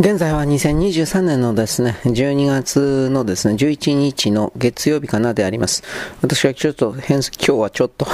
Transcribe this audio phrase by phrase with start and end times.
[0.00, 5.82] 現在は2023年のですね、12月のですね、11日の月曜日かなであります。
[6.22, 8.06] 私はちょっと変、今日はちょっと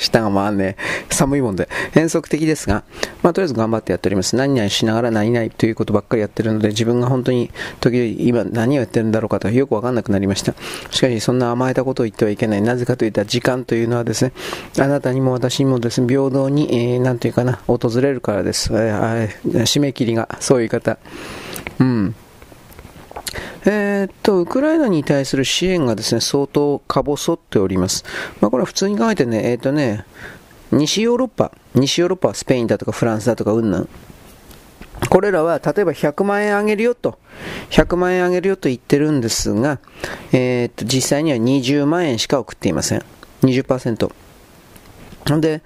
[0.00, 0.76] 下が回んね
[1.10, 2.84] 寒いもんで、変則的ですが、
[3.22, 4.36] まあ、とりあえず頑張ってやっております。
[4.36, 7.50] 何々しながら何々ということばっかりやってるので、自分が本当に
[7.80, 10.54] 時々今何をやってるんだろうかとよくわかんなくなりました。
[10.90, 12.62] しかし、そんな甘えたことを言ってはいけない。
[12.62, 14.32] なぜかといった時間というのはですね、
[14.78, 18.70] あなたにも私にもですね、平等に、えー、なんというかな、訪れるからです。
[18.72, 20.98] えー、締め切りが、そういう方。
[21.78, 22.14] うん。
[23.66, 28.04] えー、っと、ウクライナに対する支援がですね、相当か細っております。
[28.40, 30.04] まあ、これは普通に考えてね、えー、っとね、
[30.72, 33.88] 西ヨーロッパ、西ヨーロッパはスペインだとかフランスだとかうんぬん。
[35.08, 37.18] これらは例えば100万円あげるよと、
[37.70, 39.78] 100万円あげるよと言ってるんですが、
[40.32, 43.04] えー、っと、実際には20万円しか送っていません。
[43.42, 44.10] 20%。
[45.40, 45.62] で、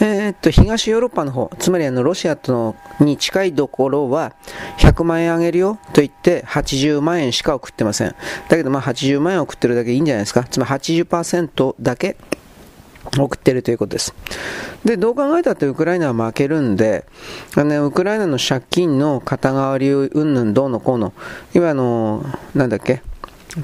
[0.00, 4.32] えー、っと、東ヨーロッパの方、つまりあの、ロシアとのに近いところは、
[4.78, 8.14] 100万円あげるよと言って、80万円しか送ってません。
[8.48, 10.44] だけど、まあ、80万円送ってるだけいいんじゃないですか。
[10.44, 12.16] つまり80%だけ
[13.18, 14.14] 送ってるということです。
[14.84, 17.04] で、どう考えたってウクライナは負けるんで、
[17.56, 21.12] あの、ウクライナの借金の肩代わりうんぬんどうのこうの、
[21.54, 23.02] 今あの、なんだっけ、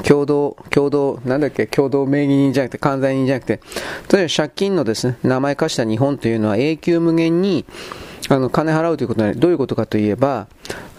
[0.06, 3.61] 共同、共同、なんだっけ、共同名義人じゃなくて、関西人じゃなくて、
[4.12, 7.64] 例えば借金のですね、名前貸した日本というのは永久無限に、
[8.28, 10.48] あの、金払うということで、どういうことかといえば、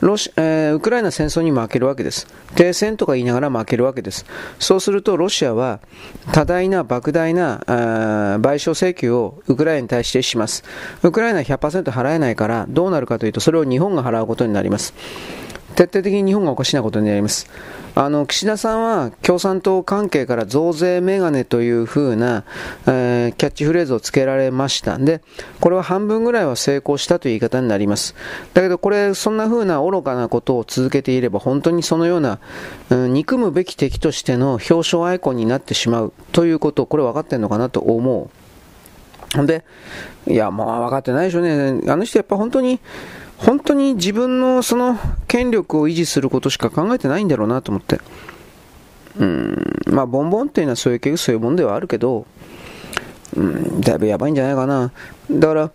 [0.02, 2.26] ロシ、えー、ウクライナ戦争に負けるわけです。
[2.56, 4.26] 停戦とか言いながら負けるわけです。
[4.58, 5.80] そうすると、ロシアは、
[6.32, 10.64] 多大な、莫大な、賠償請求をウクライナに対してします。
[11.04, 14.96] ウクライナは100%払えないから、どうなるかというと、それを日本が払うことになります。
[15.76, 17.50] 徹底的に日本がおかしなことになります。
[17.96, 22.44] あの、岸田さんは共産党関係から増税メガネという風な、
[22.88, 24.98] えー、キャッチフレーズをつけられました。
[24.98, 25.22] で、
[25.60, 28.16] これは半分ぐらいは成功したという言い方になります。
[28.54, 32.40] だけどこれ、そんな風な愚かなことを続けていれば、本当にそのような、
[32.90, 38.30] うん、憎むべき敵としての表彰アイコンになってしまうということ、これ分かってんのかなと思う。
[39.36, 39.64] ほんで、
[40.28, 41.82] いや、まあ分かってないでしょうね。
[41.88, 42.80] あの人やっぱ本当に、
[43.40, 48.00] 本当に自分のその権力を維持することしか考えてないんだろうなと思って。
[49.18, 49.56] うん、
[49.88, 52.26] まあ、ボンボンっていうのはそういう結局そういうもんではあるけど、
[53.36, 54.92] うん、だいぶやばいんじゃないかな。
[55.32, 55.72] だから、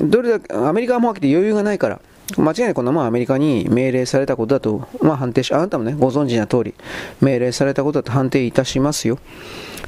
[0.00, 2.00] どれだけ、アメリカはもう余裕がないから、
[2.36, 6.74] 間違いなくこんなもんアメリカに命令されたことだと、まあ判定し、あなたもね、ご存知な通り、
[7.20, 9.18] 命令されたことだと判定いたしますよ。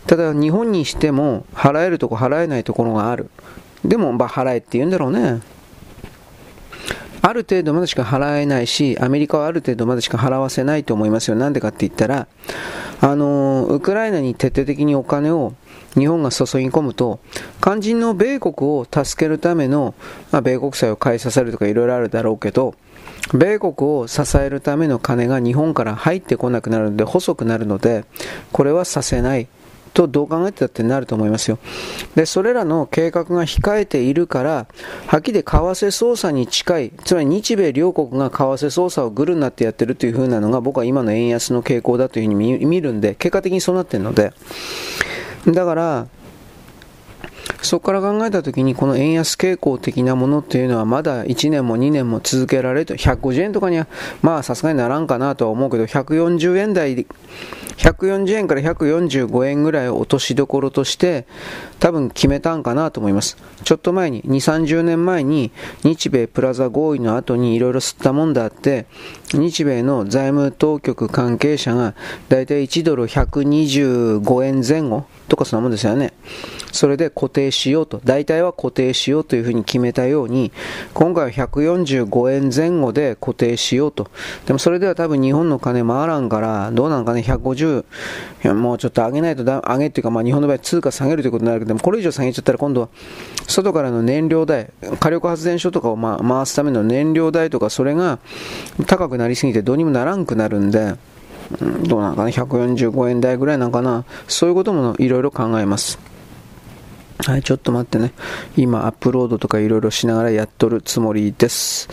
[0.07, 3.31] ただ、日本にしても、払えるとこ払えないところがある。
[3.85, 5.41] でも、まあ払えって言うんだろうね。
[7.29, 11.37] ある程度までしか払えないし、アメリカはある程度までしか払わせないと思いますよ。
[11.37, 12.29] なんでかって言ったら、
[13.01, 15.53] あの、ウクライナに徹底的にお金を
[15.95, 17.19] 日本が注ぎ込むと、
[17.61, 19.97] 肝心の米国を助けるための、
[20.31, 22.77] まあ、米国債を買いさせるとかいろいろあるだろうけど、
[23.35, 28.05] 米国を支えるための金が日本から入ってこなくなるので、細くなるので、
[28.53, 29.49] これはさせない。
[29.97, 31.59] とどう考えてたってなると思いますよ。
[32.15, 34.67] で、それらの計画が控えているから、
[35.07, 44.35] はっきり為替操作に近い、つまり日米両国が為替操作をグルになってやってるという風なのが僕は今の円安の傾向だというふうに見るんで、結果的にそうなってるので、
[45.47, 46.07] だから、
[47.63, 53.87] そこから考えたときに、この円安傾向的なものっていうのは、まだ1年も2年も続けられると、150円とかには、
[54.23, 57.07] まあさすがにならんかなとは思うけど、140円台
[57.77, 61.27] 140円から145円ぐらいを落としどころとして
[61.79, 63.37] 多分決めたんかなと思います。
[63.65, 65.53] ちょっと前に、2、30年前に
[65.83, 68.87] 日米プラザ合意の後にいろいろ吸ったもんだあって、
[69.35, 71.95] 日米の財務当局関係者が
[72.29, 76.13] だいたい1ドル125円前後とかそんなもんですよね。
[76.73, 80.53] それで固定しようと、大体は固定しようというふうに決めたように、
[80.95, 84.09] 今回は145円前後で固定しようと。
[84.47, 87.85] でもそれでは多分日本の金回らんから、どうなんかね、150、い
[88.43, 92.89] やもうちょっと上げないとだ、上げっていうか、まあ日本の場合通貨下げるということになるけど、もこれ以上下げちゃったら今度は、
[93.49, 94.71] 外からの燃料代、
[95.01, 98.19] 火力発電所とかをま回すための燃料代とか、それが
[98.87, 100.95] 高くなりすぎてどうにもならんくなるんで、
[101.85, 105.99] どうなんかね、145円台ぐらいなんかな、そういうこともいろいろ考えます。
[107.25, 108.13] はい、ちょっと待ってね。
[108.57, 111.89] 今、アップロードとかいろいろしながらやっとるつもりです。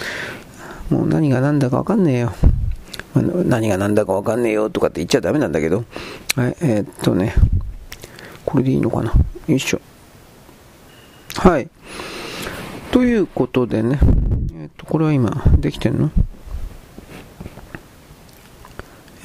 [0.90, 2.34] もう何が何だかわかんねえよ。
[3.16, 5.86] 何が何だかわかんねえよとかって言っちゃダメなんだけど。
[6.36, 7.36] はい、えー、っとね。
[8.46, 9.14] これでいいのかな？
[9.48, 9.82] よいしょ。
[11.36, 11.70] はい。
[12.92, 14.00] ということでね。
[14.54, 16.12] えー、っと、これは今、できてんの？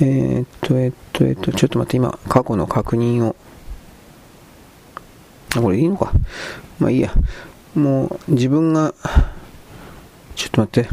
[0.01, 3.37] えー、っと、え、っと、え、っと、ちょっと待って、今、過去の確認を。
[5.57, 6.13] あ、これいいのか。
[6.79, 7.13] まあいいや。
[7.75, 8.95] もう、自分が、
[10.37, 10.89] ちょっと待って。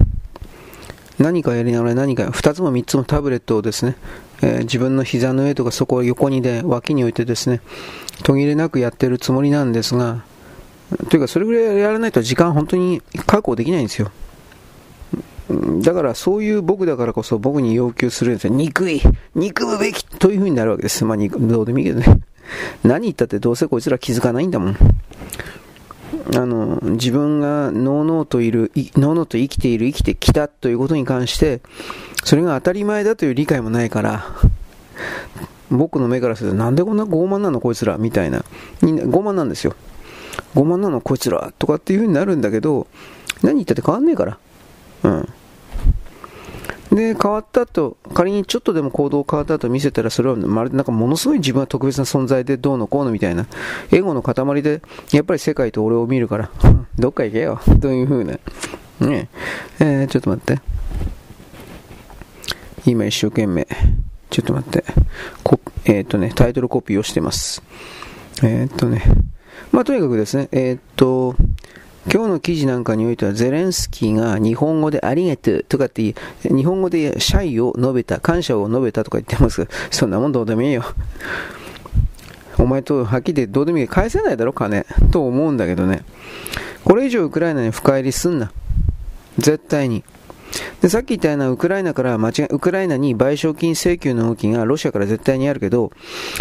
[1.19, 3.95] 何かやりながら何か、2つも3つもタブレットをですね、
[4.41, 7.61] えー、自分の膝の上とかそこを横にで、脇に置いてですね、
[8.23, 10.23] 途切れなくやってるつもりなんですが、
[11.09, 14.11] というかそれぐらいやらないと時間本当に確保できないんですよ。
[15.81, 18.53] だからそういう僕だからこそ僕に要求するんですよ。
[18.53, 19.01] 憎い
[19.35, 21.05] 憎むべきという風になるわけです。
[21.05, 22.21] まあ、どうでもいいけどね。
[22.83, 24.77] 何言ったってどうせこいつら気づかないんだもん。
[26.35, 31.61] あの、自分がのうのうといる、のうのうと生きている、生きてきたということに関して、
[32.23, 34.25] それが当たり前だという理解もないから、
[35.69, 38.43] 僕の目からすると、なんでこんな傲慢なのこいつらみたいな。
[38.81, 39.75] 傲慢なんですよ。
[40.55, 42.87] 傲慢なのこいつらとかっていう風になるんだけど、
[43.41, 44.37] 何言ったって変わんねえから。
[45.03, 45.29] うん。
[46.91, 53.47] で、変わったと、仮にちょっとでも行動変わったと見せたら、それはまるでなんかものすごい自分は特別な存在でどうのこうのみたいな、
[53.91, 56.51] エゴの塊で、やっぱり世界と俺を見るから、
[56.97, 58.39] どっか行けよ、という風な。
[58.99, 59.29] ね
[59.79, 60.61] えー、ちょっと待って。
[62.85, 63.67] 今一生懸命、
[64.29, 64.83] ちょっと待って。
[65.43, 67.61] こえっ、とね、タイトルコピーをしてます。
[68.43, 69.03] えっ、とね、
[69.71, 71.35] まあとにかくですね、えっ、と、
[72.11, 76.13] 今日の記事なんかにおいては、ゼレンスキーが日本語でありがとうとかって、
[76.43, 80.83] 日本語で謝意を述べた、感謝を述べたとか言ってますそんなもんどうでもいいよ。
[82.57, 83.87] お前とはっきり言ってどうでもいい。
[83.87, 84.85] 返せないだろ、金。
[85.11, 86.03] と思うんだけどね。
[86.83, 88.51] これ以上ウクライナに深入りすんな。
[89.37, 90.03] 絶対に。
[90.81, 95.91] でさっき言ったようなウクライナから間違ウクライナに賠償金請求の動きがロシアから絶対にあるけど、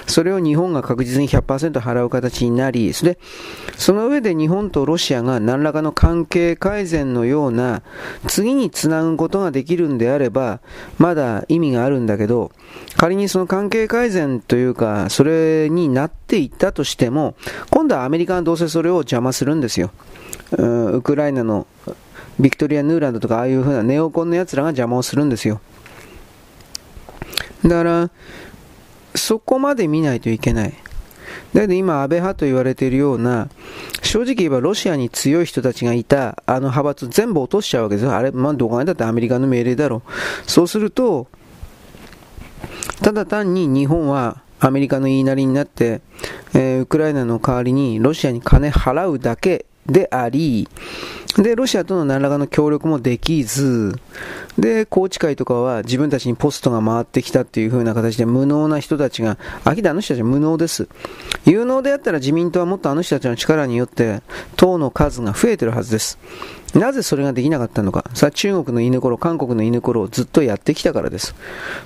[0.07, 3.19] それを日本が確実に100%払う形になり、それ、
[3.77, 7.83] その上で日本とロシアが何らかの関係改善のような、
[8.29, 10.61] 次につなぐことができるんであれば、
[10.99, 12.53] まだ意味があるんだけど、
[12.97, 17.35] 仮にその関係改善というか、それになっていったとしても、
[17.71, 19.91] 今度はアメリカがどうせそれを邪魔するんですよ。
[20.57, 21.67] ウクライナの
[22.39, 25.61] ビクトリア・ヌーランドとかああいう風なネオコンの奴らが邪魔をするんですよ。
[27.63, 28.11] だから、
[29.15, 30.75] そこまで見ないといけない。
[31.55, 33.49] だけど今、安倍派と言われているような、
[34.03, 38.15] 正直言えばロシアに強い人たちがいたあの派閥全部落としちゃうわけですよ。
[38.15, 40.03] あれ、まあ、どこまでだってアメリカの命令だろ。
[40.47, 41.29] そうすると、
[43.03, 46.01] ただ単に日本はアメリカの言いなりになって、
[46.55, 50.69] えー、ウクライナの代わりにロシアに金払うだけであり、
[51.39, 53.99] で、ロシアとの何らかの協力もできず、
[54.57, 60.89] で、宏池会とかは自分たちにポストが回ってきたっていう風な形で無能な人たちが、あきらあの人たちは無能です。
[61.45, 64.23] 有能であったら自民党はもっとあの人たちの力によって
[64.57, 66.19] 党の数が増えてるはずです。
[66.75, 68.05] なぜそれができなかったのか。
[68.15, 71.35] さあ、中国の犬頃、韓国の犬頃をずっとやってきたからです。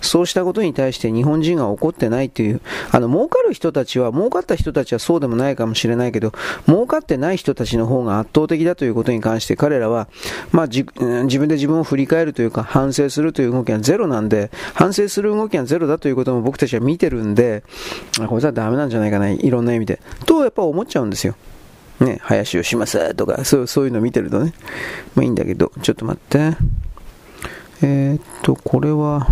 [0.01, 6.33] そうしたことに対して日本人が怒ってないという、あの、儲かる人たちは、儲かった人たちはそうでもないかもしれないけど、
[6.67, 10.09] 儲かってない人たちの方が圧倒的だということに関して彼らは、
[10.53, 17.63] まあ、自分で自分を振り返るというか、反省するという動きはゼロなんで、反省する動きはゼロだということも僕たちは見てるんで、
[18.29, 20.01] こいつはダメなんじゃないかな、いろんな意味で。
[20.25, 21.35] と、やっぱ思っちゃうんですよ。
[22.01, 24.53] ね、林をしますとか、そうそういうの見てるとね、
[25.15, 26.57] まあいいんだけど、ちょっと待って。
[27.83, 29.27] えー、っと、これは、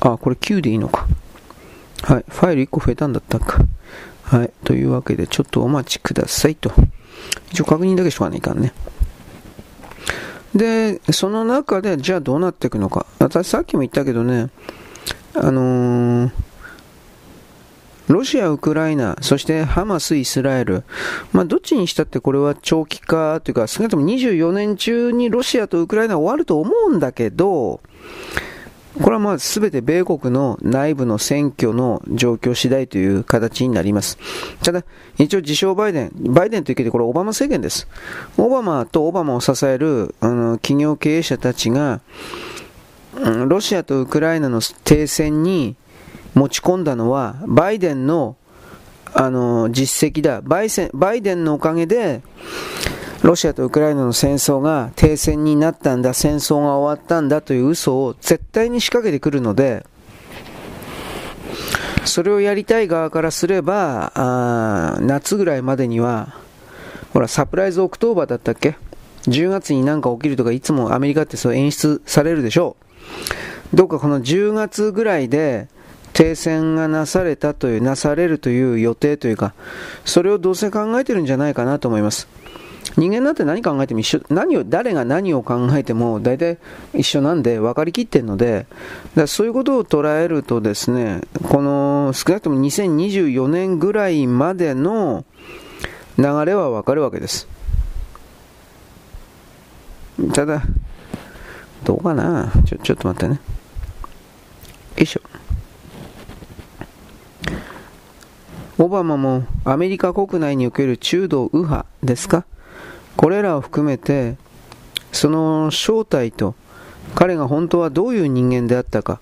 [0.00, 1.06] あ、これ9でいいのか。
[2.02, 3.64] はい、ファイル1個増えたんだったか。
[4.24, 6.72] はい、というわけで、ちょっとお待ちくださいと。
[7.52, 8.72] 一応確認だけしとかないかんね。
[10.54, 13.06] で、その中で、じゃあどうなっていくのか。
[13.18, 14.48] 私さっきも言ったけどね、
[15.34, 16.45] あのー
[18.08, 20.84] ロシア、ウクライナ、そしてハマス、イスラエル、
[21.32, 27.80] まあ、どっちにしたってこれは長期化というか、少なくとも24年中にロシアとウクライナ終わると思うんだけど、
[29.02, 34.18] これはまあ全て米国の内部の選挙の状況次第という形になります。
[34.62, 34.84] ただ、
[35.18, 37.88] 一応自称バイデン、バイデンというけどこれオバマ政権です。
[38.38, 42.00] オバマとオバマを支えるあの企業経営者たちが、
[43.48, 45.76] ロシアとウクライナの停戦に
[46.36, 48.36] 持ち込んだのは、バイデンの、
[49.14, 50.42] あの、実績だ。
[50.42, 52.20] バイセン、バイデンのおかげで、
[53.22, 59.86] ロシアとウクライナの戦争が停戦になったんだ、戦争が終わったんだという嘘を絶対に仕掛けてくるので、
[62.04, 66.36] それをやりたい側からすれば、あ夏ぐらいまでには、
[67.14, 68.76] ほら、サプライズオクトーバーだったっけ
[69.22, 72.76] ?10 月になんか起きるとか、いつもアメリカってそう演出されるでしょ
[73.72, 73.76] う。
[73.76, 75.68] どうかこの10月ぐらいで、
[76.16, 79.52] 停戦がなされたという、なされるという予定というか、
[80.06, 82.26] それをどうせ考えてるんじゃないかなと思います。
[82.96, 86.56] 人間なんて何考えても一緒、何を、誰が何を考えても大体
[86.94, 88.64] 一緒なんで分かりきってるので、
[89.14, 91.20] だそういうことを捉えるとですね、
[91.50, 95.26] この少なくとも2024年ぐらいまでの
[96.16, 97.46] 流れは分かるわけです。
[100.32, 100.62] ただ、
[101.84, 102.50] どうかな？
[102.64, 103.34] ちょ、ちょっと待ってね。
[104.96, 105.20] よいしょ。
[108.78, 112.44] オバマもアメリカ国内における中道右派ですか？
[113.16, 114.36] これらを含めて、
[115.12, 116.54] その正体と
[117.14, 119.20] 彼が本当はどういう人間であったか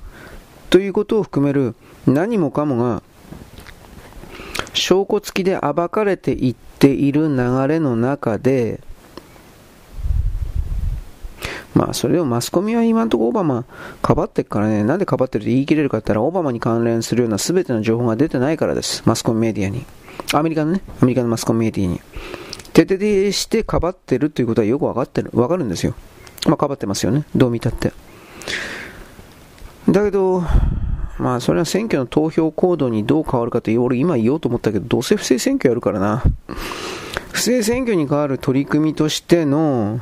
[0.71, 1.76] ということを含める
[2.07, 3.02] 何もかもが
[4.73, 8.81] 証拠付きで暴かれていっている流れの中で、
[11.75, 13.64] まあそれをマスコミは今のところオバマ
[14.00, 19.02] かばってっからね、なんでかばってるって言い切れるかって言ったらオバマに関連するような全ての情報が出てないからです。
[19.07, 19.85] マスコミメディアに。
[20.33, 22.00] アメリカのね、アメリカのマスコミメディアに。
[22.73, 25.95] 徹底してかばってるということはよくわかってる、わかるんですよ。
[26.47, 27.25] まあかばってますよね。
[27.35, 27.93] どう見たって。
[29.88, 30.43] だけど、
[31.19, 36.23] まあそれは選挙の投票行動にどう変わるかという、俺今言おうと思ったけど、どうせ不正選挙やるからな。
[37.33, 40.00] 不正選挙に変わる取り組みとしての、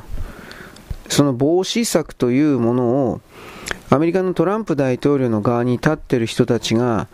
[1.13, 3.21] その防止策というものを、
[3.89, 7.07] アメリカのトランプ大統領の側に立っている人たちが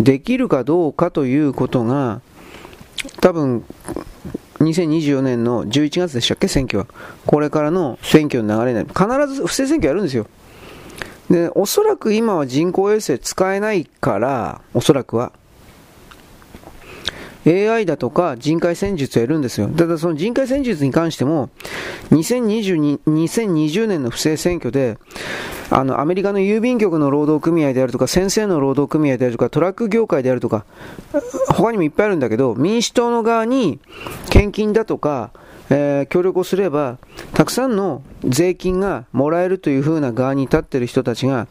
[0.00, 2.20] できるかどうかということが、
[3.20, 3.64] 多分、
[4.58, 6.86] 2024年の11月でしたっけ、選挙は。
[7.26, 8.88] これからの選挙の流れになる。
[8.88, 10.26] 必ず不正選挙やるんですよ。
[11.30, 15.32] で、おそらく今は人工衛星使えないから、おそらくは。
[17.46, 19.68] AI だとか人海戦術をやるんですよ。
[19.68, 21.50] ただその人海戦術に関しても、
[22.10, 24.98] 2022 2020年の不正選挙で、
[25.70, 30.64] あの、アメリカの郵便局の労働組合であるとか、先生の労働組合であるとか、トラック業界であるとか、
[31.48, 33.80] 他にもいっぱいあるんだけど、民主党の側に
[34.30, 35.30] 献金だとか、
[35.70, 36.98] えー、協力をすれば、
[37.32, 41.46] たくさんの税金がもらえるという風な側に立っている人たちが、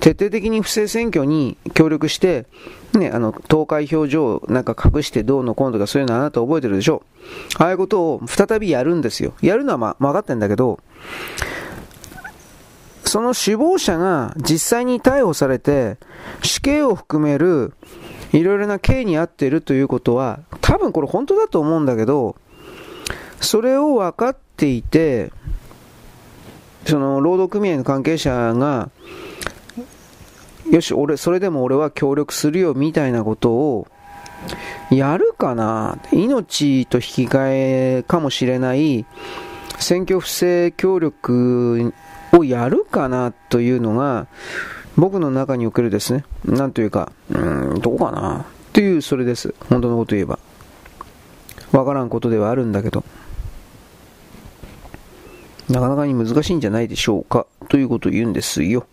[0.00, 2.46] 徹底的に不正選挙に協力して、
[2.94, 7.02] ね、あの、投開票所をなんか隠してどうのこうのとかそういうのあなた覚えてるでしょ。
[7.58, 9.34] ああいうことを再びやるんですよ。
[9.40, 10.78] やるのはま、分かってんだけど、
[13.04, 15.98] その首謀者が実際に逮捕されて、
[16.42, 17.74] 死刑を含める
[18.32, 22.36] いろいろな刑に遭っているということは、多分これ本当だと思うんだけど、
[23.40, 25.32] それを分かっていて、
[26.86, 28.90] その労働組合の関係者が、
[30.72, 33.86] よし、俺、それでも俺は協力するよみたいなことを
[34.90, 35.98] やるかな？
[36.12, 39.04] 命と引き換えかもしれない
[39.78, 41.92] 選挙不正協力
[42.32, 43.32] をやるかな？
[43.50, 44.26] というのが
[44.96, 48.46] 僕の中におけるですね、なんというか、うん、どうかな？
[48.72, 49.54] という、それです。
[49.68, 50.38] 本当のこと言えば。
[51.72, 53.04] わからんことではあるんだけど。
[55.68, 57.46] なかなかに難しいんじゃないでしょうか？
[57.68, 58.86] ということを言うんですよ。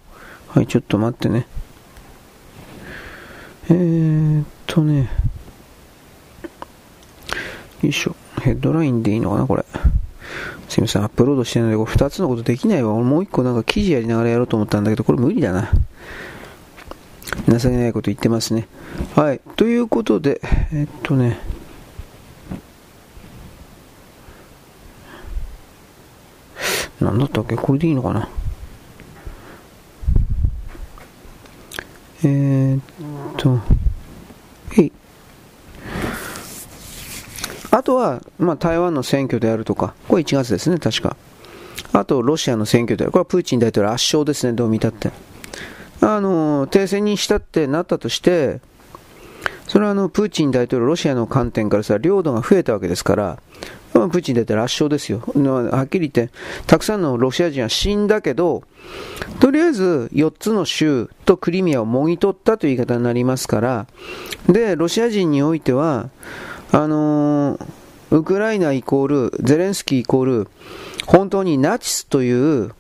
[0.50, 1.48] はい、ちょっと待ってね。
[3.70, 5.10] えーっとね。
[7.82, 8.16] よいしょ。
[8.42, 9.66] ヘッドラインでいいのかなこれ。
[10.68, 12.94] すいません、アップロードしてないので、これ2つのことできないわ。
[12.94, 15.72] 俺もう1個なんか記事やりながらやろうと思ったんだけど、これ無理だな。
[17.48, 18.68] 情けないこと言ってますね。
[19.16, 19.42] はい。
[19.56, 20.42] ということで、
[20.74, 21.40] えっとね。
[27.00, 27.56] なんだったっけ？
[27.56, 28.30] これでいいのかな？
[32.24, 32.84] えー、っ
[33.40, 33.58] と、
[34.78, 34.92] えい。
[37.72, 41.16] あとは、まあ、台湾の選挙であるとか、これ1月ですね、確か。
[41.94, 43.12] あと、ロシアの選挙である。
[43.12, 45.12] これはプーチン大統領圧勝ですね、どう見たって。
[46.02, 48.60] あの、停戦にしたってなったとして、
[49.70, 53.40] それはあの、プーチン大統領、ロシアの観点からさ、領土が増えたわけですから、
[53.94, 55.22] プーチン大統領圧勝ですよ。
[55.72, 56.34] はっきり言って、
[56.66, 58.64] たくさんのロシア人は死んだけど、
[59.40, 63.86] とりあえず4つの州とクリミアをもぎ取ったという言い方になりますから、
[64.48, 66.10] で、ロシア人においては、
[66.72, 67.66] あのー、
[68.10, 70.48] ウクライナイコール、ゼレンスキーイコール、
[71.06, 72.72] 本当にナチスという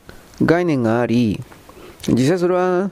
[0.43, 1.39] 概念があり、
[2.07, 2.89] 実際それは、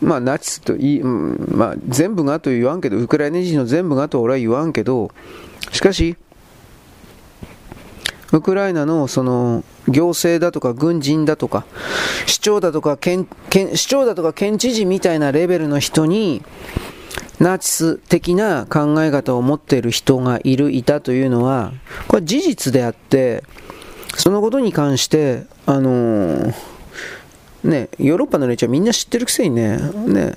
[0.00, 5.10] まあ、ナチスといい、まあ、全部がと言わんけど、ウクライナ人の全部がと俺は言わんけど、
[5.72, 6.16] しかし、
[8.32, 11.64] ウクライナのその行政だとか軍人だとか
[12.26, 16.42] 市長だとか県県市長だとか県知事みたいなレベルの人に
[17.40, 21.72] ナチス的な考え方を持っている人がいるいたというのは
[22.06, 23.42] これ事実であって
[24.16, 26.54] そのことに関してあのー、
[27.64, 30.34] ねヨーロッパの連中はみんな知ってるくせにねね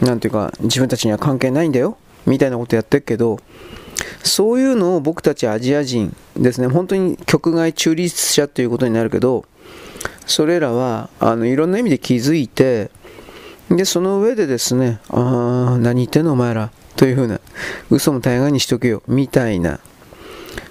[0.00, 1.96] なんていうか自分たちには関係ないんだよ
[2.26, 3.38] みたいなことやってるけど
[4.22, 9.44] そういうのを僕たちアジア人ですね、本当に局外中立者ということになるけど、
[10.26, 12.90] それらはあのいろんな意味で気づいて、
[13.70, 17.40] で、その上でですね、ああ、何言ってんのお前ら、というふうな、
[17.90, 19.80] 嘘も大概にしとけよ、みたいな、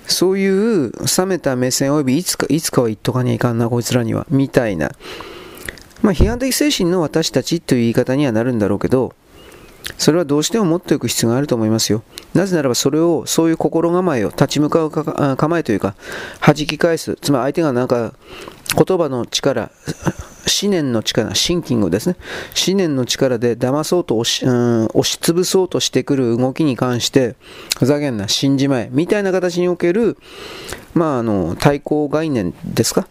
[0.08, 4.92] そういう冷めた目線及びいつか、いつかは言っとかにゃいかんな、こいつらには、みたいな、
[6.02, 9.14] まあ、批判的精神の私たちという言い方にはなるんだろうけど、
[9.98, 12.04] それはどうしても持っておく必要があると思いますよ。
[12.34, 15.96] なぜならばそれを、そういう心構えを立ち向かうか構えというか、
[16.40, 17.18] 弾き返す。
[17.22, 18.14] つまり相手がなんか
[18.76, 19.72] 言葉の力、
[20.64, 22.16] 思念の力、シンキングですね。
[22.68, 27.36] 思念の力で騙そうと押し,、うん、押し潰そうとしてくる動きに関して、
[27.78, 30.18] ふざけんな、信じまえ、みたいな形における、
[30.94, 33.08] まあ、あの、対抗概念ですか？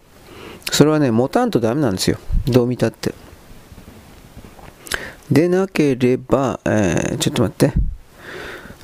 [0.71, 2.17] それはね、持たんとダメなんですよ。
[2.47, 3.13] どう見たって。
[5.31, 7.73] でなければ、えー、ちょっと待って。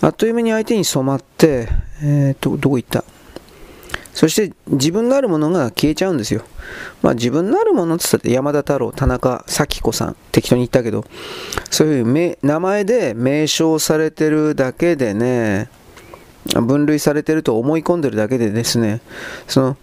[0.01, 1.67] あっという間に相手に染まって、
[2.01, 3.03] えーと、どこ行った？
[4.13, 6.43] そして自分のあるものが消えちゃうんですよ。
[7.01, 11.05] まあ自分のあるものって言ったって山田太郎、田中咲子さん、適当に言ったけど、
[11.69, 15.69] そういう名前で名称されてるだけでね、
[16.45, 19.01] 分類されてると思い込んでるだけでですね、
[19.47, 19.77] その、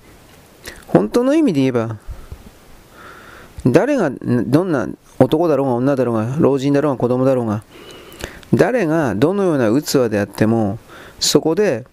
[0.95, 1.99] 本当の意味で言えば、
[3.67, 7.65] 誰がどんな男だろうが女だろうが老人だろうが子供だろうが
[8.53, 10.79] 誰がどのような器であっても
[11.19, 11.87] そこで、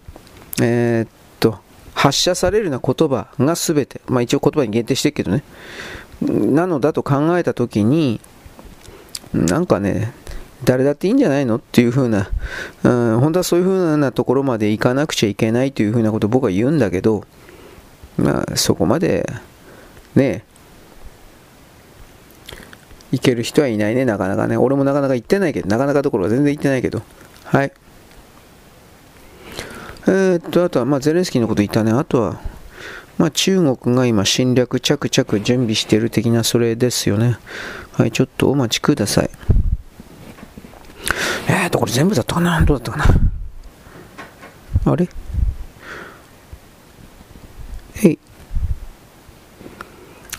[0.62, 1.08] えー、っ
[1.40, 1.60] と
[1.94, 5.44] 発射されるような言葉が全て、まあ、一応言葉に限定してるけどね。
[6.22, 8.20] なのだと考えた時に
[9.34, 10.14] なんかね
[10.64, 12.30] 誰だっていいんじゃないのっていう風な、
[12.84, 17.24] うん、本当はそういう風なところまで行かなくちゃいけないという風なことを僕は言うんだけど
[18.22, 19.30] まあそこまで
[20.16, 20.44] ね
[23.12, 24.56] 行ける人はいないね、なかなかね。
[24.56, 27.02] 俺もなかなか行ってないけど、なかなかどころか全然行ってないけど。
[27.44, 27.74] はい。
[30.08, 31.92] えー、っと、あとは、まあ、ゼレンスキーのこと言ったね。
[31.92, 32.40] あとは、
[33.18, 37.38] まあ、中国が今侵略着々準備している的なそれですよね。
[37.92, 39.30] はい、ちょっとお待ちください。
[41.50, 42.62] えーと、これ全部だったかな？
[42.62, 42.98] どうだったか
[44.86, 44.92] な？
[44.94, 45.10] あれ？
[48.04, 48.20] えい。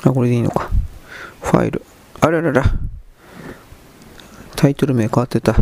[0.04, 0.70] あ、これでいいのか。
[1.40, 1.82] ファイル。
[2.20, 2.64] あららら。
[4.56, 5.56] タイトル名変わってた。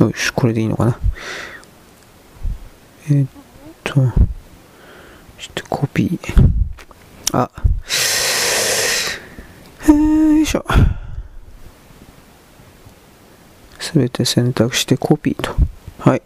[0.00, 0.98] よし、これでいいのかな。
[3.10, 3.28] えー、っ
[3.84, 4.12] と、ちょっ
[5.54, 6.50] とコピー。
[7.32, 7.50] あ、
[9.88, 10.64] よいしょ。
[13.78, 15.54] すべて選択してコピーと。
[15.98, 16.22] はい。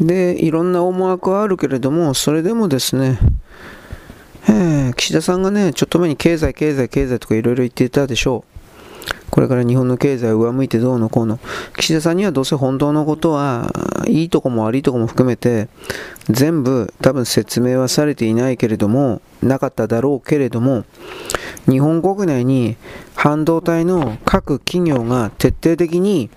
[0.00, 3.18] で、いろんな思惑はあるけれども、それでもですね、
[4.48, 8.54] え、岸田さんがね、ちょっと前に経済、経済、経済とかいろいろ言っていたでしょう。
[9.30, 11.38] これから日本の経済を上向いてどうのこうの。
[11.76, 13.72] 岸田さんにはどうせ本当のことは、
[14.06, 15.68] いいとこも悪いとこも含めて、
[16.28, 20.84] 全部多分説明はされていないけれども、なかっただろうけれども、
[21.68, 22.76] 日本国内に
[23.14, 26.30] 半導体の各企業が徹底的に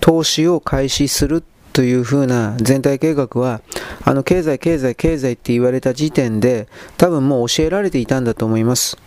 [0.00, 1.42] 投資を開始する
[1.80, 3.62] というふうな全体計画は、
[4.04, 8.98] あの経済、経済、経済って言われた時点で、多分もう教えられていたんだと思います。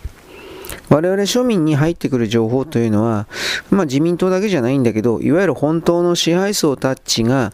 [0.88, 3.28] 我々庶民に入ってくる情報というのは、
[3.70, 7.52] まあ、自民党だけじゃないんだけど、いわゆる本当の支配層たちが、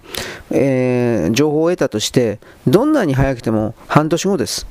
[0.51, 4.67] えー、情報を得たとして、どんなに早くても半年後です。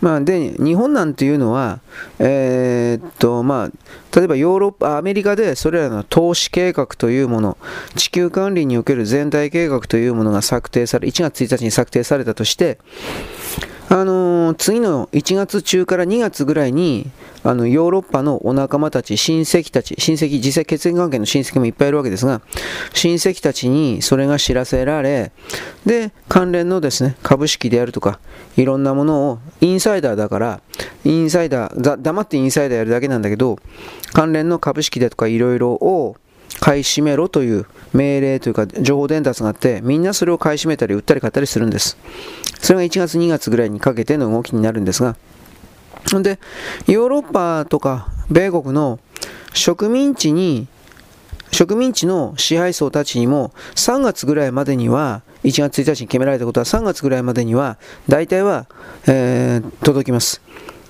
[0.00, 1.80] まあ、で日本なんていうのは、
[2.18, 3.70] えー、っとまあ、
[4.16, 7.58] 例えばヨーロッパ、アメリカでそれらの投資計画というもの、
[7.96, 12.78] 地球管理における全体計画というものが策定され、1月1日に策定されたとして、
[13.88, 17.10] あのー、次の1月中から2月ぐらいに、
[17.44, 22.40] あのヨーロッパのお仲間たち、親戚たち、親戚、実際血縁関係の親戚もいっぱいいるわけですが、
[22.94, 25.32] 親戚たちにそれが知らせられ、
[25.84, 28.20] で、関連のですね、株式であるとか、
[28.56, 30.60] いろんなものを、インサイダーだから、
[31.04, 33.58] インサイダー、黙ってインサイダーやるだけなんだけど、
[34.12, 36.16] 関連の株式だとかいろいろを
[36.60, 41.96] 買い占めろという命令というか情報伝達があって、みんなそれを買い占めたり売ったり買ったりするんです。
[42.60, 45.16] それが1月2月ぐらいにかけての動きになるんですが、
[46.22, 46.38] で、
[46.86, 48.98] ヨーロッパとか米国の
[49.54, 50.66] 植民地に、
[51.50, 58.66] 植民地の支配層たちにも3月ぐらいまでには、1月1日に決められたことは3月ぐらいまでには、大体は、
[59.06, 60.40] えー、届きます。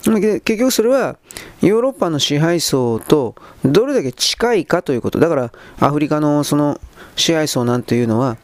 [0.05, 1.17] 結局それは
[1.61, 5.21] ヨーロッパの支配層とどれだけ近いかということ。
[5.21, 6.81] だからアフリカのその
[7.15, 8.37] 支配層なんていうのは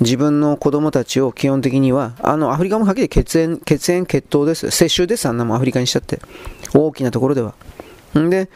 [0.00, 4.70] 自分の子供たちを基本的には、あのアフリカもはっきり血縁、血縁血統です。
[4.70, 6.20] 接種です、あんなもアフリカにしたって。
[6.74, 7.54] 大きなところでは。
[8.18, 8.50] んで、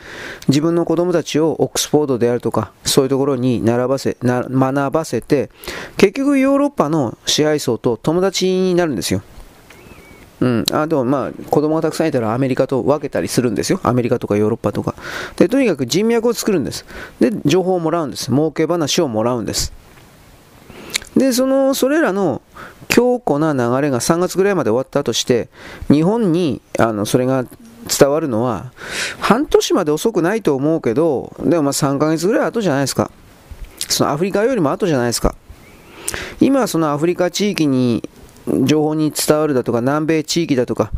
[0.48, 5.50] 自分の子供たちをオックスフォードであるとか、そういうところに並ばせ、な学ばせて、
[5.96, 9.22] 結局ヨーロッパの支配層と友達になるんですよ。
[10.40, 13.80] うん、あと、まあ、子供がたくさんいたらアメリカと分けたりするんですよ。
[13.82, 14.94] アメリカとかヨーロッパとか。
[15.36, 16.84] で、とにかく人脈を作るんです。
[17.20, 18.26] で、情報をもらうんです。
[18.26, 19.72] 儲け話をもらうんです。
[21.16, 22.42] で、その、それらの
[22.88, 25.48] 強固な流れが3月ぐらいまで終わったとして、
[25.90, 27.46] 日本に、あの、それが
[27.86, 28.72] 伝わるのは、
[29.20, 33.10] 半年まで遅くないと思うけど、でもまあ3ヶ月ぐらい後じゃないですか。
[33.88, 35.34] そのアフリカよりも後じゃないですか。
[36.40, 38.08] 今そのアフリカ地域に
[38.64, 40.92] 情報に伝わるだとか、南米地域だとか、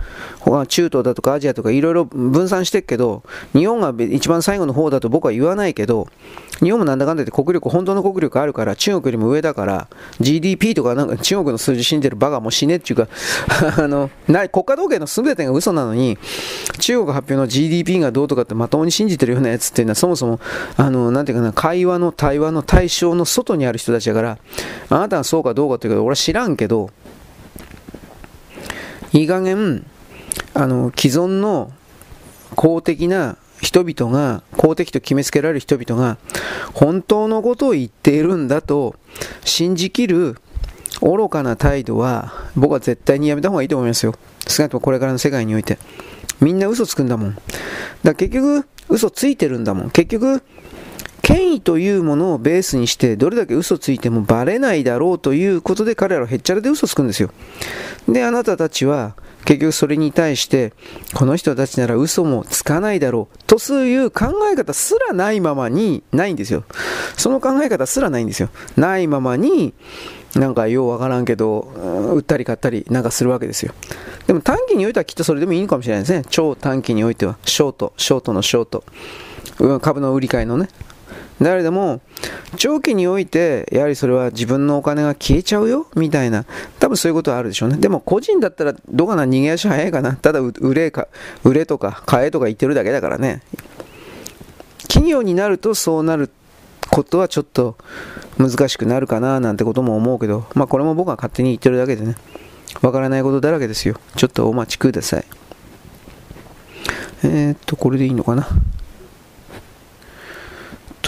[0.68, 6.08] 中東だとかアジアとかいろいろ分散してるけど、日本が一番最後の方だと僕は言わないけど、
[6.61, 9.88] 日本もなんだかんだ言って国力、本当の国力あるから、中国よりも上だから、
[10.20, 13.08] GDP とかなんか中国の数字信じてるバカも死ねっていうか
[13.82, 16.18] あの、な国家統計の全てが嘘なのに、
[16.80, 20.40] 中国発表の GDP がどうとかってまともに信じてるようなやつっていうのは、そもそも、
[20.76, 24.38] あの、なんていうかな、会話の対話の対象の外にある人たちだから、
[24.90, 26.90] あなたがそうかどうかっていうか、俺は知らんけど、
[29.12, 29.84] いい加減、
[30.54, 31.72] あの、既存の
[32.54, 36.18] 公的な人々が、公的と決めつけられる人々が、
[36.74, 38.94] 本当のことを言っているんだと
[39.44, 40.36] 信じきる
[41.00, 44.14] 愚かな態度は、僕は絶対にやめた方がいいと思いますよ。
[44.46, 45.78] 少なくともこれからの世界において。
[46.40, 47.38] みんな嘘つくんだもん。
[48.04, 49.90] だ結局、嘘ついてるんだもん。
[49.90, 50.42] 結局、
[51.28, 57.28] 権威というものをベースにしてどれだけ嘘ついてもバレないだろうということで彼らはへっちゃらで嘘つくんですよ。
[58.08, 59.14] で、あなたたちは
[59.44, 60.72] 結局それに対して
[61.12, 66.64] この人たちなら嘘もつかないだろうという考え方すらないままにないんですよ。
[67.18, 68.48] その考え方すらないんですよ。
[68.78, 69.74] ないままに
[70.34, 71.60] なんかようわからんけど、
[72.14, 73.74] 売ったり買ったりなんかするわけですよ。
[74.26, 76.24] でも短期においてはきっとそれでもいいのかもしれないですね。
[76.30, 77.36] 超短期においては。
[77.44, 78.84] ショート、ショートのショート。
[79.82, 80.70] 株の売り買いのね。
[81.40, 82.01] 誰でも、
[82.57, 86.44] 長期において、やはりそれは自分のお金が消えちゃうよみたいな、
[86.79, 87.77] 多分そういうことはあるでしょうね。
[87.77, 90.14] でも個人だったら、どうかな、逃げ足早いかな。
[90.14, 91.09] ただ、売れか、
[91.44, 93.42] 売れとか、買えとか言ってるだけだからね。
[94.88, 96.31] 企業になるとそうなる
[96.90, 97.77] ことはちょっと
[98.38, 102.16] 難しくなるかななんてことも思うけど、まあこれも僕は勝手に言ってるだけでね、
[102.83, 103.96] わからないことだらけですよ。
[104.16, 105.24] ちょっとお待ちください。
[107.24, 108.48] えー、っと、これでいいのかな。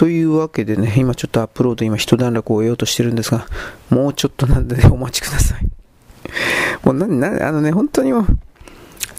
[0.01, 3.45] というわけでね、今ちょっとアップロード、今一段落を終えようとしてるんですが、
[3.91, 5.67] もうちょっとなんで、ね、お待ちください。
[6.83, 8.25] もう何、何、あのね、本当にもう、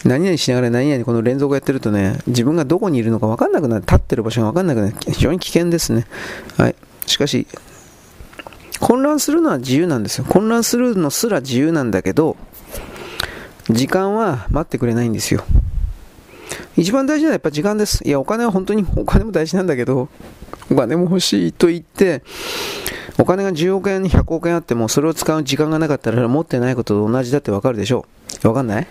[0.04, 6.04] 何々しながら何々この連続をやってるとね、自分がどこにいるのか分かんなくなる、立ってる場所が分かんなくなる、非常に危険ですね。
[6.56, 6.74] はい。
[7.06, 7.46] しかし、
[8.80, 10.24] 混乱するのは自由なんですよ。
[10.24, 12.36] 混乱するのすら自由なんだけど、
[13.70, 15.44] 時間は待ってくれないんですよ。
[16.76, 18.02] 一番大事なのはやっぱ時間です。
[18.04, 20.08] いや、お金は本当にお金も大事なんだけど、
[20.70, 22.22] お金も欲しいと言って、
[23.18, 28.07] お金が10億円、100億円あっても、それを使う時間がなかったら持ってないことと同じだってわかるでしょ
[28.44, 28.48] う。
[28.48, 28.87] わかんない？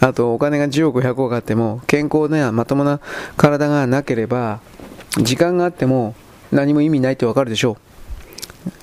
[0.00, 3.00] あと、お金が10億、100億あっても、健康なまともな
[3.36, 4.60] 体がなければ、
[5.18, 6.14] 時間があっても
[6.50, 7.76] 何も意味ないってわかるでしょう。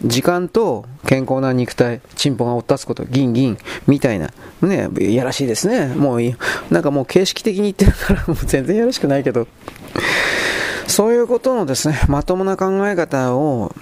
[0.03, 4.31] 時間と健康な肉体、チンポが追っ立つこと、ギンギン、みたいな。
[4.61, 5.87] ね、やらしいですね。
[5.87, 6.35] もういい。
[6.69, 9.47] なんかもう形式的に言ってるから、もう全然やらしくないけど。
[10.87, 13.75] そういうことのですね、まともな考え方を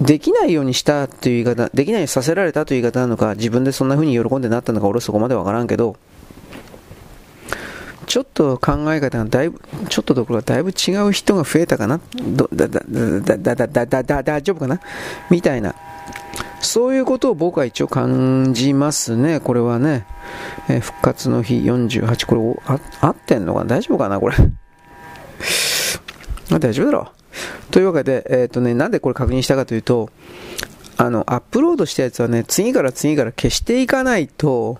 [0.00, 5.96] できないようにしたという言い方、できないようにさせられたという言い方なのか、自分でそんな風に喜んでなったのか、俺そこまでわからんけど、
[8.06, 14.80] ちょっと考え方がだいぶ、ちょっとどころかだいぶ違う人が増えたかな、だ、だ、だ、だ、だ、だ、だ、だ、大丈夫かな
[15.28, 15.74] みたいな。
[16.60, 20.06] そういうことを僕は一応感じますね、これはね。
[20.68, 24.36] えー、復活の日48、これあ、合ってんのかな大丈夫かなこれ。
[26.52, 27.72] あ大丈夫だろう。
[27.72, 30.10] というわけで、えっ、ー、とね、なんでこれ確認したかというと、
[30.96, 34.78] あの、アップロードしたやつはね、次から次から消していかないと、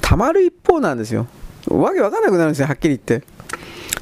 [0.00, 1.26] 溜まる一方なんですよ。
[1.68, 3.26] わけわかんなくなるんですよ、はっきり言って。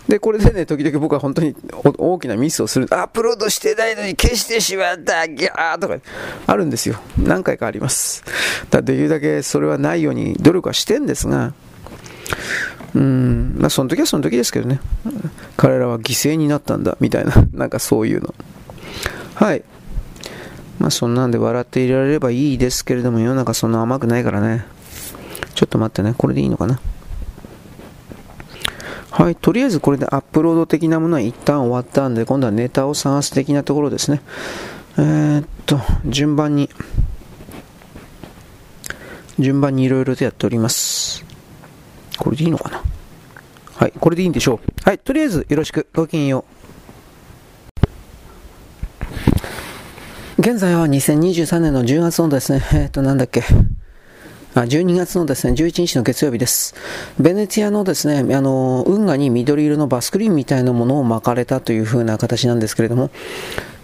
[0.09, 1.55] で、これでね、時々僕は本当に
[1.99, 2.87] 大きなミスをする。
[2.91, 5.99] アップロードしてないのに消してしまったギャーとか、
[6.47, 6.99] あるんですよ。
[7.19, 8.25] 何回かあります。
[8.71, 11.53] だできるだけそれはないように努力はしてんですが、
[12.95, 14.81] うん、まあその時はその時ですけどね。
[15.57, 18.35] 彼らは犠牲になったんだ、みたいな、 なんかそういうの。
[19.35, 19.62] はい。
[20.79, 24.64] まあそんなんで笑っていられればいいですけれども、世の中そんな甘くないからね。
[25.55, 26.81] ちょっと待ってね、これでいいのかな。
[29.11, 34.23] はい、とりあえずこれでアップロード的なものは一旦終わったんで、今度はネタを探す的なところですね。
[34.97, 36.71] えー、っと、順番に、
[39.38, 41.28] 順番にいろいろとやっております。
[42.19, 42.83] これでいいのかな？
[43.75, 44.71] はい、これでいいんでしょう。
[44.83, 45.87] はい、とりあえずよろしく。
[45.95, 46.45] ごきげんよ
[50.37, 50.41] う。
[50.41, 53.43] 現在は2023年の10月のですね、えっ、と、なんだっけ。
[54.55, 56.75] あ12月のですね、11日の月曜日です。
[57.21, 63.11] ベネツィアのですね、あの、運河に緑色のバスクリーンみたいなものを巻かれたという風な形なんですけれども、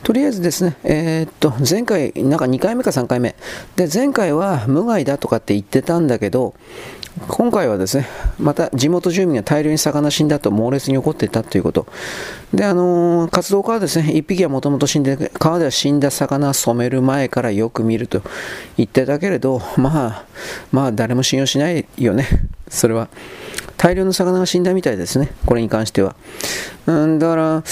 [0.02, 3.36] とりあえずですね、えー、っと、前回、なんか2回目か3回目。
[3.76, 6.54] で、前回は無害だとかって言ってたんだけど、
[7.28, 8.08] 今回はですね、
[8.40, 11.86] また地元住民が大量に魚死んだと猛烈に怒っていたということ。
[12.52, 18.22] で、あのー、活動家はですね、1匹はもともと死んで、川では死んだ魚を染める前からよく見ると
[18.76, 20.24] 言ってたけれど、まあ、
[20.72, 22.26] まあ誰も信用しないよね。
[22.68, 23.08] それは。
[23.76, 26.16] 大量の魚が死んだみたいですね、これに関しては。
[26.86, 27.62] うん、だから、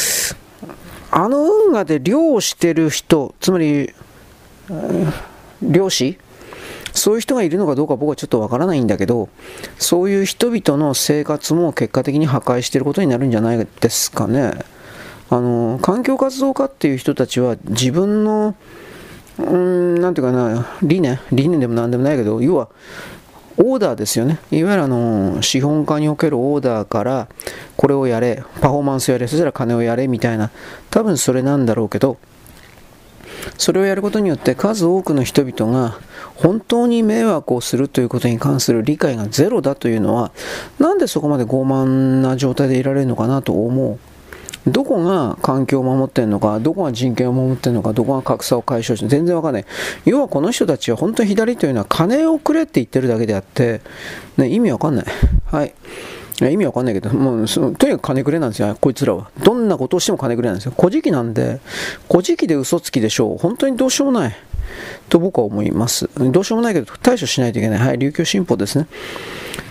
[1.11, 3.93] あの運河で漁をしてる人、つまり、
[5.63, 6.19] 漁師
[6.93, 9.29] そういう人がいるのかどうか僕はちょっとわからないんだけど、
[9.79, 14.53] そういう人々の生活も結果的に破壊していることになるんじゃないですかね。
[15.31, 18.55] あの、環境活動家っていう人たちは自分の、
[19.39, 22.69] うーん、なんていうかな、理念、理念でもなんでもないけど、要は、
[23.59, 24.39] オーダーですよね。
[24.51, 27.29] いわゆるあの、資本家におけるオーダーから、
[27.77, 30.51] これをやれ、パフォーマンスやれ、そしたら金をやれ、みたいな、
[30.91, 32.19] 多分それなんだろうけど、
[33.59, 35.99] それをやることによって数多くの人々が
[36.37, 40.33] 本当に迷惑をするということに関する理解がゼロだというのは
[40.79, 43.99] なんでそこまで傲慢な状態でいられるのかなと思う
[44.67, 49.65] どこが環境を守ってんのか、どこが人権を守ってんのか、どこが格差を解消して全然わかんない。
[50.05, 53.81] 要はこの人たちは本当に左というのは金をくれって言ってるだけであって、
[54.37, 55.07] ね、意味わかんない。
[55.47, 55.75] はい。
[56.41, 59.31] 意味わかんないけど、 もうそとにかく金くれなんですよ、こいつらは。
[59.43, 60.73] どんなことをしても金くれなんですよ。
[60.77, 61.61] 古事記なんで、
[62.11, 63.39] 古事記で嘘つきでしょう。
[63.39, 64.37] 本当にどうしようもない。
[65.09, 66.09] と僕は思います。
[66.17, 67.79] どうしようもないけど、対処しないといけない。
[67.79, 68.87] はい、琉球新報ですね。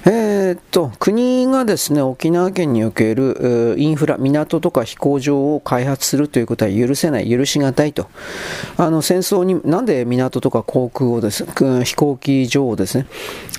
[0.05, 8.07] えー、っと、国がですね、沖縄県におけるインフラ、港とか飛行場を開発するということは許せない、許しがたいと。
[8.77, 11.45] あの、戦争に、なんで港とか航空をです、
[11.83, 13.05] 飛行機場をですね、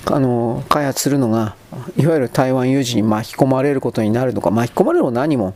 [0.05, 1.55] あの、開発するのが、
[1.97, 5.53] いわゆる台湾有事に巻き込まれることになるのか、巻き込まれるも何も、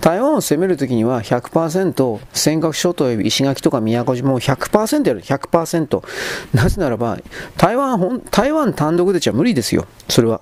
[0.00, 6.02] 台湾を攻めるときには100%、尖閣諸島や石垣とか宮古島を100%やる、100%。
[6.54, 7.18] なぜならば、
[7.56, 10.40] 台湾、台湾単独でじゃ無理ですよ、それは。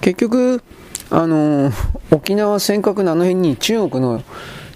[0.00, 0.62] 結局、
[1.10, 1.70] あの
[2.10, 4.22] 沖縄尖閣のあの辺に中国の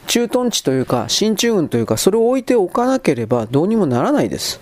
[0.07, 4.61] 駐屯地というか、進駐軍というか、それを置いておかなければどうにもならないです。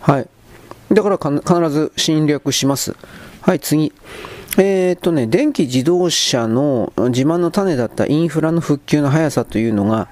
[0.00, 0.28] はい。
[0.90, 2.96] だから必ず侵略します。
[3.42, 3.92] はい、次。
[4.60, 10.08] えー、っとね、電気自動車の自慢の種だったインフラの復旧の速さというのが、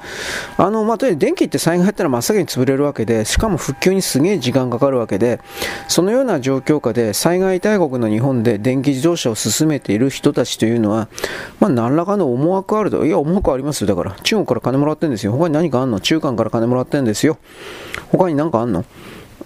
[0.57, 5.41] あの、まあ、とりあえず電気って災害入ったら真っ先に潰れるわけで、しかも復旧にすげえ時間かかるわけで、
[5.89, 11.09] そのような状況下で災害大国の日本で電気自動車を進めている人たちというのは、
[11.59, 13.05] まあ、何らかの思惑あると。
[13.05, 13.89] いや、思惑ありますよ。
[13.89, 15.33] だから、中国から金もらってるんですよ。
[15.33, 15.99] 他に何かあんの？
[15.99, 17.39] 中間から金もらってるんですよ。
[18.13, 18.85] 他に何かあんの？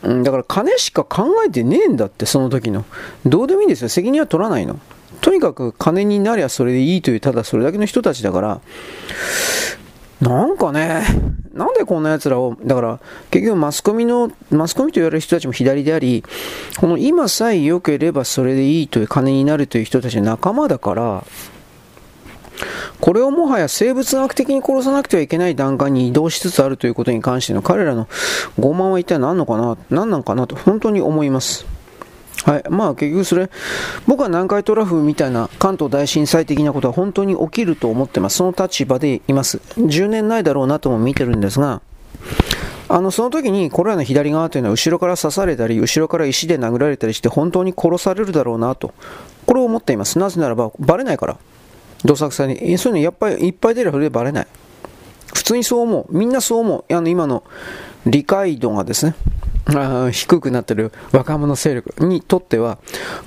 [0.02, 2.84] うん、だから金しか考えてねえんだって、その時の。
[3.26, 3.88] どうでもいいんですよ。
[3.88, 4.78] 責任は取らないの。
[5.20, 8.60] とにかく金になりゃそれでいいという、ただそれだけの人たちだから、
[10.20, 11.02] なんかね、
[11.54, 16.24] なんでこんな奴らを、だから結局マスコミの、マスコミと言われる人たちも左であり、
[16.78, 21.24] この今さえ良ければそれでいいという金になるという人たちの仲間だから、
[23.01, 28.07] これをもはや生物学的に殺さなくてはいけない段階に移動しつつあるということに関しての彼らの
[28.59, 31.66] 傲慢は一体何のかな、何なんかなと本当に思います。
[32.44, 32.64] はい。
[32.70, 33.51] まあ結局それ、
[34.07, 38.37] 僕は南海トラフみたいな関東大震災的なことは本当に起きると思ってます。
[38.37, 39.59] その立場でいます。
[39.77, 41.83] 10年ないだろうなとも見てるんですが、
[42.88, 48.94] あの、その時にこれらの左側というのは後ろから刺されたり、後ろから石で殴られたりして本当に殺されるだろうなと、
[49.46, 50.18] これを思っています。
[50.18, 51.37] なぜならば、バレないから。
[52.04, 52.78] どさくさに。
[52.78, 54.46] そういうのやっぱりいっぱい出ればそれでバレない。
[55.34, 56.16] 普通にそう思う。
[56.16, 56.94] みんなそう思う。
[56.94, 57.44] あの、今の
[58.06, 59.14] 理解度がですね、
[59.66, 62.78] あ低くなってる若者勢力にとっては、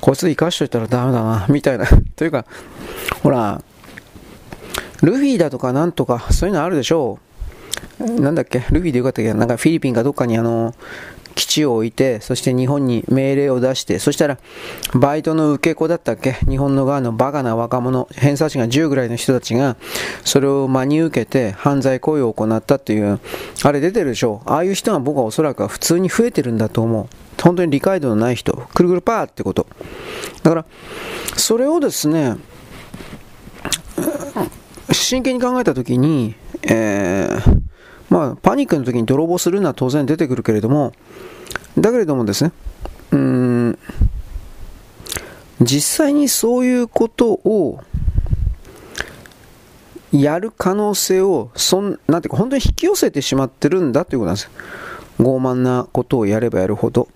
[0.02, 1.86] こいつ生かしといたらダメだな、みたいな。
[2.16, 2.46] というか、
[3.22, 3.62] ほら、
[5.02, 7.20] ルフィだとかなんとか、そういうのあるでしょ
[8.00, 8.20] う。
[8.20, 8.66] なんだっけ？
[8.72, 9.34] ルフィでよかったっけ？
[9.34, 10.74] なんかフィリピンかどっかにあの、
[11.36, 14.38] 基地を置いて、そして日本に命令を出して、そしたら、
[14.94, 16.34] バイトの受け子だったっけ？
[16.48, 19.76] 日本の側のバカな若者、偏差値が10ぐらいの人たちが、
[20.24, 23.20] それを真に受けて犯罪行為を行ったっていう、
[23.64, 24.42] あれ出てるでしょ？
[24.46, 27.08] ああいう人は僕はおそらくは普通に増えてるんだと思う。
[27.42, 29.68] 本当に理解度のない人、くるくるパーってこと。
[30.44, 30.66] だから、
[31.36, 32.38] それをですね、
[34.92, 37.63] 真剣に考えたときに、えー、
[38.14, 40.94] まあ、パニックの時に泥棒するのは当然出てくるけれども、
[41.80, 42.52] だけれどもですね、
[43.10, 43.80] うーん、
[45.60, 47.80] 実際にそういうことを
[50.12, 54.52] やる可能性をそん、なんていうか、本当に引き寄せてしまってるんだということなんです。
[55.20, 57.08] 傲慢なことをやればやるほど。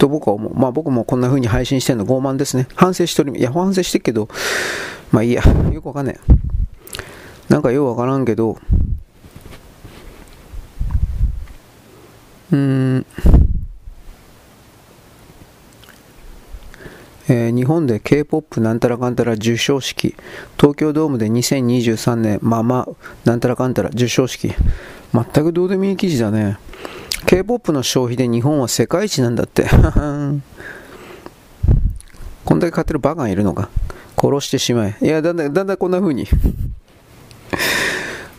[0.00, 0.58] と僕は思う。
[0.58, 2.66] まあ僕もこんな風に配信してるの傲慢ですね。
[2.74, 3.38] 反省してる。
[3.38, 4.28] いや、反省してるけど、
[5.12, 5.42] まあいいや。
[5.72, 6.18] よくわかんない。
[7.48, 8.58] なんかようわからんけど、
[12.52, 13.06] うん、
[17.28, 20.14] えー、日本で K-POP なんたらかんたら授賞式、
[20.58, 22.86] 東京ドームで2023年ママ
[23.24, 24.54] なんたらかんたら授賞式、
[25.12, 26.58] 全くどうでもいい記事だね。
[27.26, 29.66] K-POP の消費で日本は世界一なんだって。
[32.44, 33.70] こんだけ買ってるバカがいるのか。
[34.16, 34.96] 殺してしまえ。
[35.02, 36.28] いや、だんだん、だんだんこんな風に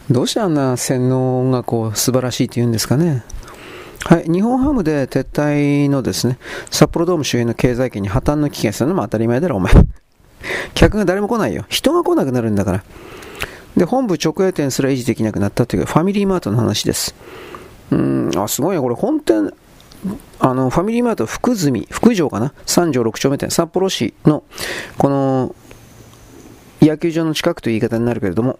[0.09, 3.23] どうしてあんな洗脳がこう素晴らしいって言うんですかね。
[4.05, 6.37] はい、日本ハムで撤退のですね、
[6.69, 9.73] 札幌ドーム周辺の経済圏に破綻の危機がするのも当たり前だろ、お前。
[10.73, 11.65] 客が誰も来ないよ。
[11.67, 12.83] 人が来なくなるんだから。
[13.75, 17.15] で、本部直営店すら維持できなくなったというファミリーマートの話です。
[17.91, 18.81] うん、あ、すごいよ。
[18.81, 19.53] これ本店、
[20.39, 24.43] あの、ファミリーマート福住、福城かな ?3 条6丁目店、札幌市の、
[24.97, 25.55] この、
[26.81, 28.59] 野球場の近くという言い方になるけれども、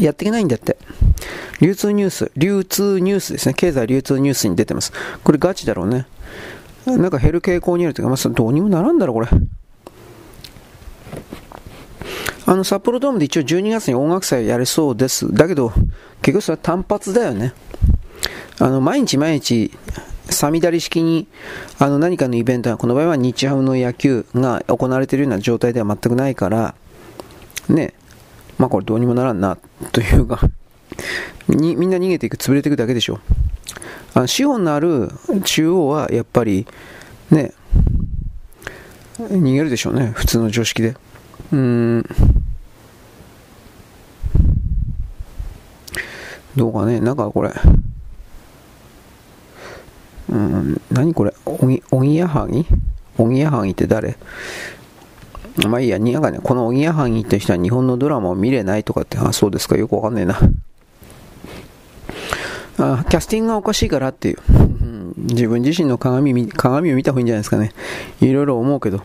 [0.00, 0.76] やっていけないんだって。
[1.60, 3.54] 流通ニュース、流通ニュースですね。
[3.54, 4.92] 経済流通ニュースに出てます。
[5.22, 6.06] これガチだろうね。
[6.86, 9.28] なんか減る傾向にあるというか、まあ、どうにもならんだろ、これ。
[12.46, 15.32] あの、札幌ドームで一応12月に音楽祭やれそうです。
[15.32, 15.72] だけど、
[16.20, 17.54] 結局それは単発だよね。
[18.58, 19.72] あの、毎日毎日、
[20.28, 21.26] さみだり式に、
[21.78, 26.74] あの、何かのイベントが、この場合は日ハムの野球が行われているような状態では全くないから、
[27.68, 27.94] ね、
[28.58, 29.58] まあこれどうにもならんな、
[29.92, 30.40] というか
[31.48, 33.20] に、みんな逃げていく、潰れていくだけでしょ。
[34.14, 35.10] あの資本のある
[35.44, 36.66] 中央はやっぱり、
[37.30, 37.52] ね、
[39.18, 40.96] 逃げるでしょうね、普通の常識で。
[41.52, 42.04] うん。
[46.56, 47.52] どうかね、なんかこれ、
[50.28, 52.64] うん、何これ、おぎ、おぎやはぎ？
[53.18, 54.16] おぎやはぎって誰？
[55.56, 60.38] まあいいや、にやがね、このおぎやはぎって人は日本のドラマを見れないとかって、あ、そうですか、よくわかんねえな。
[62.76, 64.38] あキャスティングがおかしいからっていう。
[65.16, 67.72] 自分自身の鏡鏡を見た方がいいんじゃないですかね。
[68.20, 69.02] いろいろ思うけど。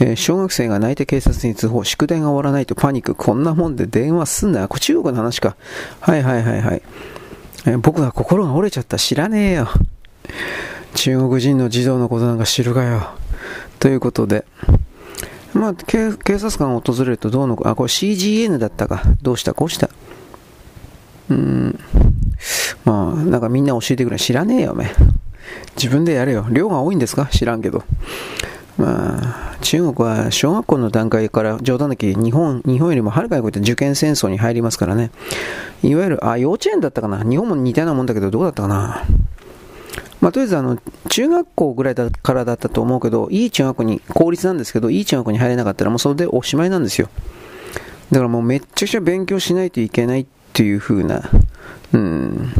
[0.00, 4.68] えー、小学生が泣いて警察に通報、宿題が終わらないとパニック、こんなもんで電話すんなよ。
[4.68, 5.56] 中国の話か。
[6.00, 6.82] はいはいはいはい。
[7.66, 8.96] えー、僕は心が折れちゃった。
[8.96, 9.68] 知らねえよ。
[10.94, 13.10] 中国人の児童のことなんか知るかよ。
[13.78, 14.44] ということで。
[15.54, 19.02] まあ、警察官を訪れるとどうのあ、これ CGN だったか。
[19.22, 19.54] どうした？
[19.54, 19.88] こうした？
[21.30, 21.78] うん。
[22.84, 24.18] まあ、なんかみんな教えてくれ。
[24.18, 24.90] 知らねえよ、お前。
[25.76, 26.46] 自分でやれよ。
[26.50, 27.26] 量が多いんですか？
[27.26, 27.82] 知らんけど。
[28.76, 29.18] ま
[29.54, 35.10] あ、中国は小学校の段階から冗談だけ日本日本よりもはるかに超えて受験戦争に入りますからね。
[35.82, 37.24] いわゆる、あ、幼稚園だったかな？
[37.24, 39.02] 日本も似たようなもんだけど、どうだったかな？
[40.20, 40.78] まあ、とりあえずあの、
[41.08, 47.08] 中学校ぐらいだからだったと思うけど、いい中学校に、公立なんですけど、いい中学校に入れなかったらもうそれでおしまいなんですよ。
[48.10, 51.30] だからもうめっちゃくちゃ勉強しないといけないっていう風な、
[51.92, 52.52] うん、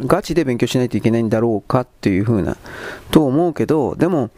[0.00, 2.56] ガチで勉強しないといけないんだろうかっていう風な、
[3.10, 4.30] と思うけど、でも、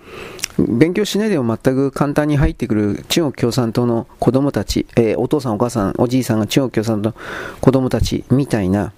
[0.58, 7.14] 勉強しないでも全く簡単に入ってくる中国共産党の子供たち、えー、お父さんお母さん、おじいさんが中国共産党の
[7.60, 8.92] 子供たちみたいな、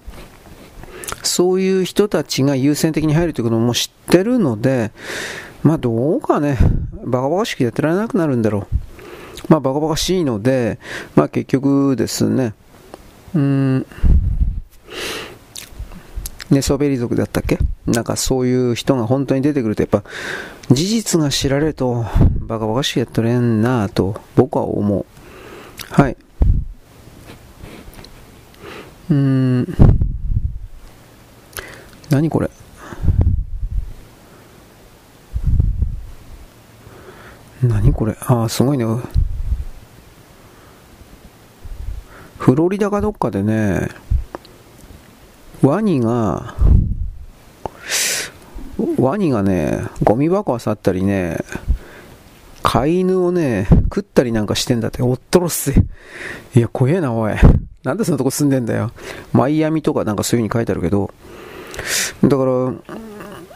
[1.23, 4.91] そういう人たちが優先的に入るということも知ってるので、
[5.63, 6.57] まあどうかね、
[7.05, 8.67] バカバカしくやってられなくなるんだろう。
[9.47, 10.79] まあバカバカしいので、
[11.15, 12.53] まあ結局ですね、
[13.33, 13.85] うーん、
[16.49, 17.59] 寝そべり族だったっけ？
[17.85, 20.03] なんかそういう人が本当に出てくるとやっぱ
[20.71, 22.05] 事実が知られると
[22.39, 25.05] バカバカしくやっとれんなぁと僕は思う。
[25.89, 26.17] はい。
[29.11, 29.98] うーん。
[32.09, 32.49] 何これ？
[37.61, 38.15] 何これ？
[38.21, 38.85] ああ、すごいね。
[42.37, 43.89] フロリダかどっかでね、
[45.61, 46.55] ワニが、
[48.97, 51.37] ワニがね、ゴミ箱あさったりね、
[52.63, 55.73] 飼い犬をね、食ったりなんかしてんだって、おっとろっせ。
[56.55, 57.35] いや、怖えな、おい。
[57.83, 58.91] なんでそんなとこ住んでんだよ。
[59.31, 61.13] マイアミとかなんかそういう風に書いてあるけど、
[62.23, 62.81] だから、う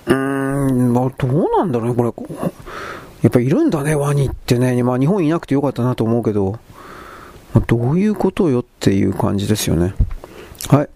[0.08, 2.14] ーん、ま、どうなんだろうね、これ。
[3.22, 4.82] やっぱいるんだね、ワニってね。
[4.84, 6.60] まあ、日本いなくてよかったなと思うけど、
[7.68, 9.94] どういうことよっていう感じですよね。
[10.70, 10.90] はい。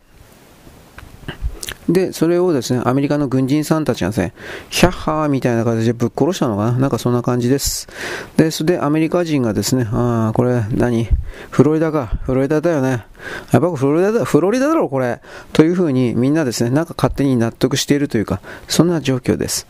[1.90, 4.34] で、それをですね、アメリカの軍人さんたちがですね、
[4.70, 6.78] ヒャッハーみたいな形でぶっ殺したのかな？
[6.78, 7.88] なんかそんな感じです。
[8.36, 11.08] で、それでアメリカ人がですね、ああ、これ何？
[11.50, 12.08] フロリダか。
[12.24, 13.06] フロリダだよね。
[13.52, 15.22] やっぱフロリダだ、フロリダだろ、これ。
[15.54, 19.66] というふうにみんなですね、なんか勝手に納得しているというか、そんな状況です。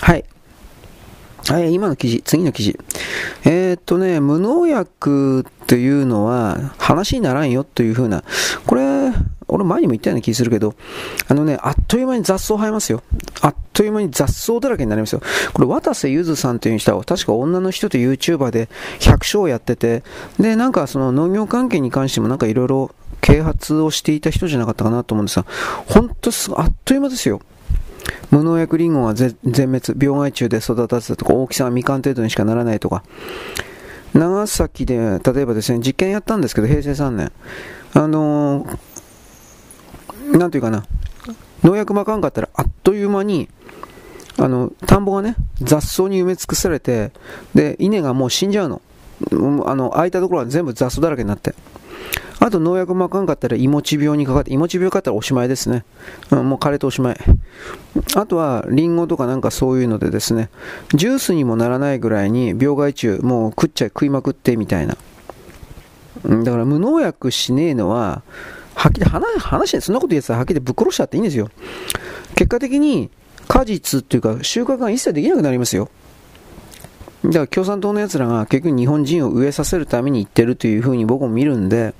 [0.00, 0.24] はい。
[1.46, 2.78] はい、今の記事、次の記事。
[3.44, 8.24] えー、っとね、無農薬っていうのは話にならんよというふうな、
[8.66, 9.12] これ、
[9.48, 10.74] 俺前にも言ったような気するけど、
[11.28, 13.02] あのね、あっという間に雑草生えますよ。
[13.40, 15.22] あっという間に雑草だらけになりますよ。
[15.52, 18.68] これ、渡瀬ゆずさんという人は、確か女の人と YouTuber で
[19.00, 20.02] 100章やってて、
[20.38, 25.46] で、なんかその農業関係に関してもなんかいろいろ啓発をしていた人じゃなかったかなと思うんですが、
[25.86, 27.40] 本当す、あっという間ですよ。
[28.30, 33.02] 無農薬リンゴが全滅、病害虫で育たせたとか、大きさはみかん程度にしかならないとか、
[34.12, 37.32] 長崎で、例えばですね、実験やったんですけど、平成3年。
[37.94, 38.78] あのー、
[40.32, 40.84] なんていうかな、
[41.62, 43.48] 農薬まかんかったら、あっという間に、
[44.38, 47.12] あの、田んぼがね、雑草に埋め尽くされて、
[47.54, 48.82] で、稲がもう死んじゃうの。
[49.66, 51.54] あの、空いたところは全部雑草だらけになって。
[52.40, 55.84] あと農薬まかんかったら、いもち病にかかって、いもち病かかったらおしまいですね。
[56.30, 57.16] うん、もう枯れておしまい。
[58.16, 60.50] あとは、リンゴとかなんかそういうのでですね、
[60.94, 64.96] ジュースにもならないぐらいに病害虫、もう食っちゃい、食いまくってみたいな。
[66.24, 68.22] だから無農薬しねえのは、
[68.74, 71.50] はっきり話、話そんなこと言ってたらはっきりぶっ殺しちゃっていいんですよ。
[72.34, 73.10] 結果的に、
[73.48, 75.88] 果実っていうか収穫が一切できなくなりますよ。
[77.24, 81.94] だから共産党の奴らが結局日本人を飢えさせるために言ってるというふうに僕も見るんで、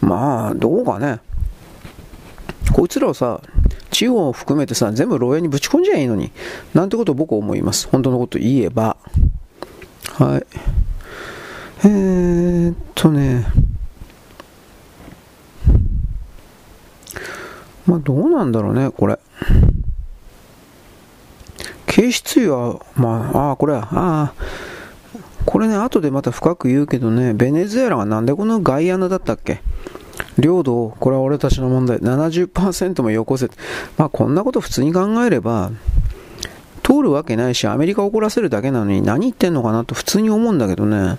[0.00, 1.20] まあ、どうかね。
[2.72, 3.40] こいつらをさ、
[3.90, 6.32] 地方を含めてさ、全部牢屋にぶち込んじゃいいのに。
[6.74, 7.88] なんてことを僕は思います。
[7.88, 8.96] 本当のこと言えば。
[10.14, 10.46] はい。
[11.84, 13.46] えー、っとね。
[17.86, 19.18] まあ、どうなんだろうね、これ。
[21.86, 24.32] 警視油は、まあ、ああ、これ、ああ、
[25.44, 29.60] これね、後でまた深く言うけどね、ベネズエラがなんでこのガイアナだったっけ？
[30.38, 33.50] 領土を、これは俺たちの問題、70%もよこせ。
[33.98, 35.70] まあ、こんなこと普通に考えれば、
[36.82, 41.18] 通るわけないし、アメリカを怒らせるだけなのに何言ってんのかなと普通に思うんだけどね。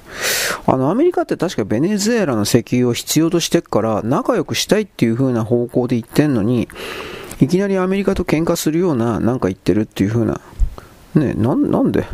[0.66, 6.68] あの、アメリカって確かベネズエラの石油を必要としてっから仲良くしたいっていう風な方向で言ってんのに、
[7.40, 10.40] いきなりアメリカと喧嘩するようななんか言ってるっていう風な
[11.16, 12.06] ねな、なんで？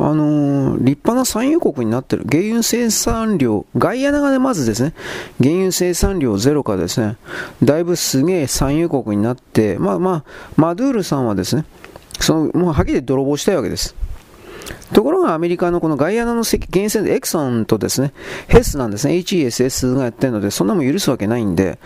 [0.00, 2.24] あのー、立派な産油国になってる。
[2.30, 4.94] 原油生産量、ガイアナがね、まずですね、
[5.42, 7.16] 原油生産量ゼロからですね、
[7.64, 10.24] だいぶすげえ産油国になって、まあまあ、
[10.56, 11.64] マドゥールさんはですね、
[12.20, 13.96] その、もうはっきり泥棒したいわけです。
[14.92, 18.12] ところがアメリカのこのガイアナの原油でエクソンとですね、
[18.46, 21.78] ヘスなんですね、HESS がやってるので、そんなもん許すわけないんで、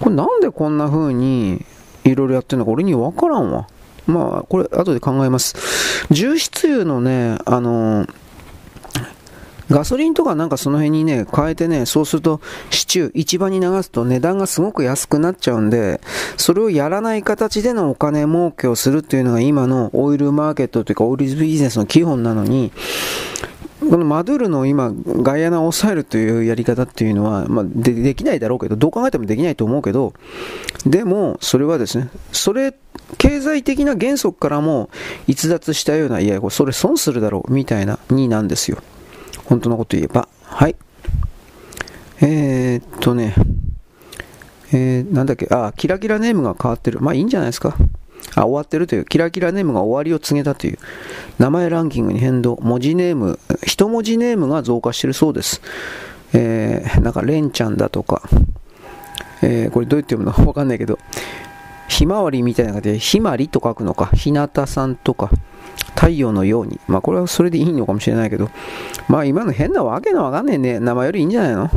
[0.00, 1.64] これなんでこんな風に
[2.04, 3.68] いろいろやってるのか俺にわからんわ。
[4.08, 5.54] まあ、これ、後で考えます。
[6.10, 8.14] 重質油のね、あのー、
[9.70, 12.40] ガソリンとかなんかその辺にね、変えてね、そうすると、
[12.70, 16.00] シチュー、市場に流すと値段がすごく安くなっちゃうんで、
[16.38, 22.72] それをやらない形でのお金儲けをするっていうのが今のオイルマーケットというかオイルビジネスの基本なのに、
[23.88, 30.12] このマドゥールの今、ガイアナを抑えるというやり方っていうのは、まあ、でできないだろうけど、どう考えてもできないと思うけど、
[30.84, 32.74] でも、それはですね、それ、
[33.16, 34.90] 経済的な原則からも
[35.26, 38.78] 逸脱したような、いや、それ損するだろう、みたいな、になんですよ。
[39.44, 40.28] 本当のこと言えば。
[40.42, 40.76] はい。
[42.20, 43.34] えー、っとね、
[44.72, 47.00] えー、なんだっけ、あ、キラキラネームが変わってる。
[47.00, 47.76] まあいいんじゃないですか。
[48.34, 50.78] あ、終わってるという、キラキラネームが終わりを告げたという、
[51.38, 55.60] 名前ランキングに変動、文字ネーム、一文字ネームが増加してるそうです。
[56.32, 58.22] えー、なんか、レンちゃんだとか、
[59.42, 60.46] えー、これどうやって読むの？
[60.46, 60.98] わかんないけど、
[61.88, 65.30] ひまわりみたいな感じで、ひまりと書くのか、ひなたさんとか、
[65.94, 66.78] 太陽のように。
[66.86, 68.50] まあこれはそれでいいのかもしれないけど、
[69.08, 71.70] まあ今の変なわけのわかんねえね、名前よりいいんじゃないの？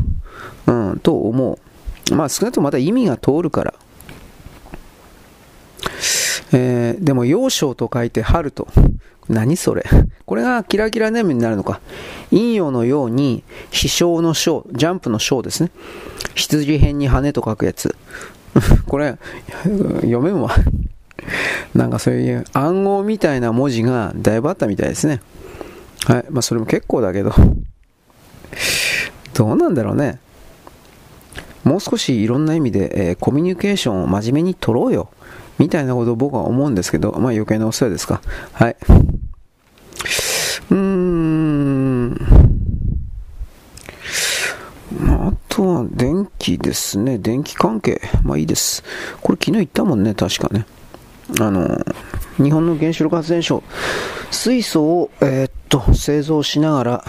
[0.68, 1.60] うん、と思
[2.12, 2.16] う。
[2.16, 3.74] まあ少なくともまた意味が通るから。
[6.54, 8.68] えー、でも、陽章と書いて春と。
[9.30, 9.86] 何それ
[10.26, 11.80] これがキラキラネームになるのか。
[12.32, 15.72] 陰陽のように、飛翔の章、ジャンプの章ですね。
[16.36, 17.96] 羊編に羽と書くやつ。
[18.88, 19.18] これ、
[19.64, 20.52] 読めんわ。
[21.74, 25.22] なんかそういう暗号みたいな文字がだいぶあったみたいですね。
[26.06, 26.26] はい。
[26.30, 27.34] まあそれも結構だけど。
[29.34, 30.20] どうなんだろうね。
[31.64, 35.10] もう少しいろんな意味で、えー、コミュニケーションを真面目に取ろうよ。
[35.62, 38.20] みたいなことを僕は思うんですけど、まあ余計なお世話ですか。
[38.52, 38.76] はい。
[40.72, 42.18] うーん。
[45.08, 47.20] あとは電気ですね。
[47.20, 48.02] 電気関係。
[48.24, 48.84] まあいいです。
[49.22, 50.66] これ昨日言ったもんね、確かね。
[51.40, 51.86] あの、
[52.38, 53.62] 日本の原子力発電所、
[54.32, 57.06] 水素を、えー、っと、製造しながら、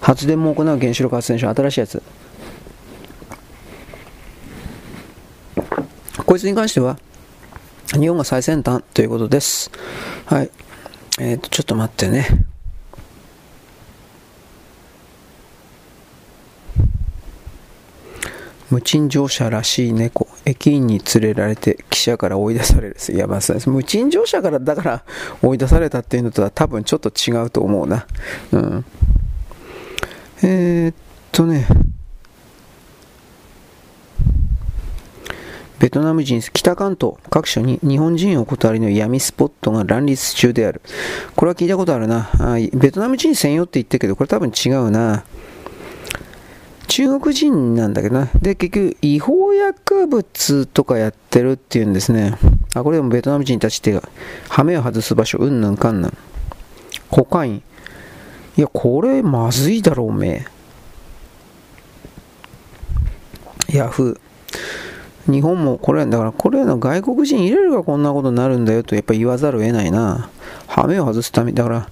[0.00, 2.00] 発電も行う原子力発電所、新しいやつ。
[6.24, 6.96] こいつに関しては、
[7.98, 9.70] 日本が最先端ということです。
[10.26, 10.50] はい。
[11.20, 12.26] えっ、ー、と、ちょっと待ってね。
[18.70, 20.26] 無賃乗車らしい猫。
[20.46, 22.96] 駅員に連れられて記者から追い出される。
[23.10, 25.04] いや、まあ、無賃乗車からだから
[25.42, 28.06] 追い出されたっていうのとは多分ちょっと違うと思うな。
[28.52, 28.84] うん。
[30.42, 30.94] えー、っ
[31.30, 31.66] とね。
[35.82, 40.80] ベトナム人、北関東各所に日本人お断りの闇スポットが乱立中である。
[41.34, 42.30] これは聞いたことあるな。
[42.38, 45.24] あベトナム人専用って言ってるけど、これ多分違うな。
[46.86, 48.28] 中国人なんだけどな。
[48.40, 52.38] で、結局、違法薬物とかやってるっていうんですね。
[52.76, 54.00] あ、これでもベトナム人たちって
[54.48, 56.16] ハメを外す場所、うんぬんかんぬん。
[57.10, 57.62] コカイン。
[58.56, 60.46] いや、これまずいだろ、おめ
[63.68, 63.76] え。
[63.76, 64.20] ヤフー。
[65.26, 70.30] 日本もこれ、だからこれの外国人入れるからこんなことになるんだよとやっぱ言わざるを得ないな。
[70.66, 71.88] ハメを外すためだから、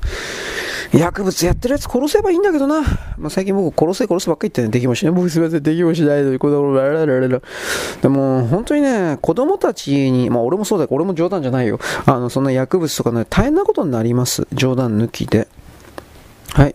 [0.92, 2.82] 薬物やってるやつ殺せばいいんだけどな。
[3.16, 5.14] まあ、最近僕殺せ殺すばっかり言ってね、できもしない。
[5.14, 11.78] 僕すみません、できもしないということでも本当にね、子供たちに、まあ俺もそうだけど、俺も冗談じゃないよ。
[12.06, 14.48] あの、そんな薬物とかね、大変なことになります。
[14.52, 15.46] 冗談抜きで。
[16.54, 16.74] はい。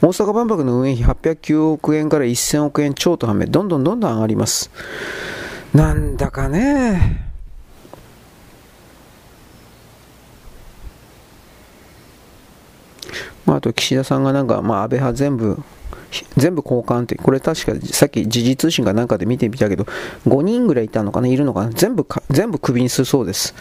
[0.00, 4.70] 大阪万博の運営費809億円から1000億円超とはめ、どんどんどんどん上がります。
[5.74, 7.30] なんだかね、
[13.46, 15.62] まあ、あと岸田さんがなんか、まあ、安倍派全部、
[16.36, 19.86] 全部交換って、これ確かさっき時事通信かなんかで見てみたけど、
[20.26, 23.54] 5人ぐらいいたのかな、いるのかな、全部か、全部クビにするそうです。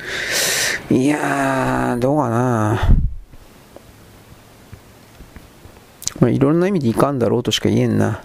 [0.90, 2.80] いやー、どうかな。
[6.20, 8.22] まあ、いろんな意味でいかんだろうとしか言えんな。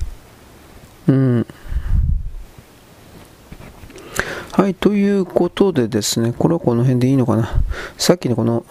[1.07, 1.47] うん。
[4.57, 7.51] はい、ということでですね、これはこの辺でいいのかな。
[7.99, 8.65] さっきのこの、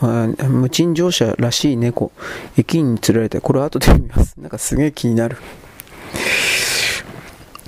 [0.47, 2.13] 無賃乗車らしい猫、
[2.55, 4.39] 駅員に連れられて、これは後で見ます。
[4.39, 5.35] なんかすげえ気になる。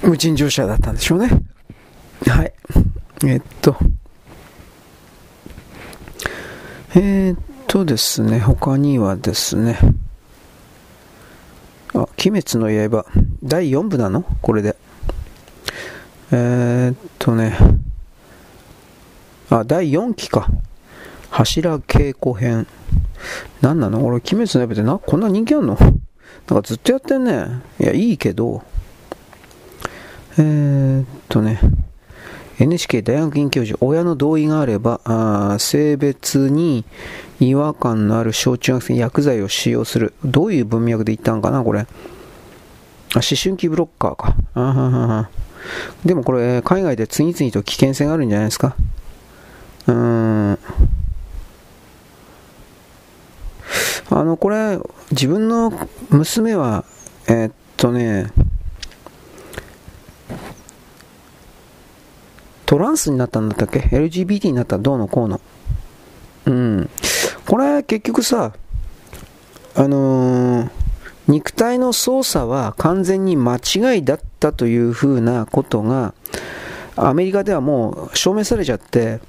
[0.01, 1.30] 無賃乗車だったんでしょうね。
[2.26, 2.53] はい。
[3.26, 3.76] えっと。
[6.95, 7.38] えー、っ
[7.68, 9.78] とですね、他にはですね、
[11.93, 13.05] あ、鬼滅の刃、
[13.43, 14.24] 第4部なの？
[14.41, 14.78] これで。
[16.32, 17.57] えー、っとね、
[19.60, 20.47] あ、第4期か。
[21.30, 22.68] 柱稽古編。
[23.62, 24.06] 何なの？
[24.06, 25.78] 俺、鬼滅の刃ってな、こんな人気あんの？
[25.78, 27.62] なんかずっとやってんね。
[27.80, 28.64] いや、いいけど。
[30.38, 31.60] えー、っとね。
[32.60, 36.86] NHK 大学院教授、親の同意があれば、あ性別に
[37.39, 40.14] 違和感のある小中学生に薬剤を使用する。
[40.24, 41.82] どういう文脈で言ったんかな、これ。
[41.82, 41.86] あ、
[43.16, 44.36] 思春期ブロッカーか。
[44.53, 45.30] あははは
[46.06, 48.76] でもこれ、海外で次々と危険性があるんじゃないですか。
[49.88, 50.57] うん。
[54.11, 54.79] あの、これ、
[55.11, 55.71] 自分の
[56.09, 56.86] 娘は、
[57.27, 58.31] えー、っとね、
[62.65, 64.77] トランスになったんだったっけ ?LGBT になった？
[64.77, 65.39] どうのこうの。
[66.45, 66.89] うん。
[67.47, 68.53] これ結局さ、
[69.75, 70.69] あのー、
[71.27, 76.13] 肉体の操作は完全に間違いだったというふうなことが、
[76.95, 79.19] アメリカではもう証明されちゃって、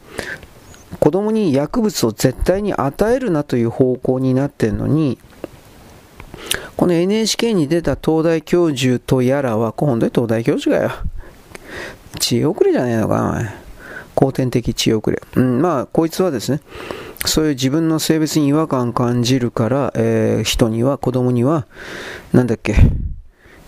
[1.01, 5.19] 子供に薬物を絶対に与えるなという方向になってるのに、
[6.77, 10.91] この NHK に出た東大教授とやらは、本当に東大教授がよ。
[12.19, 13.55] 知恵遅れじゃねえのかな、お前。
[14.15, 15.21] 後天的知恵遅れ。
[15.35, 16.61] うん、まあ、こいつはですね、
[17.25, 21.67] そういう自分の性別に違和感感じるから、えー、人には、子供には、
[22.33, 22.77] なんだっけ、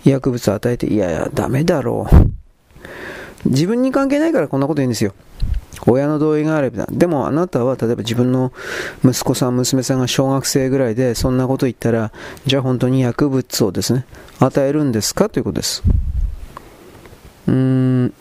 [0.05, 2.48] 薬物与えて、いやいや、ダメだろう。
[3.45, 5.15] 自分に関係ないからこんなこと言うんですよ。
[5.87, 6.87] 親の同意があれば。
[6.91, 8.53] でもあなたは例えば自分の
[9.05, 12.13] 息子さん、娘さんが小学生ぐらいでそんなこと言ったら、
[12.47, 14.05] じゃあ本当に薬物をですね、
[14.41, 15.29] 与えるんですか？
[15.29, 15.83] ということです。
[17.47, 17.55] うー
[18.07, 18.15] ん。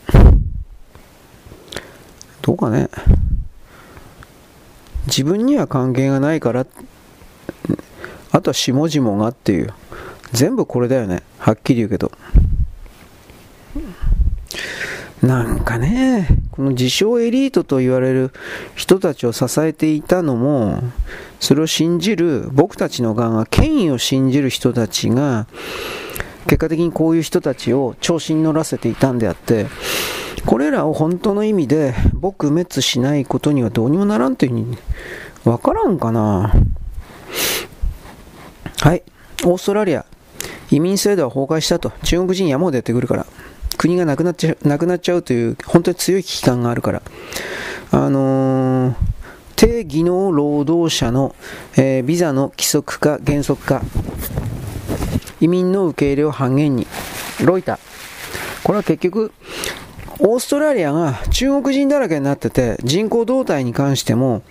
[2.42, 2.88] どうかね。
[5.06, 6.66] 自分には関係がないから、
[8.30, 9.74] あとは下々がっていう。
[10.32, 11.22] 全部これだよね。
[11.38, 12.12] はっきり言うけど。
[15.22, 18.30] なんかね、この自称エリートと言われる
[18.76, 20.80] 人たちを支えていたのも、
[21.40, 25.48] それを信じる僕たちの側が権威を信じる人たちが、
[26.44, 29.66] 結果的にこういう人たちを調子に乗らせていたんであって、
[30.46, 34.78] これらを本当の意味で撲滅しないことにはどうにもならんというふうに、
[35.44, 36.54] わからんかな。
[38.80, 39.02] はい。
[39.44, 40.06] オーストラリア、
[40.70, 41.92] 移民制度は崩壊したと。
[42.04, 43.26] 中国人山ほどやってくるから。
[43.78, 47.02] 国がなくなっちゃなくなっちゃうという本当に強い危機感があるから、
[47.92, 48.94] あのー、
[49.56, 51.34] 低技能労働者の、
[51.76, 53.82] えー、ビザの規則化、原則化、
[55.40, 56.86] 移民の受け入れを半減に、
[57.44, 57.78] ロイター、
[58.64, 59.32] これは結局、
[60.18, 64.42] オーストラリアが中国人だらけになってて、人口動態に関しても、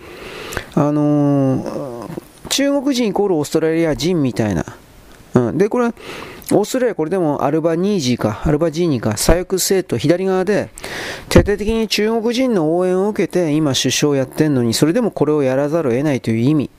[0.74, 2.08] あのー、
[2.48, 4.64] 中国人イコールオーストラリア人みたいな。
[5.34, 5.92] うん、で、これ、
[6.50, 10.70] オーストラリアこれでもアルバニージーか、アルバジーニか、左翼政党、左側で、
[11.28, 16.70] 徹底的に中国人の応援を受けて今首相をやってんのに、それでもこれをやらざるを得ないという意味。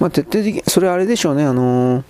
[0.00, 2.04] まあ、徹底的、それあれでしょうね、あのー、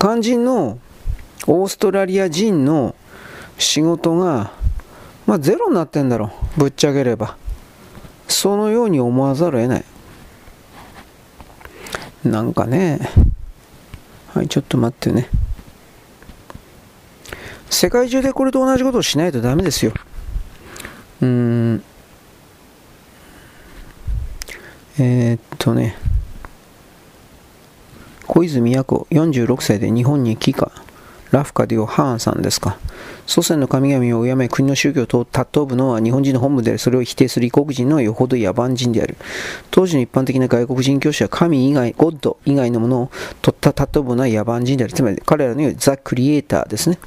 [0.00, 0.78] 肝心の
[1.46, 2.96] オーストラリア人の
[3.58, 4.50] 仕事が、
[5.26, 7.36] まあ、ゼロになってんだろう、ぶっちゃければ。
[8.26, 9.84] そのように思わざるを得ない。
[12.24, 12.98] なんかね、
[14.36, 15.30] はい、ちょっと待ってね。
[17.70, 19.94] 世界中でこれと同じことをしないとダメですよ。
[21.22, 21.82] うん。
[24.98, 25.96] えー、っとね。
[28.26, 30.70] 小泉八子、46歳で日本に帰化。
[31.30, 32.76] ラフカディオ・ハーンさんですか。
[33.26, 39.16] 祖先の神々を敬め国の宗教と尊ぶのは日本人の本部で、それを否定する異国人のよほど野蛮人である。
[39.70, 43.10] 当時の一般的な外国人教師は神以外、ゴッド以外のものを
[43.42, 44.92] 尊ぶのは野蛮人である。
[44.92, 46.98] つまり彼らのようにザ・クリエイターですね。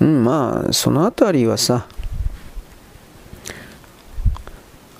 [0.00, 1.86] うん、まあ、そのあたりはさ、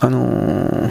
[0.01, 0.91] あの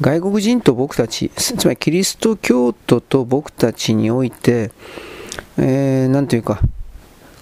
[0.00, 4.70] 外国人と僕たち、つまりキリスト教徒と僕たちにおいて、
[5.56, 6.60] えー、なんというか、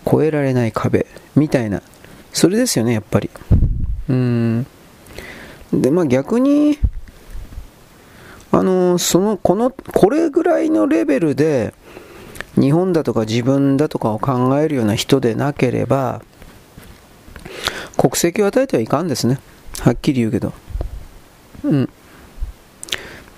[0.07, 1.83] 越えられない壁みたいな、
[2.33, 3.31] それですよね、やっぱり。
[4.09, 4.67] うん。
[5.73, 6.79] で、まあ逆に、
[8.51, 11.73] あの、その、この、これぐらいのレベルで、
[12.61, 16.23] 日本だとか自分だとかを考えるような人でなければ、
[17.97, 19.39] 国籍を与えてはいかんですね。
[19.81, 20.53] はっきり言うけど。
[21.65, 21.89] うん。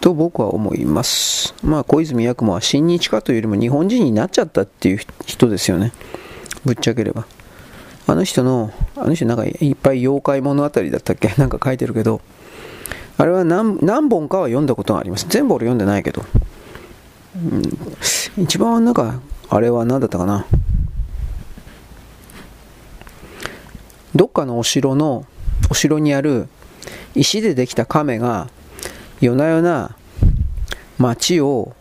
[0.01, 1.55] と僕は思います。
[1.63, 5.93] まあ、小泉八雲は親日家というよりも日本人になっちゃったっていう人ですよね。
[6.65, 7.27] ぶっちゃければ。
[8.07, 11.35] あの人の、あの人なんかいっぱい妖怪物語だったっけ？
[11.39, 12.21] なんか書いてるけど、
[13.17, 15.27] あれは何何本かは読んだことがあります。
[15.29, 16.25] 全部俺読んでないけど。
[17.37, 17.39] う
[18.39, 20.45] ん、一番なんか、あれは何だったかな？
[24.15, 25.25] どっかのお城の、
[25.71, 26.49] お城にある
[27.15, 28.49] 石でできた亀が
[29.21, 29.97] 夜な夜な
[30.99, 31.75] 街を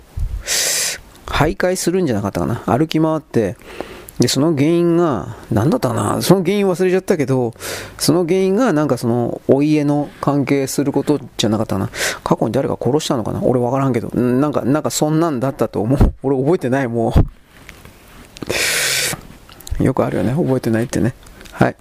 [1.26, 2.64] 徘徊するんじゃなかったかな？
[2.66, 3.58] 歩き回って
[4.24, 6.22] でその原因が何だったかな？
[6.22, 7.54] その原因忘れちゃったけど
[7.98, 11.90] その原因がなんかそのお家の関係することじゃなかったな？
[12.24, 13.44] 過去に誰か殺したのかな？
[13.44, 14.08] 俺分からんけど。
[14.18, 16.14] なんかなんかそんなんだったと思う。
[16.24, 17.14] 俺覚えてないも
[19.80, 19.84] う。
[19.84, 20.32] よくあるよね。
[20.32, 21.16] 覚えてないってね。
[21.52, 21.76] はい。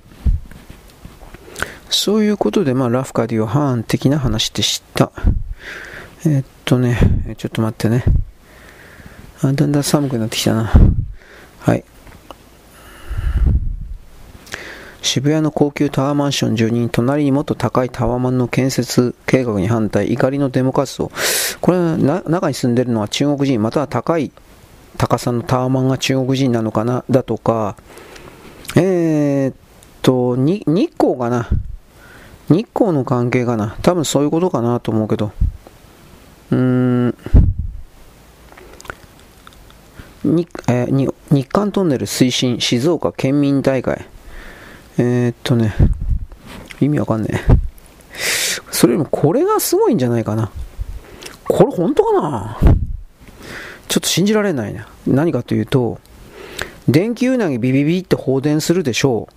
[1.90, 5.12] そういうことで、まあ、ラフカディオ・ハーン的な話でした。
[6.26, 6.99] えー、っとね、
[7.38, 8.03] ちょっと待ってね。
[9.43, 10.72] あだんだん寒くなってきたな。
[11.61, 11.84] はい。
[15.03, 21.11] 渋谷の高級タワーマンション住人、隣にもっと高いタワーマンの建設計画に反対、怒りのデモ活動。
[21.61, 24.30] これは中に住んでるのは中国人、または高い
[24.98, 27.76] 高さのタワーマンが中国人なのかな、だとか、
[28.76, 29.55] えー、っ
[30.03, 31.48] と、日光かな？
[32.48, 33.76] 日光の関係かな？
[33.82, 35.32] 多分そういうことかなと思うけど。
[36.53, 37.14] うーん。
[40.24, 44.07] 日えー、日韓トンネル推進静岡県民大会。
[44.99, 45.74] えー、っとね、
[46.80, 47.38] 意味わかんねえ。
[48.70, 50.51] それよりもこれがすごいんじゃないかな。
[51.49, 52.59] これ本当かな？
[53.88, 54.88] ちょっと信じられないな。
[55.07, 56.01] 何かというと、
[56.88, 59.34] 電気うなぎビビビって放電するでしょう。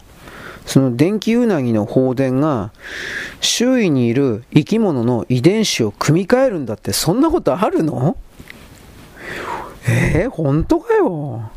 [0.69, 2.71] その電気ウナギの放電が
[3.39, 8.17] 周囲にいる生き物の遺伝子を組み換えるんだってそんなことあるの？
[9.87, 11.51] えー、本当かよ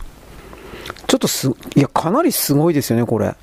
[1.07, 3.35] ちょっとす、いや、かなりすごいですよね、これ。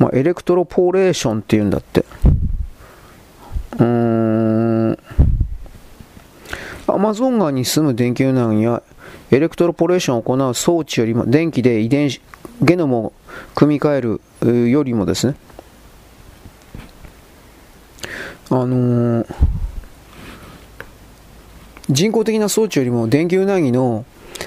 [0.00, 2.04] まあ、エレクトロポーレーションっていうんだって。
[3.72, 4.98] うーん。
[6.88, 8.82] アマゾン川に住む電気ウナギや
[9.30, 12.20] エレクトロポレーションを行う装置よりも電気で遺伝子
[12.62, 13.12] ゲノムを
[13.54, 15.36] 組み換えるよりもですね
[18.50, 19.26] あのー、
[21.88, 24.04] 人工的な装置よりも電気うなぎの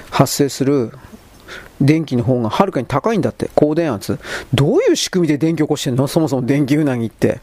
[0.09, 0.91] 発生する
[1.81, 3.49] 電気の方がはるかに高いんだって。
[3.55, 4.19] 高電圧。
[4.53, 6.07] どういう仕組みで電気起こしてんの？
[6.07, 7.39] そもそも電気うなぎって。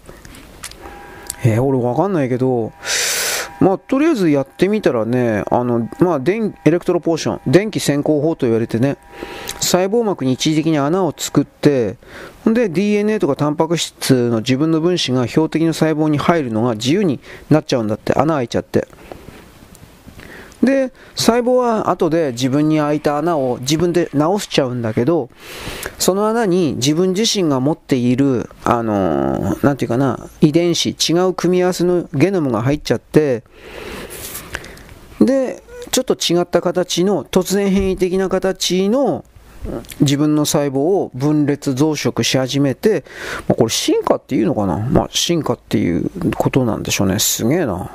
[1.45, 2.73] えー、俺わかんないけど。
[3.61, 8.97] まあ、とりあえずやってみたらね、あの、まあ、電、エレクトロポーション、電気先行法と言われてね、
[9.61, 11.99] 細胞膜に一時的に穴を作って、
[12.49, 17.21] んで DNA とかタンパク質の自分の分子が標的の細胞に入るのが自由に
[17.51, 18.89] なっちゃうんだって、穴開いちゃって。
[20.63, 25.31] で、細胞は後で自分に開いた穴を自分で直しちゃうんだけど、
[25.99, 33.43] その穴に自分自身が持っている、あのー、なんていうかな、遺伝子、違う組み合わせのゲノムが入っちゃって、
[35.21, 39.25] で、ちょっと違った形の、突然変異的な形の
[40.01, 43.05] 自分の細胞を分裂増殖し始めて、
[43.49, 44.79] まあ、これ進化っていうのかな？
[44.79, 47.19] まあ進化っていうことなんでしょうね。
[47.19, 47.91] すげえな。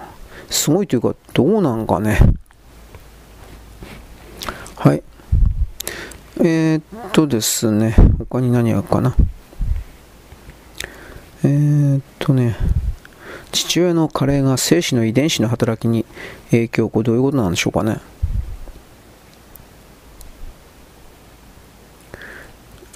[0.49, 2.19] すごいというか、どうなんかね。
[4.75, 5.01] はい。
[6.41, 9.15] えー、っとですね、他に何あるかな。
[11.43, 12.57] えー、っとね、
[13.51, 16.05] 父親の加齢が精子の遺伝子の働きに
[16.51, 17.99] 影響、これどういうことなんでしょうかね。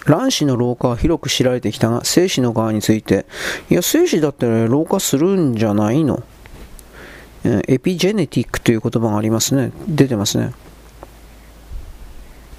[0.05, 3.25] 卵子の老化は広く知られてきたが、精子の側について、
[3.69, 6.23] いや、精子だって老化するんじゃないの？
[7.43, 9.71] エピジェネティックという言葉がありますね。
[9.87, 10.51] 出てますね。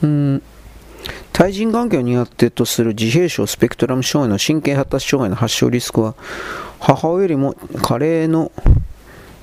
[0.02, 0.42] うん。
[1.41, 6.14] 対人関係を苦手とする自閉症スペクトラム障害の神経発達障害の発症リスクは、
[6.78, 8.53] 母親よりも加齢の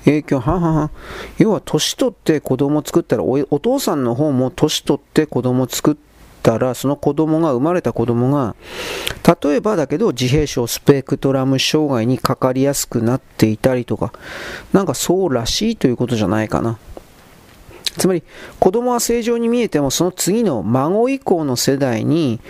[0.04, 0.90] 影響、ははは。
[1.38, 5.96] 要は、年取って子供を作ったらお、お父さんの方も年取って子供を作っ
[6.44, 8.54] たら、その子供が、生まれた子供が、
[9.42, 14.12] 例えばだけど、自閉症スペクトラム障害にかかりやすくなっていたりとか、
[14.72, 16.78] なんかそうらしいということじゃないかな。
[17.98, 18.22] つまり、
[18.58, 22.40] 子供は正常に見えても、その次の孫以降の世代に、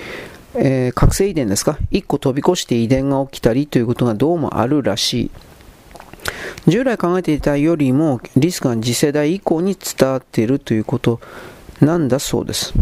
[0.54, 5.30] えー、覚醒遺伝ですか？1個飛び越して遺伝が起きたりということがどうもあるらしい。
[6.66, 11.20] 従来考えていたよりもリスクが次世代以降に伝わっているということ
[11.80, 12.74] なんだそうです。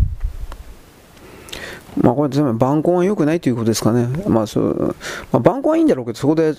[2.00, 4.08] まあこれ全部晩婚は良くないということですかね。
[4.26, 4.96] まあそう、
[5.32, 6.54] まあ、晩婚はいいんだろうけど、そこで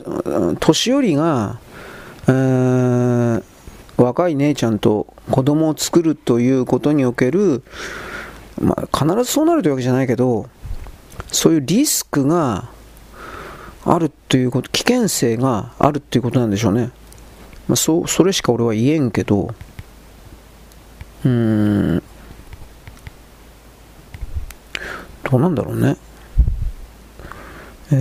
[0.59, 1.59] 年寄りが、
[2.27, 3.43] えー、
[3.97, 7.63] 若い姉ちゃんと子供を作るということにおける、
[8.61, 10.47] まあ、必ずそうなるというわけじゃないけど、
[11.31, 12.69] そういうリスクが
[13.83, 16.91] あるということ、危険性があるということなんでしょうね。
[17.67, 19.53] まあ、そそれしか俺は言えんけど、
[21.25, 21.29] うー
[21.97, 22.03] ん、
[25.23, 25.97] どうなんだろうね。
[27.91, 27.95] え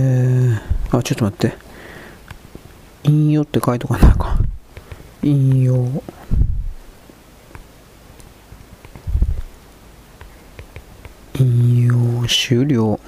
[0.91, 1.57] ー、あ、ちょっと待って。
[3.03, 4.37] 引用って書いとかないか。
[5.21, 6.03] 引用。
[11.39, 12.99] 引用終了。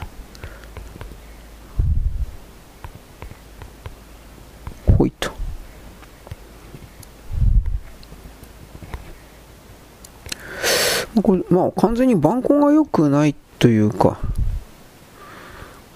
[4.85, 5.31] ほいと。
[11.21, 14.19] これ、まあ、完全に番号が良くないというか、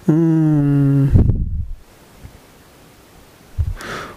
[0.06, 1.04] うーん、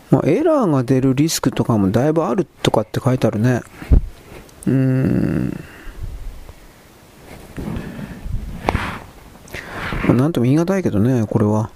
[0.09, 3.61] まあ、エラーが出るリスクとかもだいぶあるとかって書いてあるね。
[4.65, 5.63] うーん。
[10.07, 11.69] まあ、なんとも言い難いけどね、これは。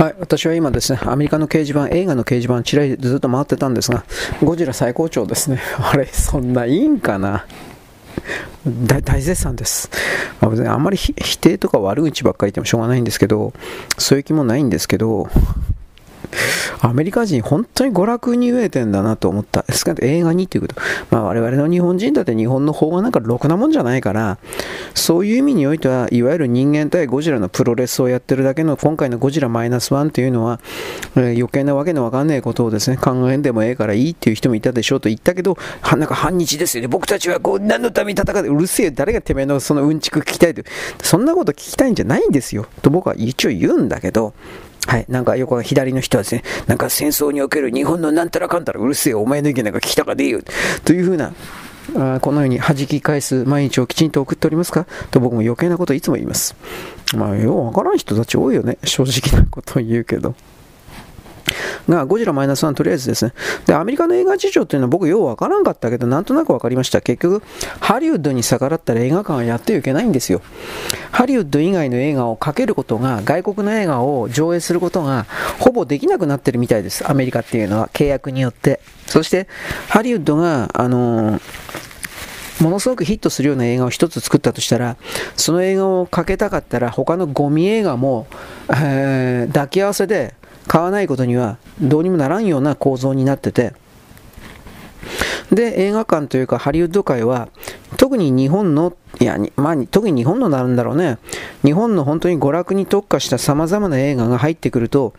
[0.00, 4.04] はい、私は今ですね、アメリカの掲示板、映画の掲示板、ちらりずっと回ってたんですが、
[4.42, 5.60] ゴジラ最高潮ですね。
[5.78, 7.44] あれ、そんないいんかな？
[8.66, 9.90] 大大絶賛です。
[10.40, 13.52] まあ、あんまり否定とか悪口ばっかり言ってもしょうがないんですけど、
[13.96, 15.28] そういう気もないんですけど、
[16.80, 19.62] アメリカ人本当に娯楽に飢えてんだなと思った。
[19.62, 20.80] ですから映画にっていうこと。
[21.10, 24.38] まあ我々の日本人だって日本の方がなんかろくなもんじゃないから、
[24.94, 30.60] そういう意味においては、いわゆる人間対ゴジラのプロレスをやってるだけの今回のゴジラマイナスワンっていうのは、
[31.16, 35.56] えー、余計なわけのわかんないことをですね、考えんでもええからいいっていう人もいたでしょうと言ったけど、
[35.96, 36.88] なんか反日ですよね。
[36.88, 40.62] 僕たちはこう何のために戦って、うるせえ、誰がてめえのそのうんちく聞きたいと。
[41.02, 42.66] そんなこと聞きたいんじゃないんですよ。
[42.82, 44.34] と僕は一応言うんだけど、
[44.86, 45.06] はい。
[45.08, 50.40] なんか横が左の人はですね、なんか戦争における日本のなんたらかんたらうるせえお前の意見なんか聞きたかねえよ。
[50.84, 51.32] というふうな、
[51.96, 54.86] あこのように弾き返す毎日をきちんと送っておりますか？
[55.10, 56.56] と僕も余計なこといつも言います。
[57.14, 58.78] まあ、ようわからん人たち多いよね。
[58.84, 60.34] 正直なことを言うけど。
[61.88, 63.32] が、ゴジラマイナスワンとりあえずですね。
[63.66, 67.00] で、アメリカの映画事情っていうのは僕ようわからんかったけど、なんとなくわかりました。
[67.00, 67.42] 結局、
[67.80, 70.42] ハリウッドに逆らったら映画館はやってはいけないんですよ。
[71.10, 75.26] ハリウッド以外の映画をかけることが、外国の映画を上映することが、
[75.58, 77.08] ほぼできなくなってるみたいです。
[77.10, 78.80] アメリカっていうのは、契約によって。
[79.06, 79.48] そして、
[79.88, 81.40] ハリウッドが、あのー
[82.62, 84.96] ものすごくヒットするような映画を一つ作ったとしたら、
[85.36, 88.26] その映画をかけたかったら、他のゴミ映画も、
[88.68, 90.34] えー、抱き合わせで
[90.70, 93.72] 買わないことにはどうにもならんような構造になってて、
[95.50, 97.48] で、映画館というかハリウッド界は、
[97.96, 101.18] 特に日本の、いや、まあ、特に日本のなんだろうね。
[101.64, 105.12] 日本の本当に娯楽に特化した様々な映画が入ってくると、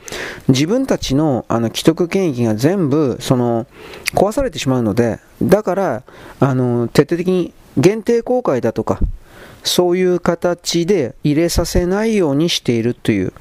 [0.47, 3.67] 自分たちのあの既得権益が全部、その、
[4.13, 6.03] 壊されてしまうので、だから、
[6.39, 9.01] あの、徹底的に限定公開だとか、
[9.63, 13.33] そういう形で入れさせないようにしているという、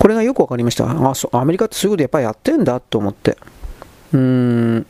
[0.00, 1.10] これがよくわかりました。
[1.10, 3.36] あそアメリカってそういうことやっぱりやってんだと思って。
[4.14, 4.18] うー
[4.78, 4.86] ん。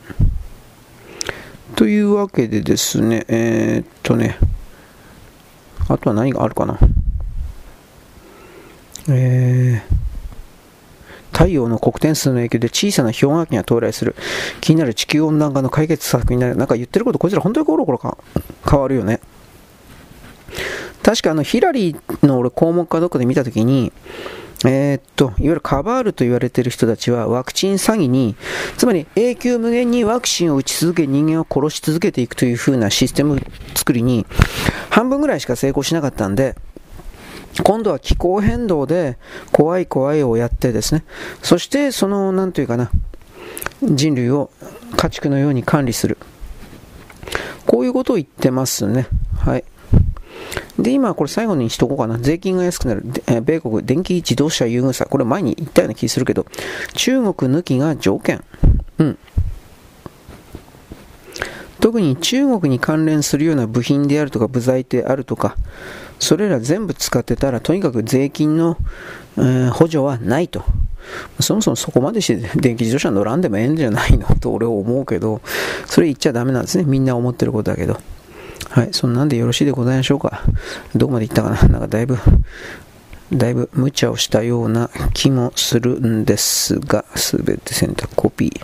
[1.75, 4.39] というわけでですね、えー、っとね、
[5.89, 6.79] あとは何があるかな。
[9.09, 14.15] えー、太陽の黒点数の影響で小さな氷河期が到来する。
[14.61, 16.55] 気になる地球温暖化の解決策になる。
[16.55, 18.17] なんか言ってること、こちら本当にコロコロか
[18.65, 19.19] 変わるよね。
[21.03, 23.93] 確かあの、ヒラリーの俺項目かどっかで見たときに、
[24.65, 28.37] えー、っと、いわゆるカバールと言われている人たちはワクチン詐欺に、
[28.77, 33.41] つまり永久無限にワクチンを打ち続け人間を殺し続けていくという風なシステム
[33.75, 34.27] 作りに、
[34.91, 36.57] 半分ぐらいしか成功しなかったんで、
[37.65, 39.19] 今度は気候変動で
[39.51, 41.05] 怖い怖いをやってですね、
[41.43, 42.91] そしてその、なんというかな、
[43.83, 44.51] 人類を
[44.97, 46.19] 家畜のように管理する。
[47.67, 49.07] こういうことを言ってますね。
[49.39, 49.65] はい。
[50.79, 52.19] で、今これ最後にしとこうかな。
[52.19, 53.05] 税金が安くなる。
[53.27, 55.07] え米国電気自動車優遇差。
[55.07, 56.47] これ前に言ったような気するけど、
[56.95, 58.43] 中国抜きが条件。
[58.99, 59.19] うん。
[61.81, 65.57] 特に中国に関連するような部品であるとか部材であるとか、
[66.19, 68.77] それら全部使ってたら、とにかく税金の、
[69.39, 70.63] えー、補助はないと。
[71.41, 74.27] そもそもそこまでして電気自動車乗らんでもええんじゃないの？
[74.37, 75.41] と俺は思うけど、
[75.87, 76.85] それ言っちゃダメなんですね。
[76.85, 77.99] みんな思ってることだけど。
[78.71, 80.45] はい、そんなんでよろしいでございましょうか？
[80.95, 81.69] どこまで行ったかな？
[81.69, 82.19] なんかだいぶ、
[83.33, 88.61] だいぶ無茶をしたような気もするんですが、すべて選択コピー。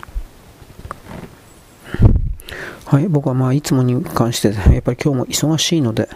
[2.84, 6.08] はい、僕はまあいつもに関して、やっぱり今日も忙しいので、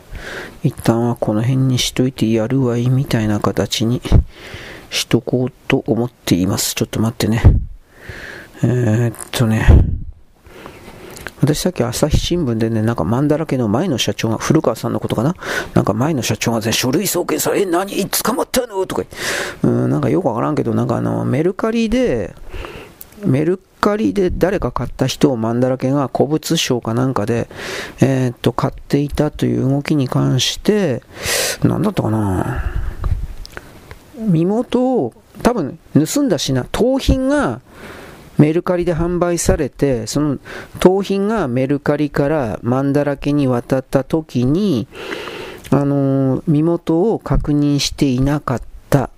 [0.62, 4.00] 一旦はこの辺にしといてやるわいみたいな形に
[4.88, 6.76] しとこうと思っています。
[6.76, 7.42] ちょっと待ってね。
[8.62, 9.66] えー、っとね。
[11.40, 15.34] 私さっき朝日新聞でね、なんかマンだらけの前の社長が、古川さんのことかな？
[15.74, 18.06] なんか前の社長がね、書類送検され、え、何？
[18.08, 18.86] 捕まったの？
[18.86, 19.04] とか
[19.62, 22.34] うん、なんかよくわからんけど、なんかあの、メルカリで、
[23.24, 27.48] メルカリで誰か買った人をマンだらけが古物商かなんかで、
[28.00, 31.02] えー、っと、買っていたという動きに関して、
[31.62, 32.62] なんだったかな？
[34.18, 37.62] 身元を、多分盗んだ品、盗品が、
[38.40, 40.38] メルカリで販売されて、その
[40.80, 44.88] 盗品がメルカリからマンだらけに渡った時に、
[45.70, 49.10] あのー、身元を確認していなかった。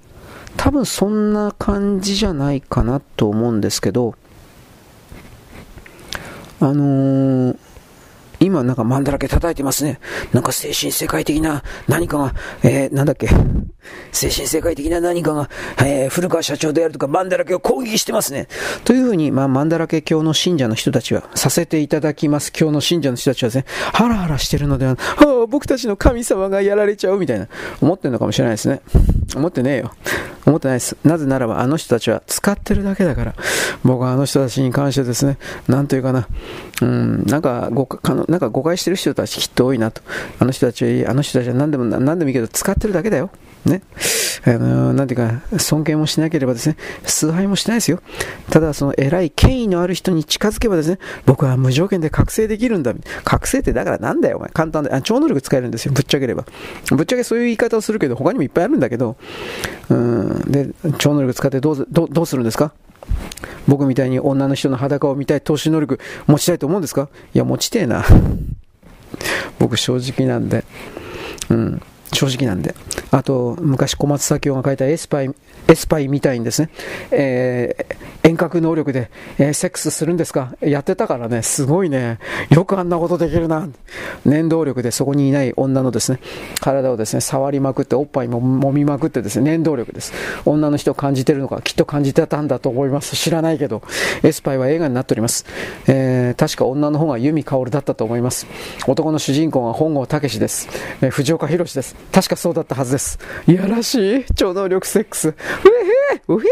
[0.57, 4.17] 多分そんな感じじゃないかなと思うんですけど、
[6.59, 7.72] あのー
[8.43, 10.01] 今なんかマンだらけ叩いてますね。
[10.33, 13.29] なんか精神世界的な何かが、えー、なんだっけ。
[14.13, 18.49] 精神世界的な何かが、えー、古川社長であるとか、マンだらけを攻撃してますね。
[18.85, 22.53] というふうに、まあ、マンだらけ教の信者の人たちは、させていただきます。
[22.53, 27.49] 教の信者の人たちはですね、ハラハラしてるのでは、はあ、僕たちの神様がやられちゃうみたいな、
[27.81, 28.81] 思ってるのかもしれないですね。
[29.35, 29.93] 思ってねえよ。
[30.45, 30.97] 思ってないです。
[31.05, 33.35] なぜならば、あの人たちは使ってるだけだから、
[33.85, 35.39] 僕はあの人たちに関してですね、
[35.69, 36.29] なんというかな、
[36.83, 40.01] うん、なんか、ごかのなんか誤解してる人たちきっと多いなと。
[40.39, 43.31] あの人たちは、あの人たちは何でも、何でもいいけど、使ってるだけだよ。
[43.67, 43.83] ね。
[44.45, 48.01] あの、なんていうか、尊敬もしなければですね、崇拝もしないですよ。
[48.51, 52.93] ただ、その偉い権威のある人に近づけばですね、僕は無条件で覚醒できるんだ。
[53.23, 54.49] 覚醒ってだからなんだよ、お前。
[54.49, 54.91] 簡単で。
[54.91, 55.93] あ、超能力使えるんですよ。
[55.93, 56.45] ぶっちゃければ。
[56.91, 59.17] ぶっちゃけそういう言い方をするけど、他にもいっぱいあるんだけど、
[59.91, 60.41] うん。
[60.51, 62.73] で、超能力使ってどうどうするんですか？
[63.67, 67.09] 僕みたいに女の人の裸を見たい透視能力持ちたいと思うんですか？
[67.35, 68.05] いや、持ちてえな。
[69.59, 70.65] 僕正直なんで。
[71.51, 71.83] うん。
[72.13, 72.75] 正直なんで。
[73.13, 75.31] あと、昔小松左京が書いたエスパイ、
[75.69, 76.71] エスパイみたいにですね、
[77.11, 80.55] えー、遠隔能力で、えー、セックスするんですか？
[80.61, 82.19] やってたからね、すごいね、
[82.51, 83.69] よくあんなことできるな。
[84.25, 86.21] 念動力でそこにいない女のですね、
[86.61, 90.13] 体をですね、触りまくって、おっぱいも揉みまくってですね、念動力です。
[90.47, 93.15] 女の人を感じてるのか、きっと感じてたんだと思います。
[93.15, 93.83] 知らないけど、
[94.23, 95.45] エスパイは映画になっております。
[95.87, 98.47] えー、確か女の方が由美薫だったと思います。
[98.87, 100.67] 男の主人公が本郷武です。
[101.03, 101.95] えー、藤岡弘です。
[102.11, 103.02] 確かそうだったはずです。
[103.47, 105.29] いやらしい超能力セックス。
[105.29, 105.35] うへ
[106.17, 106.45] へうへ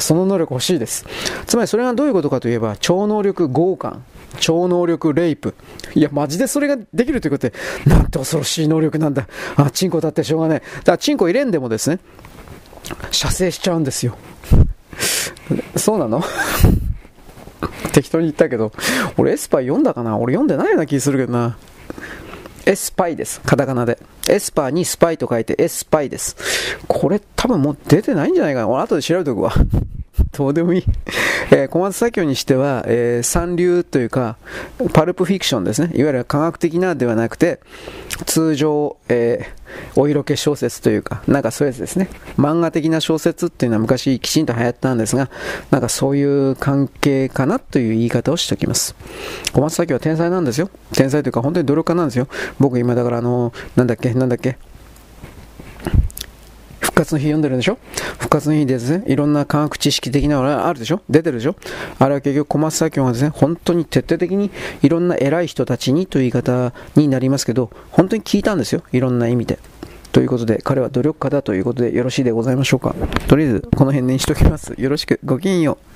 [0.00, 1.06] その能力欲しいです。
[1.46, 4.02] つまりそれがどういうことかといえば、超能力強姦。
[4.40, 5.54] 超能力レイプ。
[5.94, 7.54] いや、マジでそれができるということで、
[7.86, 9.28] なんて恐ろしい能力なんだ。
[9.56, 10.60] あ、チンコだってしょうがない。
[10.60, 11.98] だからチンコ入れんでもですね、
[13.10, 14.16] 射精しちゃうんですよ。
[15.76, 16.22] そうなの？
[17.92, 18.72] 適当に言ったけど、
[19.18, 20.16] 俺エスパイ読んだかな？
[20.16, 21.58] 俺読んでないような気するけどな。
[22.66, 23.40] エスパイです。
[23.40, 23.98] カタカナで。
[24.28, 26.36] エスパーにスパイと書いてエスパイです。
[26.86, 28.68] これ多分もう出てないんじゃないかな。
[28.68, 29.52] 俺後で調べとくわ。
[30.32, 30.84] どうでもいい。
[31.50, 34.36] えー、小松左京にしては、えー、三流というか、
[34.92, 35.90] パルプフィクションですね。
[35.94, 37.60] いわゆる科学的なではなくて、
[38.26, 42.08] 通常、えー、お色気小説というか、なんかそういうやつですね。
[42.36, 45.30] 漫画的な小説っていうのは昔きちんと流行ったんですが、
[45.70, 48.94] なんかそういう関係かなという言い方をしておきます。
[49.52, 50.70] 小松左京は天才なんですよ。
[50.92, 52.28] 天才というか本当に努力家なんですよ。
[52.58, 54.58] 僕今だからあの、なんだっけ、なんだっけ、
[56.82, 57.78] 復活の日読んでるんでしょ？
[58.18, 61.00] 復活の日でですね、いろんな科学知識的なのがあるでしょ？
[61.08, 61.54] 出てるでしょ？
[61.98, 64.50] あれは結局小松左京がですね、本当に徹底的に
[64.82, 68.82] いろんな偉い人たちにという言い方になりますけど、本当に聞いたんですよ。
[68.92, 69.58] いろんな意味で。
[70.10, 72.94] ということで、彼は努力家だということでよろしいでございましょうか。
[73.28, 74.74] とりあえず、この辺にしときます。
[74.76, 75.20] よろしく。
[75.24, 75.91] ごきげんよう。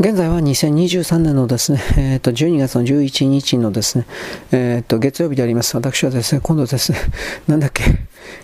[0.00, 4.06] 現在は2023年のですね、 えー、と12月の11日のですね、
[4.50, 5.76] えー、と月曜日であります。
[5.76, 6.98] 私はですね、今度ですね、
[7.46, 7.84] なんだっけ、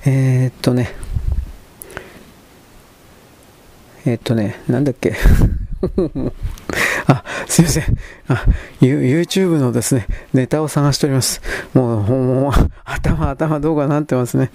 [0.07, 0.95] えー、っとね、
[4.07, 5.17] えー、っとね、なんだっけ、
[7.09, 7.85] あ、すいません。
[8.29, 8.45] あ、
[8.81, 11.43] YouTube のですね、ネタを探しております。
[11.75, 12.53] もう、もう、
[12.85, 14.53] 頭、頭どうかなってますね。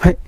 [0.00, 0.18] はい。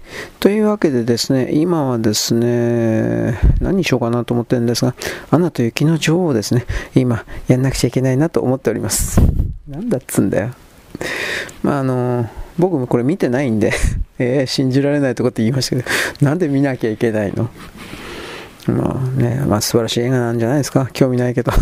[0.40, 4.94] というわけでですね、今はですね、何にしようかなと思ってるんですが、
[5.30, 6.64] アナと雪の女王をですね、
[6.94, 9.20] 今、やんなくちゃいけないなと思っております。
[9.68, 10.50] なんだっつんだよ。
[11.62, 13.72] まあ、あの、僕もこれ見てないんで
[14.18, 17.48] えー、信じられないとこって言いましたけど、なんで見なきゃいけないの？
[18.66, 20.88] まあね、まあ素晴らしい映画なんじゃないですか？
[20.92, 21.52] 興味ないけど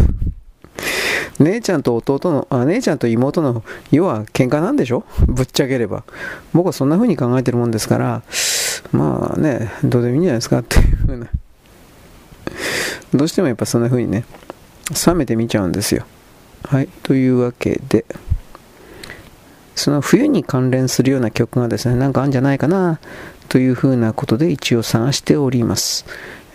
[1.39, 5.05] 姉ちゃんと弟の、あ、姉ちゃんと妹の、要は喧嘩なんでしょ？
[5.27, 6.05] ぶっちゃければ。
[6.53, 8.23] 僕はそんな風に考えてるもんですから、
[8.93, 11.27] まあね、どうでもいいんじゃないですかっていう風な。
[13.13, 14.25] どうしてもやっぱそんな風にね、
[15.07, 16.07] 冷めて見ちゃうんですよ。
[16.65, 18.05] はい、というわけで、
[19.75, 22.99] その冬に関連するような曲がですね、なんかあるんじゃないかな、
[23.49, 26.07] という風なことで一応探しております。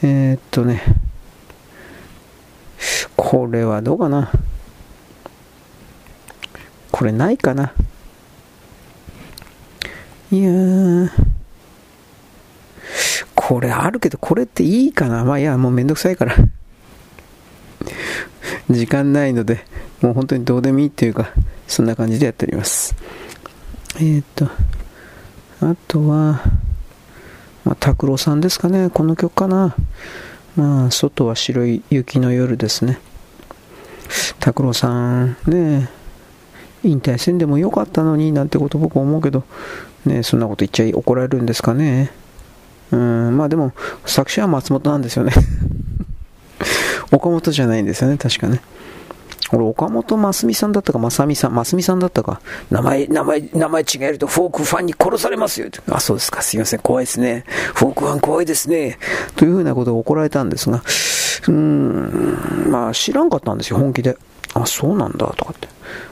[0.01, 0.84] えー、っとね、
[3.16, 4.32] これはどうかな？
[6.92, 7.74] これないかな？
[10.32, 10.52] いや。
[13.36, 15.26] これあるけど、これっていいかな？
[15.26, 16.36] まあいや、もうめんどくさいから。
[18.70, 19.66] 時間ないので、
[20.02, 21.32] もう本当にどうでもいいっていうか、
[21.68, 22.96] そんな感じでやっております。
[23.98, 24.50] えー、っと、
[25.60, 26.42] あとは、
[27.66, 28.90] まあ、拓郎さんですかね。
[28.90, 29.76] この曲かな。
[30.56, 32.99] まあ、外は白い雪の夜ですね。
[34.39, 35.89] 拓郎さん、ね
[36.84, 39.43] 引退せんでもよかったのになんてこと僕思うけど、
[40.06, 42.12] ね、そんなこと言っちゃい怒られるんですかね。
[42.91, 43.72] うん、まあでも、
[44.06, 45.32] 作者は松本なんですよね
[47.12, 48.62] 岡本じゃないんですよね、確かね。
[49.54, 55.68] 俺、岡本真澄さんだったか、正美さん、真澄さんだったか、名前、名前、名前違えるとフォークファンに殺されますよ。
[55.89, 57.43] あ、そうですか、すいません、怖いですね。
[57.76, 58.97] フォークファン怖いですね。
[59.36, 64.18] というふうなことが怒られたんですが、うーん、まあ知らんかったんですよ、本気で。
[64.54, 65.68] あ、そうなんだ、とかって。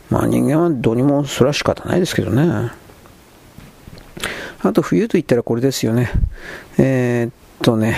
[0.09, 2.71] まあ人間はどうにもそれは仕方ないですけどね。
[4.61, 6.11] あと冬と言ったらこれですよね。
[6.77, 7.31] えー、っ
[7.61, 7.97] とね、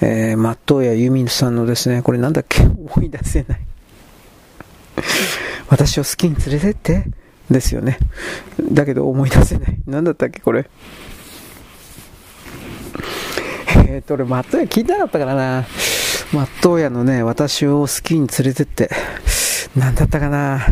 [0.00, 2.62] えー、松任谷由実さんのですね、これなんだっけ？
[2.62, 3.60] 思い出せない。
[5.68, 7.10] 私を好きに連れてって
[7.50, 7.98] ですよね。
[8.72, 9.78] だけど思い出せない。
[9.86, 10.68] なんだったっけこれ。
[13.92, 15.66] えー、っと、俺、松任谷聞いてなかったからな。
[16.32, 18.90] 松任谷のね、私を好きに連れてって。
[19.76, 20.66] なんだったかな。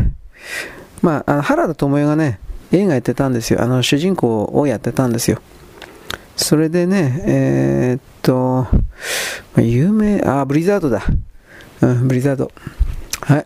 [1.01, 2.39] まあ、あの原田知世がね、
[2.71, 3.61] 映画やってたんですよ。
[3.61, 5.41] あの、主人公をやってたんですよ。
[6.35, 8.67] それでね、えー、っと、
[9.61, 11.03] 有名、あ、ブリザードだ。
[11.81, 12.51] うん、ブリザード。
[13.21, 13.45] はい。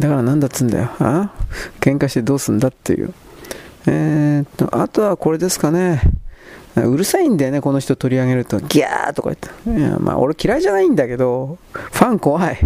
[0.00, 0.90] だからなんだっつんだよ。
[0.98, 1.32] あ？
[1.80, 3.12] 喧嘩してどうすんだっていう。
[3.86, 6.02] えー、っと、あとはこれですかね。
[6.76, 8.58] うるさいんだよね、この人取り上げると。
[8.60, 9.80] ギャーとか言って。
[9.80, 12.58] いや、まあ、俺嫌いじゃないんだけど、ファン怖い。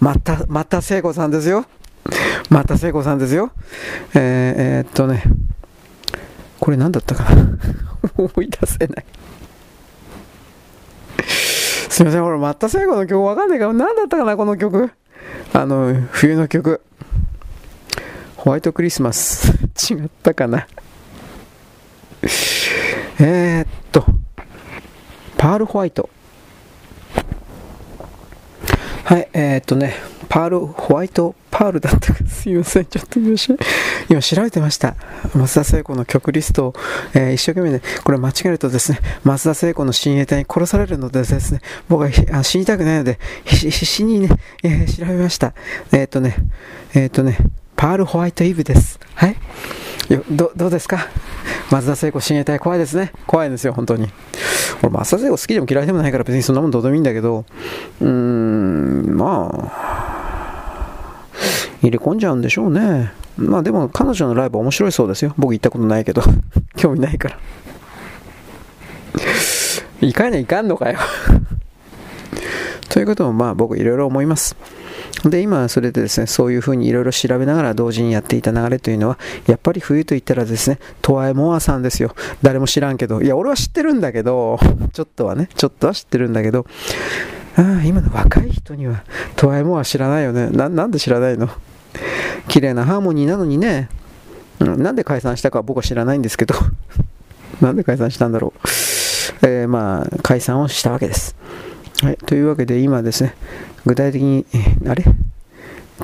[0.00, 1.66] また、また聖子さんですよ。
[2.48, 3.52] また聖子さんですよ。
[4.14, 4.20] えー、
[4.78, 5.22] えー、っとね、
[6.58, 7.58] これ何だったかな
[8.16, 9.04] 思い出せない
[11.90, 14.90] すいません、俺、また聖子の曲わかんないから、何だったかな、この曲。
[15.52, 16.80] あの、冬の曲。
[18.36, 19.52] ホワイトクリスマス。
[19.92, 20.66] 違ったかな。
[23.18, 24.04] えー、っと、
[25.36, 26.08] パールホワイト。
[29.04, 29.94] はい、えー、っとね、
[30.30, 34.94] パールホワイトパールだったか、 すいません、ちょっと今調べてました。
[35.34, 36.74] 松田聖子の曲リストを、
[37.14, 44.28] えー、一生懸命ね、これ間違えるとですね、松田聖子の親衛隊に殺されるのでですね、僕は死にたくないので、必死にね、
[44.62, 45.52] えー、調べました。
[45.90, 46.36] えっ、ー、とね、
[46.94, 47.36] えっ、とね、
[47.74, 49.00] パールホワイトイブです。
[49.14, 49.36] はい。
[50.30, 51.08] どどうですか？
[51.72, 53.12] 松田聖子親衛隊怖いですね。
[53.26, 54.08] 怖いんですよ、本当に。
[54.82, 57.44] 俺、松田聖子好きでも嫌いでもないから別にそんなもんどうでもいいんだけど、
[58.00, 60.19] うーん、まあ、
[61.82, 63.12] 入れ込んじゃうんでしょうね。
[63.36, 65.34] まあでも彼女のライブ面白いそうですよ。
[65.38, 66.22] 僕行ったことないけど。
[66.76, 67.38] 興味ないから。
[70.00, 70.98] 行かにいかんのかよ
[72.88, 74.56] ということもまあ僕いろいろ思います。
[75.24, 82.14] で、今それでですね、そういうふうにいろいろ調べながら同時にやっていた流れというのは、やっぱり冬といったらですね、トワエモアさんですよ。
[82.42, 84.58] 誰も知らんけど、いや、俺は知ってるんだけど、
[84.92, 86.66] ちょっとはね、ちょっとは知ってるんだけど、
[87.56, 89.04] ああ、今の若い人には、
[89.36, 90.48] トワエモア知らないよね。
[90.48, 91.48] な、なんで知らないの？
[92.50, 93.88] 綺麗なハーモニーなのにね、
[94.58, 96.56] うん、なんで解散したか僕は知らないんですけど、
[97.62, 99.46] なんで解散したんだろう。
[99.46, 101.36] えー、まあ、解散をしたわけです。
[102.02, 103.36] はい、というわけで今ですね、
[103.86, 105.04] 具体的に、えあれ？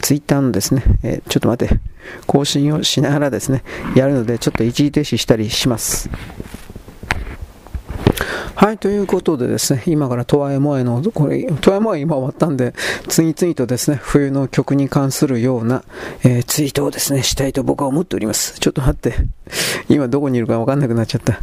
[0.02, 1.80] ツイッターのですね、えちょっと待って、
[2.26, 3.64] 更新をしながらですね、
[3.96, 6.08] やるので、ちょっと一時停止したりします。
[8.56, 12.72] はい、ということでですね、今からトワエモエの、これ、トワエモエ今終わったんで、
[13.06, 15.84] 次々とですね、冬の曲に関するような、
[16.24, 18.58] えー、ツイートをですね、したいと僕は思っております。
[18.58, 19.14] ちょっと待って、
[19.88, 21.38] 今どこにいるかわかんなくなっちゃった。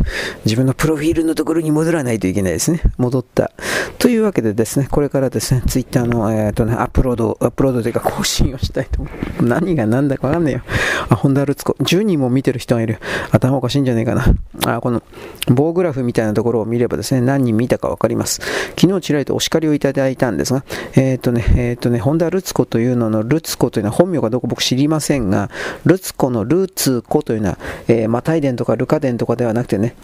[0.46, 2.82] 自分のプロフィールのところに戻らないといけないですね。
[2.98, 3.52] 戻った。
[4.00, 9.46] というわけでですね、これからですね、ツイッターの、えー、とね、アップロード、アップロードというか更新をしたいと思う。
[9.46, 10.62] 何が何だかわかんないよ。
[11.10, 11.76] あ、ホンダルツコ。
[11.80, 13.00] 10人も見てる人がいる。
[13.32, 14.26] 頭おかしいんじゃねえかな。
[14.66, 15.02] あ、この
[15.48, 18.42] 棒グラフみたいなところを見ればですね、何人見たか分かります。
[18.80, 20.64] 昨日ちらりとお叱りをいただいたんですが、
[20.96, 25.50] えっ、ー、とね、えっ、ー、とね、本田ルツコというののルツコというのは本名かどうか僕知りませんが、
[25.86, 27.58] ルツコのルツコというのは、
[28.02, 29.96] えマタイ伝とかルカ伝とかではなくてね、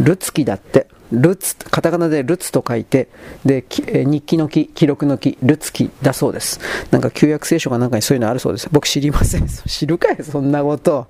[0.00, 3.08] ルツキだって、ルツ、カタカナでルツと書いて、
[3.44, 6.60] で、日記の記、記録の記、ルツ記だそうです。
[6.90, 8.68] なんか旧約聖書かなんかにそういうのあるそうです。
[8.72, 9.46] 僕知りません。
[9.66, 11.06] 知るかい、そんなこと。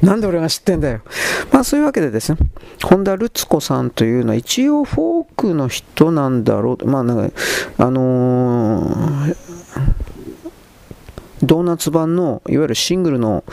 [0.00, 1.00] なんで俺が知ってんだよ。
[1.52, 2.38] まあそういうわけでですね、
[2.82, 7.36] 本田ルツ子さんというのは一応フォークの人なんだろうまあなんか、
[7.76, 9.36] あのー、
[11.42, 13.44] ドーナツ版のいわゆるシングルの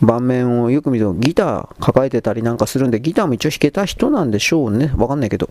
[0.00, 4.92] 盤面をよく見るとギター抱えてたりなんかするんでギターも一応弾けた人なんでしょうね。
[4.96, 5.48] わかんないけど。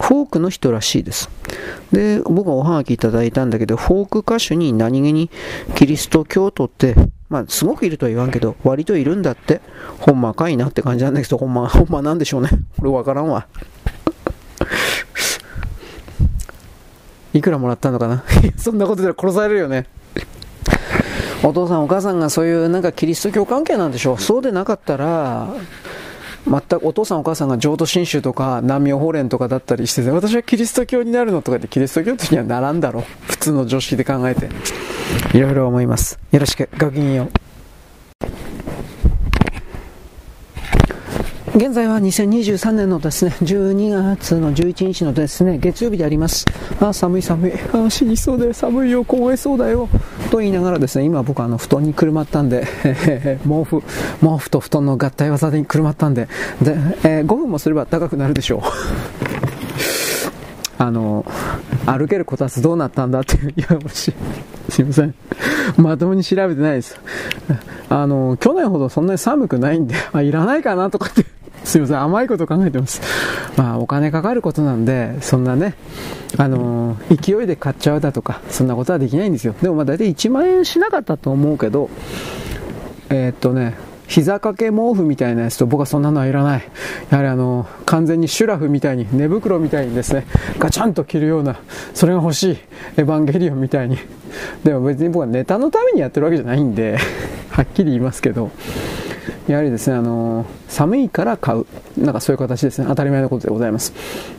[0.00, 1.30] フォークの人らしいです。
[1.92, 5.30] で、僕はおはがきいただいたんだけど、フォーク歌手に何気に
[5.74, 6.94] キリスト教徒って
[7.32, 9.62] まあ、すごくいるとは言わんけど、割といるんだって、
[10.00, 12.50] ほんまかいなって感じなんだけど、ほんま、ほんまなんでしょうね。
[12.78, 13.46] これわからんわ。
[17.32, 18.22] いくらもらったのかな？
[18.58, 19.86] そんなことで殺されるよね。
[21.44, 24.18] お父さんお母さんがそういうなんかキリスト教関係なんでしょう？
[24.18, 25.48] そうでなかったら、
[26.46, 33.04] 全くお父さんお母さんが浄土真宗とか南妙法蓮とかだったりしてて、私はキリスト教になるのとかでキリスト教徒にはならんだろう。
[33.26, 34.48] 普通の常識で考えて。
[35.34, 36.18] いろいろ思います。
[36.30, 37.51] よろしく、ごきげんよう。
[41.54, 46.46] 現在は2023年のですね、12月の11日のですね、月曜日であります。
[46.80, 47.52] あ、寒い寒い。
[47.74, 49.86] あ、死にそうだよ、寒いよ、凍えそうだよ。
[50.30, 52.66] と言いながらですね、今僕あの布団にくるまったんで、
[53.44, 53.82] 毛布、
[54.22, 56.26] 毛布と布団の合体技にくるまったんで、
[56.62, 56.74] で、
[57.04, 58.60] えー、5分もすれば高くなるでしょう。
[60.82, 61.26] あの、
[61.84, 64.10] 歩けるこたつどうなったんだっていう、いや、もし
[64.70, 65.14] すいません。
[65.76, 66.98] まともに調べてないです。
[67.90, 71.26] あの、去年ほどそんなに寒くないんで、あ、いらないかなとかって
[71.64, 73.00] すいません、甘いこと考えてます。
[73.56, 75.74] まあ、お金かかることなんで、そんなね、
[76.36, 79.54] あのー、勢いで買っちゃうだとか、そんなことはできないんですよ。
[79.62, 81.90] でもまあ大体1万円しなかったと思うけど、
[83.10, 83.74] えー、っとね、
[84.12, 86.68] 膝掛け毛布みたいなやつと僕はそんなのはいらない。
[87.10, 90.26] やはりあの、完全にシュラフみたいに、寝袋みたいにですね、
[90.58, 91.56] ガチャンと着るような、
[91.94, 92.58] それが欲しい。
[92.98, 93.96] エヴァンゲリオンみたいに。
[94.64, 96.98] でも別に僕はネタのためにやってるわけじゃないんで、
[97.48, 98.50] はっきり言いますけど、
[99.48, 101.66] やはりですね、あの寒いから買う。
[101.98, 102.86] なんかそういう形ですね。
[102.88, 103.92] 当たり前のことでございます。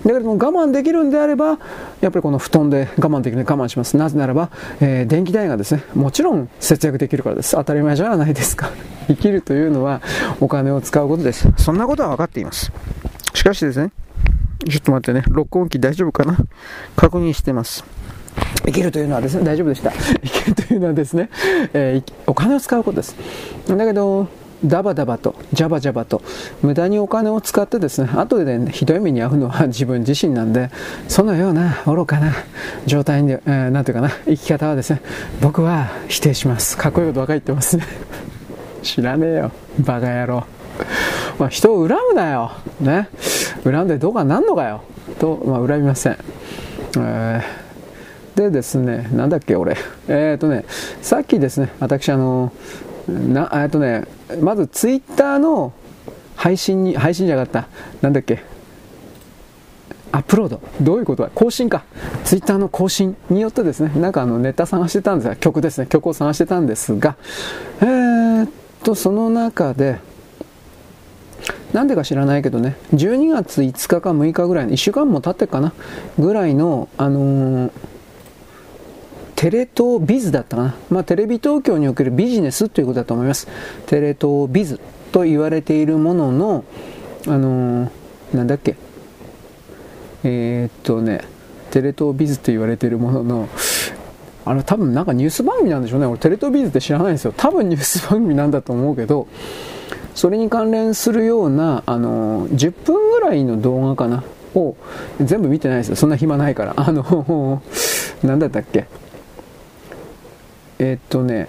[0.06, 1.60] だけども我慢できるんであれば、
[2.02, 3.98] やっぱりこの布団で我慢できる我慢します。
[3.98, 4.50] なぜならば、
[4.80, 7.52] えー、電気代がですね、もちろん節約できるからです。
[7.52, 8.72] 当たり前じゃないですか。
[9.08, 10.02] 生きるというのは
[10.40, 11.48] お金を使うことです。
[11.58, 12.72] そんなことは分かっています。
[13.34, 13.92] しかしですね、
[14.70, 16.38] ちょっと待ってね、録音機大丈夫かな？
[16.96, 17.84] 確認してます。
[18.66, 19.92] 生きるというのはですね、大丈夫でした。
[20.24, 21.30] 生きるというのはですね、
[21.74, 23.16] えー、お金を使うことです。
[23.68, 24.28] だけど、
[24.66, 26.22] ダバダバと、ジャバジャバと、
[26.62, 30.70] 無駄にお金を使ってですね、後で、ね、ひどい目に遭うのは 自分自身なんで、
[31.08, 32.34] そのような愚かな
[32.86, 35.02] 状態で、えー、なんていうかな、生き方はですね、
[35.42, 36.78] 僕は否定します。
[36.78, 37.84] かっこいいことばかり言ってますね。
[38.84, 40.44] 知らねえよ、バカ野郎。
[41.40, 42.52] まあ、人を恨むなよ。
[42.80, 43.10] ね。
[43.64, 44.82] 恨んでどうかなんのかよ。
[45.20, 46.18] と、まあ、恨みません。
[46.98, 49.76] えー、でですね、なんだっけ、俺。
[50.08, 50.66] えっ、ー、とね、
[51.02, 52.52] さっきですね、私、あの、
[53.08, 54.06] なえっとね、
[54.42, 55.74] まずツイッターの
[56.36, 57.68] 配信に、配信じゃなかった。
[58.02, 58.44] なんだっけ。
[60.12, 60.62] アップロード。
[60.82, 61.84] どういうことだ更新か。
[62.24, 67.16] ツイッターの更新によってですね、なんかあのネタ探してたんですが、曲ですね、曲を探してたんですが、
[67.82, 68.50] えー、っ
[68.84, 70.00] と、その中で、
[71.74, 75.74] なんでか知らないけどね、12月5日か6日ぐらいの、1週間も経ってかな、
[76.20, 77.72] ぐらいの、あのー、
[79.44, 80.76] テレ東ビズだったかな。
[80.90, 83.50] まあ、テレビ東京におけるビジネスということだと思います。
[83.88, 84.80] テレ東ビズ
[85.12, 86.64] と言われているものの、
[87.28, 87.90] あのー、
[88.38, 88.78] なんだっけ、
[90.24, 91.26] えー、っとね、
[91.72, 93.50] テレ東ビズと言われているものの、
[94.46, 96.06] あれ多分なんかニュース番組なんでしょうね。
[96.06, 97.34] 俺テレ東ビズって知らないんですよ。
[97.36, 99.28] 多分ニュース番組なんだと思うけど、
[100.16, 104.24] それに関連するような、あの、10分ぐらいの動画かな。
[104.56, 104.78] を
[105.20, 105.96] 全部見てないですよ。
[105.96, 106.74] そんな暇ないから。
[106.78, 107.62] あの、
[108.24, 108.86] なんだったっけ。
[110.84, 111.48] えー、っとね、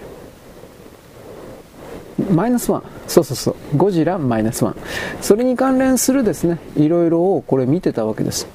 [2.31, 2.83] マイナスワン。
[3.05, 3.77] そうそうそう。
[3.77, 4.77] ゴジラマイナスワン。
[5.19, 8.47] それに関連するですね、いろいろをこれ見てたわけです。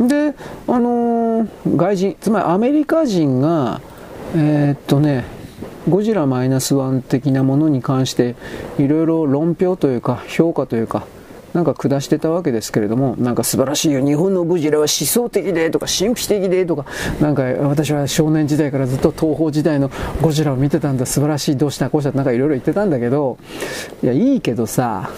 [0.00, 0.34] で、
[0.66, 3.80] あのー、外人、つまりアメリカ人が、
[4.34, 5.24] えー、っとね、
[5.88, 8.34] ゴジラマイナスワン的なものに関して
[8.78, 11.06] いろいろ論評というか評価というか
[11.52, 16.86] なんか下してたわけですけれども、なんか素晴らしいよ、日本のゴジラは思想的でとか神秘的でとか、
[17.20, 19.90] なんか私は少年時代からずっと東宝時代の
[20.20, 23.38] ゴジラを見てたんだ、素晴らしい、どうしたこうしたなんかいろいろ言ってたんだけど、
[24.02, 25.10] いや、いいけどさ、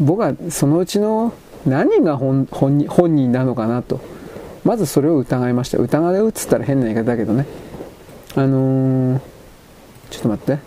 [0.00, 1.32] 僕はそのうちの
[1.66, 2.46] 何が本
[3.14, 4.00] 人なのかなと。
[4.64, 5.78] まずそれを疑いました。
[5.78, 7.46] 疑いを打つったら変な言い方だけどね。
[8.34, 9.20] あのー、
[10.10, 10.58] ちょっと待って。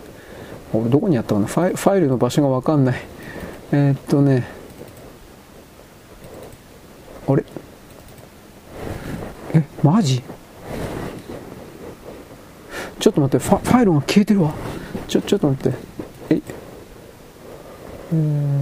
[0.74, 3.00] 俺どこにあったかなファファイルの場所がわかんない。
[3.74, 4.46] えー、っとね。
[7.26, 7.42] あれ？
[9.54, 10.22] え、マジ？
[13.00, 14.52] ちょっと待って、ファファイルが消えてるわ。
[15.08, 15.78] ちょ、ちょっと待って。
[16.30, 16.38] ええ、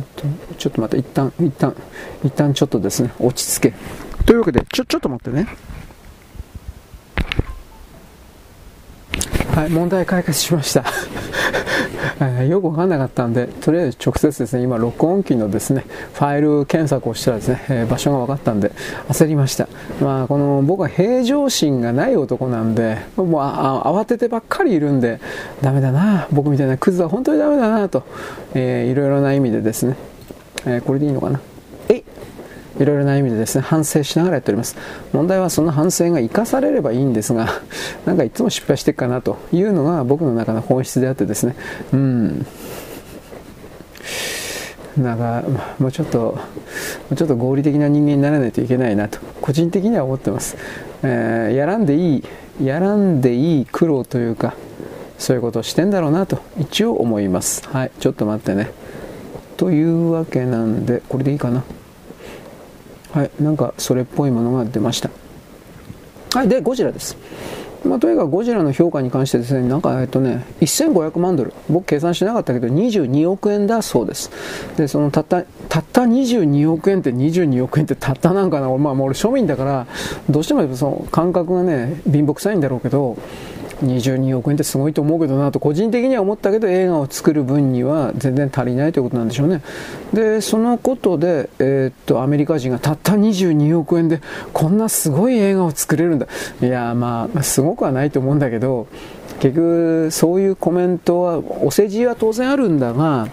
[0.01, 0.23] っと、
[0.57, 1.75] ちょっと待って、一旦、一旦、
[2.25, 3.75] 一旦ちょっとですね、落ち着け。
[4.25, 5.49] というわけで、ちょ、ちょっと待ってね。
[9.55, 10.85] はい、問題解決しました。
[12.45, 18.71] よくわかんなかったんで、とりあえず直接ですね、今、録音機のですね、ファイル検索をしたらですね、えー、場所が分かったんで、
[19.09, 19.69] 焦りました。
[20.01, 25.21] まあ、この、僕は平常心がない男なんで、もう慌ててばっかりいるんで、
[25.63, 28.05] ダメだな、僕みたいなクズは本当にダメだな、と、
[28.55, 29.97] えー、いろいろな意味でですね、
[30.67, 31.41] えー、これでいいのかな。
[31.89, 32.05] えい
[32.85, 34.77] ろいろな意味でですね、反省しながらやっております。
[35.13, 37.49] 問題はその反省が生かされればいいんですが、
[38.07, 41.55] なんかいつも失敗していかなというのが僕の中の本質であってですね、
[41.93, 42.47] うん。
[44.97, 45.45] なんか、
[45.79, 46.39] もうちょっと、も
[47.13, 50.57] うちょっと合理的な人間にならないといけないなと、個人的には思ってます。
[51.03, 52.25] えー、やらんでいい、
[52.65, 54.55] やらんでいい苦労というか、
[55.19, 57.67] そういうことをしてんだろうなと、一応思います。
[57.69, 58.71] はい、ちょっと待ってね。
[59.57, 61.63] というわけなんで、これでいいかな。
[63.13, 65.11] はい、なんかそれっぽいものが出ました。
[66.33, 67.17] はい、で、ゴジラです。
[67.85, 74.31] まあ、とにかくゴジラの評価に関してですね、なんか、えっとね、1500万ドル、僕計算しなかったけど、22億円だそうです。
[74.77, 79.87] で、そのたった、たった22億円って22億円ってたったなんかな、まあ、もう俺庶民だから、
[80.29, 83.17] どうしてもその感覚がね、貧乏くさいんだろうけど、
[83.85, 89.63] 22億円ってすごいと思うけどなと個人的には思ったけど映画を作る分には全然足りないということなんでしょうね。
[90.13, 94.21] でそのことで、えー、っとアメリカ人がたった22億円で
[94.53, 96.27] こんなすごい映画を作れるんだ。
[96.63, 98.87] いやまあすごくはないと思うんだけど
[99.41, 103.29] 結局そういうコメントはお世辞は当然あるんだが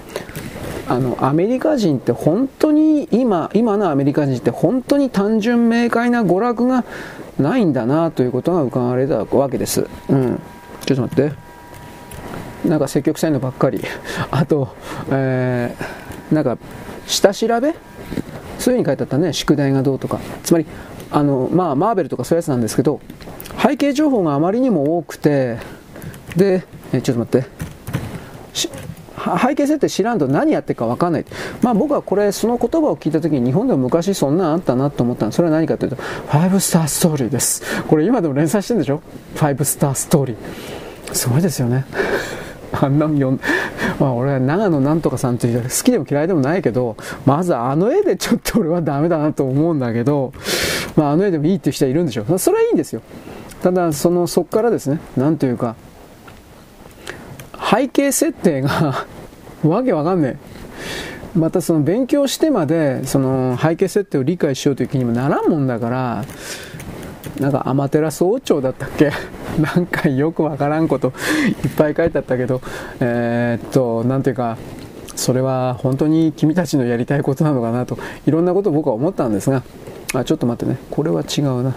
[0.90, 6.86] あのアメリカ人って本当に今今のアメリカ人って本当に単純明快な娯楽が
[7.40, 9.88] ないんだなということが伺われたわけです。
[10.10, 10.40] うん。
[10.86, 11.34] ちょっと待って。
[12.68, 13.82] なんか積極臭いのばっかり。
[14.32, 14.70] あと、
[15.12, 16.58] えー、なんか、
[17.06, 17.74] 下調べ？
[18.60, 19.34] そういう風に書いてあったね。
[19.34, 20.20] 宿題がどうとか。
[20.44, 20.66] つまり、
[21.12, 23.00] あの、まあ、マーベルとかそういうやつなんですけど、
[23.62, 25.58] 背景情報があまりにも多くて、
[26.36, 28.87] で、えちょっと待って。
[29.36, 31.26] 背景設定知らんと何やってるか分かんない。
[31.62, 35.32] まあ僕はこれ、その言葉を聞いた時に日本でも昔そんなんあったなと思ったの。
[35.32, 37.84] それは何かというと、5スターストーリーです。
[37.84, 39.02] これ今でも連載してるんでしょ
[39.36, 41.14] ?5 スターストーリー。
[41.14, 41.86] すごいですよね。
[42.80, 43.18] あんなん、
[44.00, 50.34] まあ俺は長野なんとかさんって好きでも嫌いでもないけど、まずあの絵でちょっと俺はダメだなと思うんだけど、
[50.96, 52.40] まああの絵でもいいっていう人はいるんでしょう。
[52.40, 53.02] それはいいんですよ。
[53.64, 55.76] ただ、その、そっからですね、なんというか、
[57.72, 59.06] 背景設定が
[59.64, 60.38] わけわかんね
[61.36, 61.38] え。
[61.38, 66.26] またその勉強してまで、その背景設定を理解しようという気にもならんもんだから、
[67.40, 69.12] なんかアマテラス王朝だったっけ？
[69.62, 71.14] なんかよくわからんこと
[71.64, 72.62] いっぱい書いてあったけど、
[73.00, 74.58] えー、っと、なんていうか、
[75.16, 79.64] それは本当に君たちのやりたいことなのかなと、いろんなことを僕は思ったんですが、
[80.14, 81.76] あ、ちょっと待ってね、これは違うな。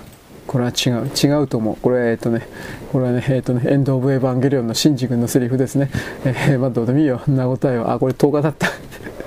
[0.50, 1.06] これは違う。
[1.06, 1.76] 違うと思う。
[1.80, 2.44] これは、えっとね、
[2.90, 5.92] これはね、えっとね、エンド・オブ・エヴァンゲリオンのシンジ君のセリフですね。
[6.24, 7.22] えー、まあ、どうでもいいよ。
[7.28, 7.92] な答えは。
[7.92, 8.66] あ、これ10日だった。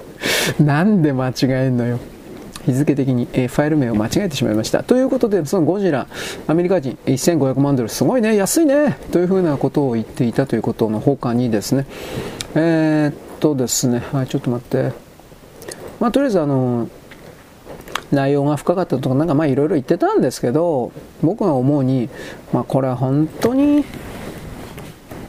[0.62, 1.98] なんで間違えんのよ。
[2.66, 4.84] 日付的に、えー、ファイル名を間違えてしまいました。
[4.84, 6.08] ということで、そのゴジラ、
[6.46, 11.86] アメリカ人1500万ドル、すごいね、安いね、というふうなことを言っていたということの他にですね、
[12.54, 14.92] えー、っとですね、はい、ちょっと待って。
[16.02, 16.90] まあ、とりあえず、あの、
[18.12, 20.92] 内容が深かったとか、なんかまあいろいろ言ってたんですけど、
[21.22, 22.10] 僕が思うに、
[22.52, 23.84] まあこれは本当に、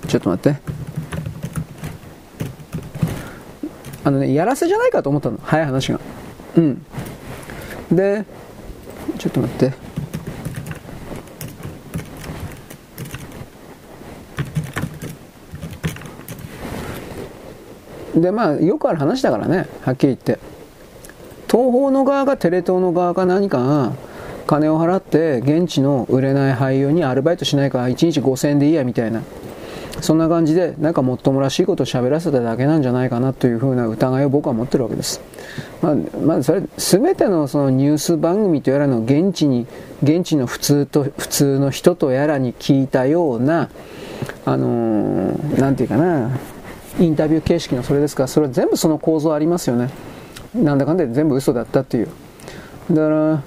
[0.09, 0.61] ちょっと待って。
[4.05, 5.39] あのね、やらせじゃないかと思ったの。
[5.43, 6.01] 早い話が。
[6.57, 6.85] うん。
[7.91, 8.25] で、
[9.19, 9.95] ちょっと待って。
[18.15, 20.54] で、まあ、よくある話だからね、はっきり言って。
[21.51, 23.93] 東方の側がテレ東の側か何かが
[24.47, 29.23] 金を払って現地の売れない俳優にアルバイトしないから1日5000円でいいやみたいな
[30.01, 35.21] そんな感じでなんかもっともらしいことを喋らせただけなんじゃないかなというふうな疑いを僕は持ってるわけです。
[35.83, 39.67] まあ、まあ、それ全てのそのニュース番組とやらの現地に
[40.03, 43.71] 現地の普通と普通の人とやらに聞いたような
[44.45, 46.39] あのー、ていうかな
[46.99, 49.91] インタビュー形式のそれですからそれは全部その構造ありますよね。
[50.55, 52.09] なんだかんだ全部嘘だったっていう。
[52.91, 53.43] だから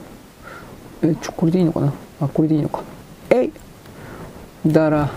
[1.03, 1.93] えちょこれでいいのかな？
[2.21, 2.81] あこれでいいのか。
[3.29, 3.51] えい！
[4.67, 5.09] だから、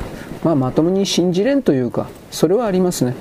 [0.44, 3.14] まあ、まともに信じれんというかそれはありますね。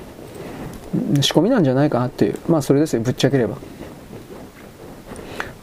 [1.22, 2.40] 仕込みなんじゃないかなっていう。
[2.48, 3.58] まあそれですよぶっちゃければ。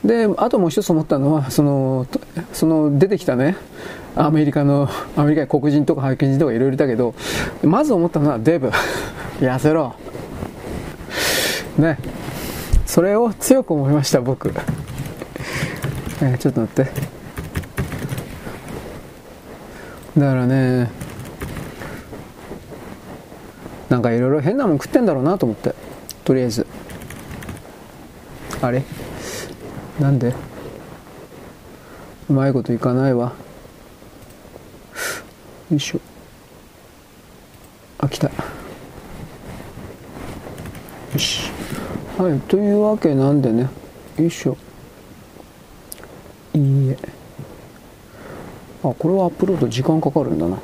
[0.05, 2.07] であともう一つ思ったのはその
[2.53, 3.57] その出てきたね。
[4.15, 7.15] アメリカのアメリカに黒人とか白人とかいろいろいたけど
[7.63, 8.71] まず思ったのはデブ。
[9.41, 9.95] 痩せろ。
[11.77, 11.99] ね。
[12.97, 14.55] それを強く思いました僕、
[16.23, 16.91] えー、ちょっと待って。
[20.19, 20.91] だからね
[23.91, 25.75] なんかいろいろ変なもん食ってんだろうなと思って。
[26.25, 26.67] とりあえず。
[28.63, 28.83] あれ？
[30.01, 30.35] なんで？
[32.31, 33.35] うまいこといかないわ。
[35.71, 36.01] よいしょ。
[37.99, 38.29] あ来た。
[38.29, 38.33] よ
[41.19, 41.55] し。
[42.19, 43.69] はい、というわけなんでね、
[44.17, 44.57] よいしょ。
[46.55, 46.99] いいえ。
[48.83, 50.57] あ、これはアップロード時間かかるんだな。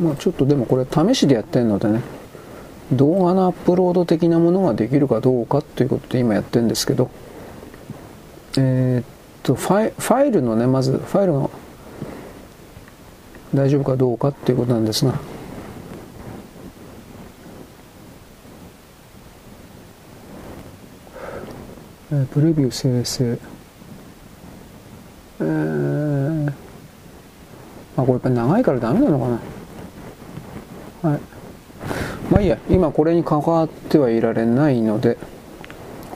[0.00, 2.00] まあちょっとでもこれ試しでやってるのでね、
[2.90, 7.10] 動画のアップロード的なものができるかどうかということで今やってるんですけど、
[8.56, 9.04] えー、っ
[9.42, 11.50] とファイ、ファイルのね、まずファイルが
[13.52, 15.20] 大丈夫かどうかっていうことなんですが、
[22.30, 23.38] プレビュー生成
[25.40, 26.52] えー、
[27.96, 29.28] あこれやっぱ長いからダメなのか
[31.04, 31.10] な。
[31.10, 31.20] はい。
[32.30, 32.58] まあいいや。
[32.68, 35.16] 今これに関わってはいられないので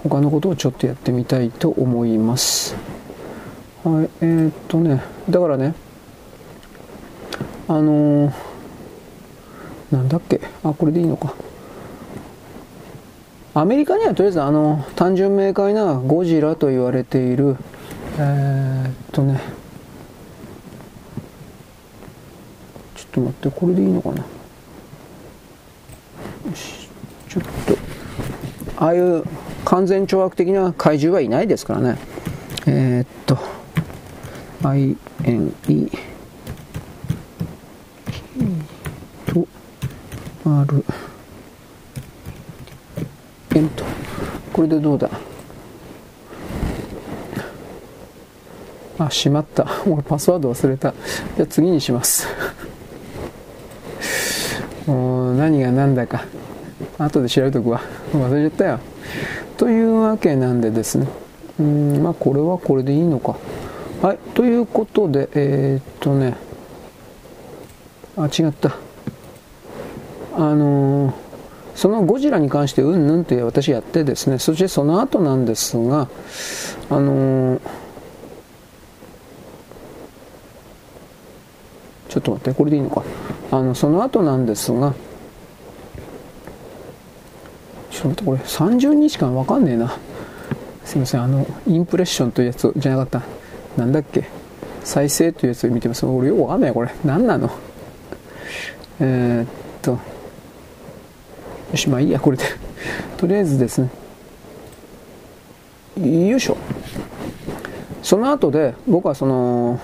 [0.03, 2.77] 他のことをちょっとやってみたいと思います。
[3.83, 4.11] はい。
[4.21, 5.03] えー、っとね。
[5.31, 5.75] だからね。
[7.69, 8.33] あのー、
[9.91, 10.43] なんだっけ。
[10.63, 11.35] あこれでいいのか。
[13.59, 17.57] アメリカにはとりあえずあの単純明快なゴジラと言われている
[18.19, 19.41] えー、っとね。
[22.95, 24.17] ちょっと待ってこれでいいのかな。
[24.19, 24.25] よ
[26.55, 26.91] し
[27.31, 27.79] ちょっと。
[28.77, 29.25] ああいう
[29.65, 31.99] 完全懲悪的な怪獣はいないですからね。
[32.67, 33.39] えー、っと
[34.63, 34.97] INE
[39.25, 39.49] と
[40.45, 40.85] R
[43.57, 43.85] 円と
[44.53, 45.11] これでどうだ？
[48.99, 49.67] あしまった。
[49.87, 50.95] 俺パスワード忘れた。
[51.37, 52.27] じゃあ次にします。
[54.87, 56.25] もう何が何だか。
[56.99, 57.83] 後で調べとくわ。
[58.15, 58.79] 忘れちゃったよ。
[59.59, 61.07] というわけなんでですね。
[61.61, 63.37] うんまあこれはこれでいいのか。
[64.01, 66.35] はいということでえー、っとね。
[68.17, 68.77] あ違った。
[70.37, 71.13] あのー、
[71.77, 76.09] そのゴジラに関してうんぬんって私やってですねそしてその後なんですが
[76.89, 77.61] あのー、
[82.09, 83.05] ちょっと待ってこれでいいのか。
[83.53, 84.93] あのその後なんですが
[87.93, 89.97] ちょっと待ってこれ30日間わかんねえな。
[90.85, 93.23] すいませんあのインプレッションというやつじゃなかった。
[93.77, 94.25] なんだっけ。
[94.83, 96.07] 再生というやつを見てます。
[96.07, 96.91] 俺よくわかんないこれ。
[97.05, 97.51] 何なの。
[99.01, 99.49] えー、っ
[99.83, 100.16] と。
[101.71, 102.45] よしまあいいやこれで。
[103.17, 103.91] とりあえずですね。
[106.31, 106.57] よいしょ。
[108.03, 109.81] その後で僕はその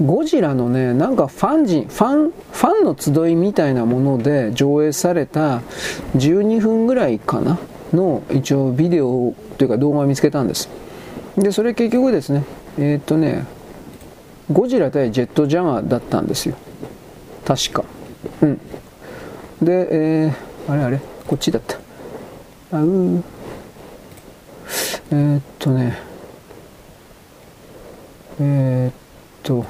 [0.00, 5.58] ゴジラのねなんかファン人ファンファンの集いみたいなもので上映された
[6.16, 7.58] 12分ぐらいかな？
[7.92, 10.68] の一応ビデオというか動画を見つけたんです。
[11.36, 12.44] でそれ結局ですね
[12.78, 13.44] えー、っとね
[14.50, 16.56] ゴジラ対ジェットジャガーだったんですよ。
[17.44, 17.84] 確か。
[18.42, 18.60] うん。
[19.62, 21.76] でえー、あれあれこっちだった。
[22.72, 23.22] あう
[25.10, 25.98] えー、っとね。
[28.40, 28.94] えー、っ
[29.42, 29.66] と。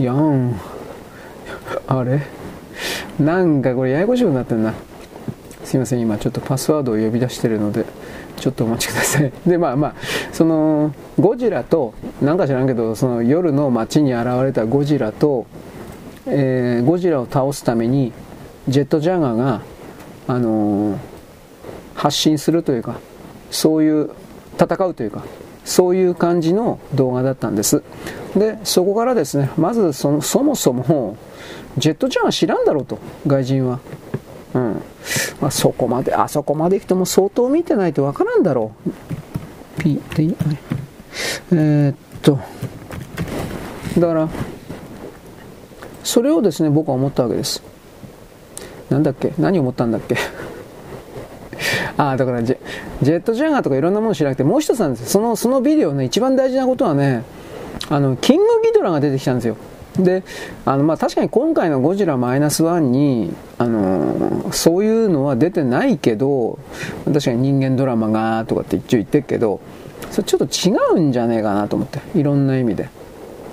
[0.00, 0.54] やん。
[1.88, 2.20] あれ？
[3.18, 4.72] なんかこれややこしくなってんな。
[5.64, 7.84] すいません今ちょっとパスワードを呼び出してるので
[8.36, 9.32] ちょっとお待ちください。
[9.46, 9.94] でまあまあ
[10.32, 15.46] そのゴジラとなんか知らんけどその夜の街に現れたゴジラと、
[16.26, 18.12] えー、ゴジラを倒すために
[18.68, 19.62] ジェットジャガーが
[20.28, 20.98] あのー、
[21.94, 23.00] 発信するというか
[23.50, 24.10] そういう
[24.58, 25.24] 戦うというか
[25.64, 27.82] そういう感じの動画だったんです。
[28.36, 31.16] でそこからですねまずそのそもそも
[31.78, 33.80] ジェットジャガー知らんだろうと外人は。
[34.54, 34.82] うん。
[35.40, 39.80] まあ、そこまであそこまで行くとも相当見てないとわからんだろう。
[39.80, 40.36] P でいい
[41.52, 42.38] えー、っと。
[43.98, 44.28] だから
[46.02, 47.69] それをですね僕は思ったわけです。
[48.90, 49.32] なんだっけ？
[49.38, 50.16] 何を思ったんだっけ？
[51.96, 52.56] ああだからジェ
[53.02, 55.06] ジェットジャガーとかいろんなもの知らなくてもう一つなんですよ。
[55.08, 57.22] そのそのビデオね一番大事なことはね
[57.88, 59.56] あのキングギドラが出てきたんですよ。
[59.98, 60.22] で
[60.64, 66.58] あのまあ確かに今回の「ゴジラマイナスワンにあのそういうのは出てないけど
[67.04, 69.60] 確かに人間ドラマがとかって一応言ってるけど
[70.10, 72.88] それちょっと違うんじゃねえかなと思っていろんな意味で。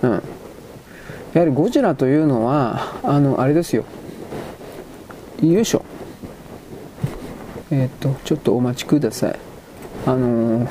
[0.03, 0.21] うん。
[1.33, 3.83] やはりゴジラというのはあのあれですよ。
[5.41, 5.83] よいしょ。
[7.69, 9.39] えっ、とちょっとお待ちください。
[10.05, 10.67] あのー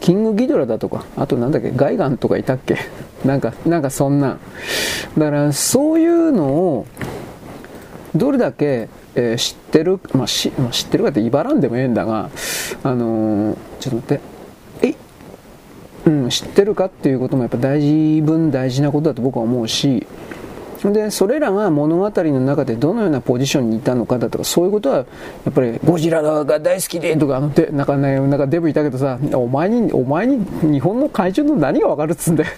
[0.00, 2.76] キングギドラだとか、あとなんだっけ、ガイガンとかいたっけ？
[3.24, 4.36] なんか、なんかそんな。
[5.16, 6.86] だからそういうのを、
[8.14, 12.28] どれだけ、えー、知ってる、まあ、しまあ、知ってるかっていばらんでもええんだが、
[12.82, 14.20] あのー、ちょっと待って、
[14.82, 14.94] え？
[16.10, 20.06] うん、知ってるかっていうこともやっぱ大事分大事なことだと僕は思うし、
[20.92, 25.02] でそれらが物語の中でどのようなポジションにいたのかだとかそういうことはや
[25.50, 32.50] っぱりゴジラが大好きでとかあのでなんかねなんかデブいたけどさお前にお前に日本の怪獣の何が分かるっつうんだよ。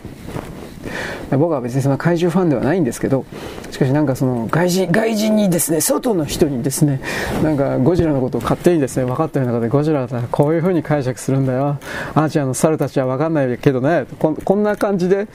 [1.31, 3.25] 僕は別にその怪獣ファンではないんですけど
[3.71, 7.01] しかしなんかその外人外人にですね外の人にですね
[7.43, 11.79] なんかゴジラのことを勝手にですね分かったようなことでゴジラだこういう風に解釈するんだよ。
[12.15, 14.07] アジアの猿たちは分かんないけどね。
[14.19, 15.29] ここんな感じで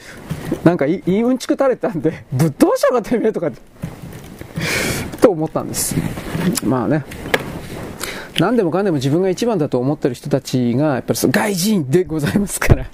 [0.64, 3.50] なんかいいうんちく垂れたんでぶっ通したかてめえとか
[5.20, 5.94] と思ったんです。
[6.64, 7.04] まあね。
[8.38, 12.86] 何でもかんでも自分が一番だと思ってる人たちがやっぱり外人でございますから。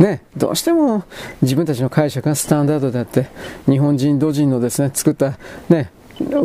[0.00, 1.04] ね、どうしても
[1.42, 3.26] 自分たちの解釈がスタンダードであって、
[3.68, 5.90] 日本人、土人のですね、作った、ね、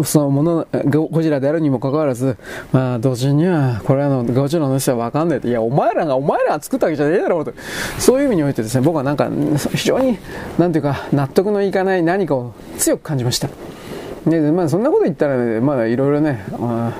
[0.03, 0.67] そのもの、
[1.09, 2.35] ゴジラであるにもかかわらず、
[2.73, 5.47] まあ、土人には、これらのゴジラの人はわかんないと。
[5.47, 7.53] いや、お前らが、お前らが作ったわけじゃねえだろうと。
[7.97, 9.29] そういう意味においてですね、僕はなんか、
[9.73, 10.17] 非常に、
[10.57, 13.47] なんていうか、納得のいかない何かを強く感じました。
[14.27, 16.93] で、まあ、そんなこと言ったらね、まだいろいろね、あ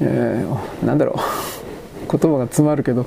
[0.00, 1.55] えー、なんだろう。
[2.10, 3.06] 言葉が詰まるけど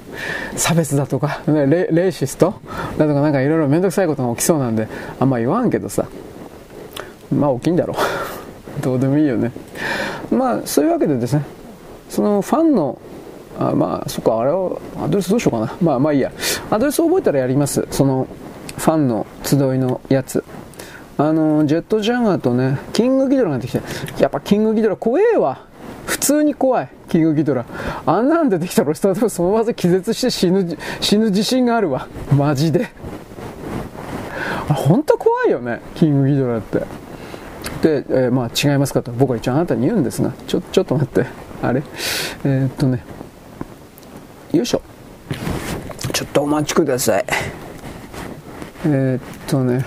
[0.56, 2.56] 差別だとかレレーシスト？
[2.98, 4.88] だとかなんかいろいろ面倒くさいことが起きそうなんで
[5.20, 6.08] あんま言わんけどさ。
[7.32, 7.98] まあ起きいんだろう。
[8.82, 9.52] どうでもいいよね。
[10.32, 11.44] まあそういうわけでですね
[12.10, 12.98] そのファンの
[13.60, 14.72] あまあそっかあれは
[15.04, 15.74] アドレスどうしようかな。
[15.82, 16.32] まあまあいいや。
[16.72, 17.88] アドレス覚えたらやります。
[17.92, 18.28] その
[18.78, 20.44] ファンの集いのやつ。
[21.18, 23.82] あのジェットジャガーとねキングギドラが出てきて
[24.22, 25.69] やっぱキングギドラ怖えわ。
[26.10, 26.90] 普通に怖い。
[27.08, 27.66] キングギドラ。
[28.06, 29.14] あんなん出てきたら、そ
[29.44, 32.08] のまず気絶して死ぬ、死ぬ自信があるわ。
[32.36, 32.90] マジで。
[34.68, 35.82] あ、ほん怖いよね。
[35.94, 36.80] キングギドラって。
[37.82, 39.12] で、えー、まあ違いますかと。
[39.12, 41.28] 僕は一応あなたに言うんですが、ちょ、ちょっと待って。
[41.62, 41.84] あれ？
[42.44, 43.04] えー、っとね。
[44.52, 44.82] よいしょ。
[46.12, 47.26] ちょっとお待ちください。
[48.86, 49.86] えー、っとね。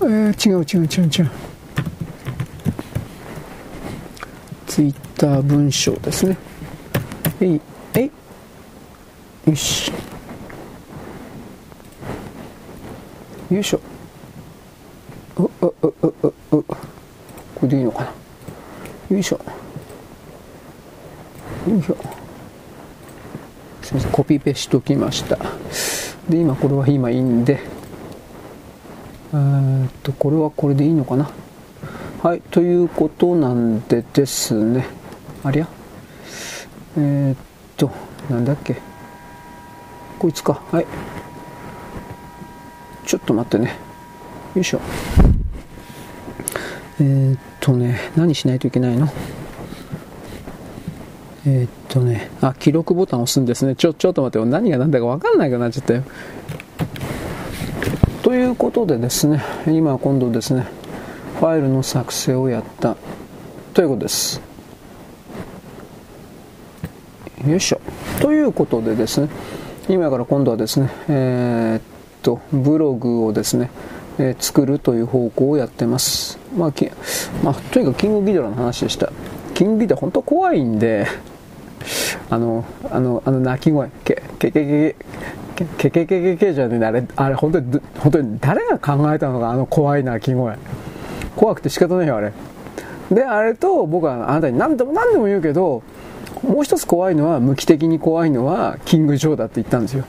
[0.00, 1.30] えー、違う違う違う違う。
[4.76, 6.36] ツイッター文章ですね。
[7.40, 7.60] えい、
[7.94, 8.10] え
[9.46, 9.48] い。
[9.48, 9.90] よし。
[13.50, 13.80] よいしょ。
[15.38, 15.48] う、う、
[15.80, 16.14] う、う、
[16.52, 16.62] う、う。
[16.62, 16.76] こ
[17.62, 18.12] れでいいのかな。
[19.08, 19.40] よいしょ。
[21.66, 21.96] よいしょ。
[23.80, 25.38] すみません、コピペしときました。
[26.28, 27.62] で、今、これは今いいんで、
[29.32, 31.30] えー、っと、これはこれでいいのかな。
[32.22, 34.86] はい、ということなんでですね。
[35.44, 35.68] ありゃ
[36.96, 37.36] えー、っ
[37.76, 37.90] と、
[38.28, 38.76] なんだっけ？
[40.18, 40.60] こいつか。
[40.72, 40.86] はい。
[43.04, 43.76] ちょっと待ってね。
[44.54, 44.80] よいしょ。
[46.98, 49.08] えー、っとね、何しないといけないの？
[51.46, 53.76] えー、っとね、あ、記録ボタン押すんですね。
[53.76, 56.02] ちょ、ちょっと待って、何が何だか分かんないくなっちゃったよ。
[58.22, 60.66] ということでですね、今今度ですね、
[61.38, 62.96] ファイルの作成をやった
[63.74, 64.40] ということです。
[67.46, 67.80] よいしょ。
[68.22, 69.28] ということでですね、
[69.88, 71.82] 今から今度はですね、えー、っ
[72.22, 73.70] と、ブログをですね、
[74.18, 76.38] えー、作るという方向をやってます。
[76.56, 76.90] まあ、き
[77.44, 79.12] まあ、とにかくキングギドラの話でした。
[79.52, 81.06] キングギドラ本当怖いんで、
[82.30, 84.96] あの、あの、あの鳴き声、け、けけけ
[85.54, 90.56] け、けけけけけじゃねえあれ、あれ本当に、本当に誰が考えたのか、あの怖い鳴き声。
[91.36, 92.32] 怖くて仕方ないよ、あれ。
[93.10, 95.82] で、あれと、僕はあなたに何度も何度も言うけど、
[96.42, 100.04] もう一つ怖いのは、無機的に怖いのは、キング・ジョーだって言ったんですよ。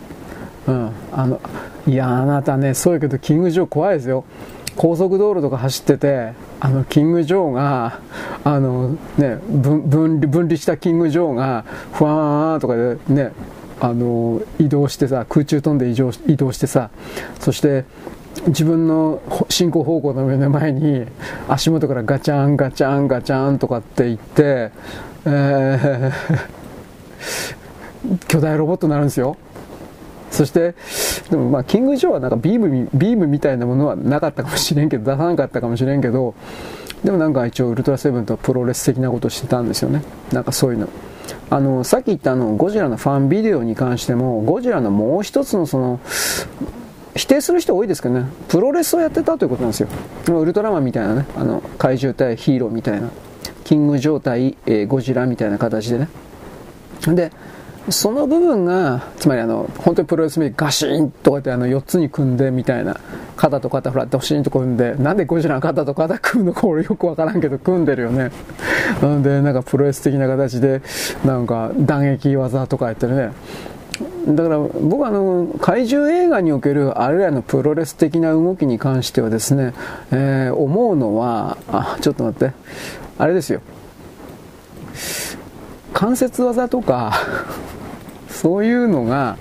[0.68, 0.92] うん。
[1.12, 1.40] あの、
[1.86, 4.24] いや、あなたね、そうやけど、キング・ジョー怖いですよ。
[4.76, 8.00] 高速道路とか走ってて、あの、キング・ジョーが、
[8.44, 13.32] あの、ね、分分離したキング・ジョーが、ふわーとかでね、
[13.80, 16.90] あの、移動してさ、空中飛んで移動移動してさ、
[17.40, 17.86] そして、
[18.48, 21.06] 自分の進行方向の目の前に
[21.48, 24.72] 足元からガチャンガチャンガチャンとかって言って、
[25.26, 29.38] えー、 巨大ロボットになるんですよ。
[30.32, 30.76] そして、
[31.30, 36.36] でもまあ、キング・ジョーはなんかビーム、ビームみたいなものはなかったかもしれんけど、出さなかったかもしれんけど、
[37.04, 40.04] でもなんか一応ウルトラセブンとプロレス的なことしてたんですよね。
[40.32, 40.90] なんかそういうの。
[41.50, 46.00] あの、さっき言ったあの、ゴジラのファンビデオに関しても、ゴジラのもう一つのその、
[47.18, 49.90] 否定する人多いですけどね、プロレスをやってたということなんですよ。
[50.30, 53.10] ウルトラマンみたいなね、あの、怪獣対ヒーローみたいな、
[53.64, 56.08] キング状態、えー、ゴジラみたいな形でね。
[57.08, 57.32] で、
[57.90, 63.00] その部分が、つまりあの、本当にプロレス名ガシーンとかってあの4つに組んでみたいな、
[63.38, 68.32] 肩と肩フラットシーンと組んで、なんでゴジラの肩と肩組むのか俺よくわからんけど組んでるよね。
[69.02, 70.82] なんで、なんかプロレス的な形で、
[71.26, 73.32] なんか弾撃技とかやってるね。
[74.28, 79.74] だから僕はあの怪獣映画におけるあれらのプロレス的な動きに関してはですね、
[80.12, 82.54] えー、思うのはあちょっと待って。
[83.18, 83.62] あれですよ。
[85.94, 87.14] 関節技とか
[88.30, 89.38] そういうのが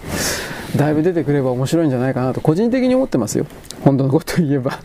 [0.77, 3.47] だいぶ出てくれば面白いんじゃないかなと個人的に思ってますよ。
[3.83, 4.78] 本当のこと言えば。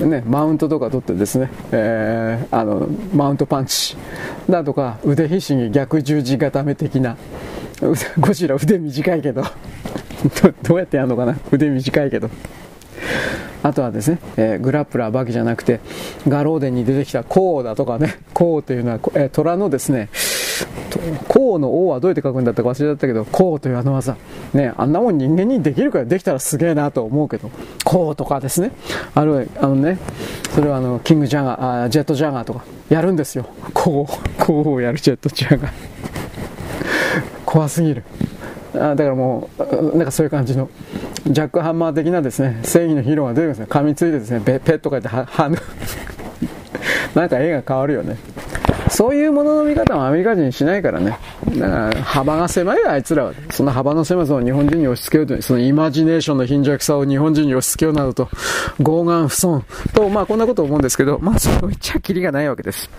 [0.00, 3.96] ね、マウントとか取ってですね、えー、あのマウントパンチ
[4.50, 7.16] だとか腕ひしぎ逆十字固め的な。
[8.18, 9.42] ゴジラ腕短いけど
[10.62, 11.36] どうやってやるのかな？
[11.52, 12.30] 腕短いけど
[13.62, 15.80] あとはですね、えー、グラップラーばけじゃなくて
[16.28, 20.08] ガローデンに出てきたコウだとかね コウというのは、えー、虎のですね
[21.28, 24.16] コウの王はどうやって書くんだったか忘れちゃったけど、コウというあの技。
[24.52, 27.50] ね、あんなもん人間にできるからできたらすげえなと思うけど、
[27.84, 28.70] コウとかですね。
[29.14, 29.98] あるあのね、
[30.54, 33.46] それはあの、キングジャガー、あジェットジャガーとかやるんですよ。
[33.72, 36.23] コウ、コウをやるジェットジャガー。
[37.54, 38.02] 怖すぎる。
[38.74, 40.68] あだからもう、なんかそういう感じの、
[41.28, 43.66] ジャックハンマー的なですね、正義のヒーローが出てくるんですね。
[43.70, 45.56] 噛みついてですね、ペッとか言っては、ぬ。
[47.14, 48.16] なんか絵が変わるよね。
[48.88, 51.16] そういうものの見方はアメリカ人しないからね。
[51.56, 53.32] だから幅が狭い、あいつらは。
[53.50, 58.24] その幅の狭さを日本人に押し付けようと、そのイマジネーションの貧弱さを日本人に押し付けようなどと、
[58.80, 62.90] 傲慢不損と、まあこんなこと思うんですけど、まあそう言っちゃきりがないわけです。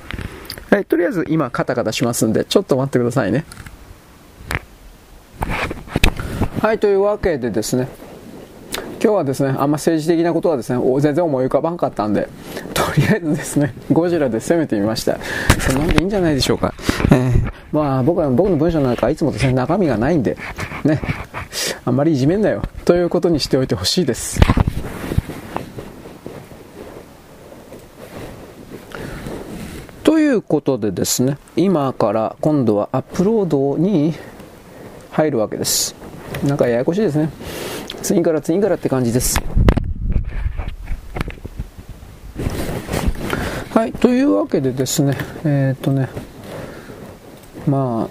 [0.70, 3.44] はい、とりあえず今カタカタしますんで、ちょっと待ってくださいね。
[6.62, 7.88] はい、というわけでですね、
[9.06, 12.28] 今日はですね、あんま政治的なことはですね、全然思い浮かばんかったんで、
[12.74, 15.20] とりあえずですね、ゴジラで攻めてみました。
[15.60, 16.74] そんなんでいいんじゃないでしょうか。
[17.12, 20.38] えー、まあ僕は、僕の文章なんかいつもですね、中身がないんで、
[20.84, 21.00] ね、
[21.86, 24.40] あんまりいじめんなよ、ということにしておいてほしいです。
[30.04, 34.16] ということでですね、今から今度はアップロードに
[35.16, 35.96] 入るわけです。
[36.44, 37.30] なんかややこしいですね。
[38.02, 39.42] 次から次からって感じです。
[43.74, 45.16] はい、というわけでですね、
[45.46, 46.10] えー、っとね、
[47.66, 48.10] ま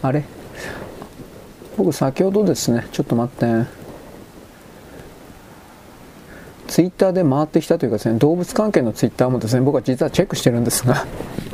[0.00, 0.22] あ、あれ？
[1.76, 3.68] 僕先ほどですね、ちょっと待って、
[6.68, 11.04] ツイッターで回ってきたというかですね、動物関係のツイッターもですね、僕は実はチェックしてるんですが、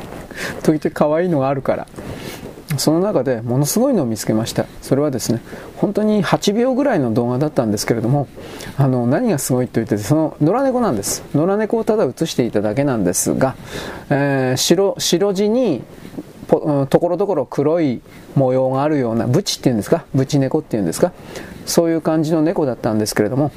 [0.61, 1.87] 時て可愛いのがあるから。
[2.77, 4.65] その中でものすごいのを見つけました。
[4.81, 5.41] それはですね
[5.77, 8.27] 本当に8秒ぐらいの動画だったんですけれども
[8.77, 11.23] あの何がすごいと言ってその野良猫なんです。
[11.35, 13.55] 野良猫をただ映していただけなんですが、
[14.09, 15.83] えー、白白地に
[16.47, 18.01] ところどころ黒い
[18.35, 20.05] 模様があるようなブチっていうんですか？
[20.13, 21.11] ブチ猫っていうんですか？
[21.65, 23.51] そういう感じの猫だったんですけれども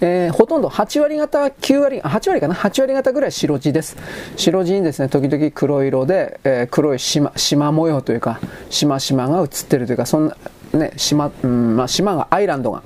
[0.00, 3.96] えー、ほとんど8割方、9割、8割かな ?8 割方ぐらい白地です。
[4.36, 10.36] 白地にですね、時々黒色で、えー、黒い島、島模様というか、島々が映ってるというか、そんな、
[10.74, 12.82] ね、島、うん、まあ、島が、アイランドが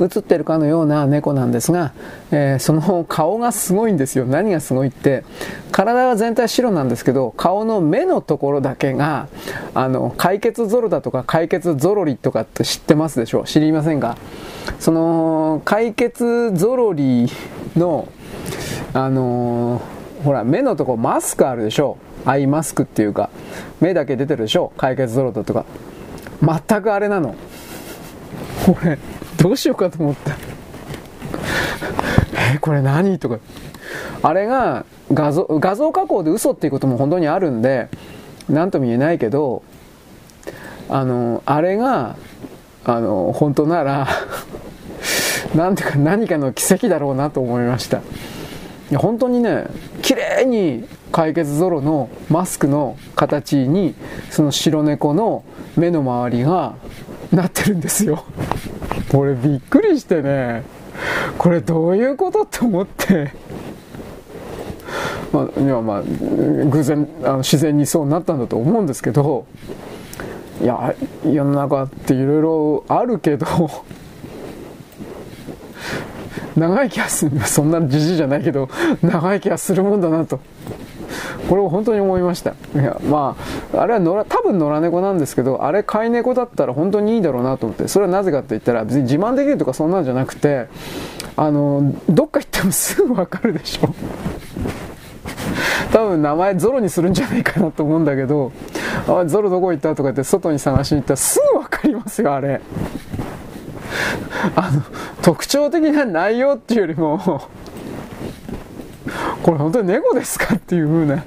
[0.00, 1.92] 映ってるかのような猫なんですが、
[2.30, 4.24] えー、その顔がすごいんですよ。
[4.24, 5.24] 何がすごいって、
[5.72, 9.26] 体は全体白なんですけど、顔の目のところだけが、
[9.74, 13.44] あの、解決ゾロだとか解決ゾロリとかって知ってますでしょう？
[13.44, 14.16] 知りませんか？
[14.78, 17.28] その、解決ゾロリ
[17.76, 18.08] の、
[18.92, 23.30] あのー、ほら、目のとこマスクあるでしょアイマスクっていうか、
[23.80, 25.64] 目だけ出てるでしょ解決ゾロだとか。
[26.42, 27.34] 全くあれなの。
[28.66, 28.98] これ、
[29.38, 30.36] どうしようかと思った。
[32.54, 33.38] えこれ何とか。
[34.22, 37.88] あれが画像、画像加工で嘘っていうことも本当にあるんで、
[38.48, 39.62] 何とも言えないけど、
[40.88, 42.16] あの、あれが、
[42.84, 44.08] あの、本当なら
[45.54, 47.98] なんていうか何かの奇跡だろうなと思いました。
[47.98, 48.00] い
[48.90, 49.66] や、本当にね、
[50.02, 53.94] 綺麗に解決ゾロのマスクの形に、
[54.30, 55.44] その白猫の
[55.76, 56.74] 目の周りが
[57.32, 58.24] なってるんですよ。
[59.10, 60.62] これびっくりしてね、
[61.38, 63.32] これどういうことって思って、
[65.32, 69.46] まあ、まあ、偶然、あの自然にそうなったんだと思うんですけど、
[70.60, 73.46] いや、世の中っていろいろあるけど、
[76.56, 78.68] 長生きはする、そんなじじいじゃないけど、
[79.02, 80.40] 長生きはするもんだなと。
[81.48, 82.50] これを本当に思いました。
[82.74, 83.36] いや、ま
[83.74, 90.68] あ、あれは野良、多分野良猫なんですけど、あれ飼い猫だったら本当にいいだろうなと思って、それはなぜかって言ったら、別に自慢できるとかそんなんじゃなくて、
[91.36, 93.94] あの、どっか行ってもすぐわかるでしょ。
[95.92, 98.52] 多分名前ゾロにするんじゃないかなと思うんだけど、
[99.08, 102.60] あ、ゾロどこ行ったとか言って外に探しに行ったらすぐわかりますよ、あれ。
[104.56, 104.82] あの、
[105.22, 107.42] 特徴的な内容っていうよりも
[109.42, 111.24] これ本当に猫ですかっていう風な、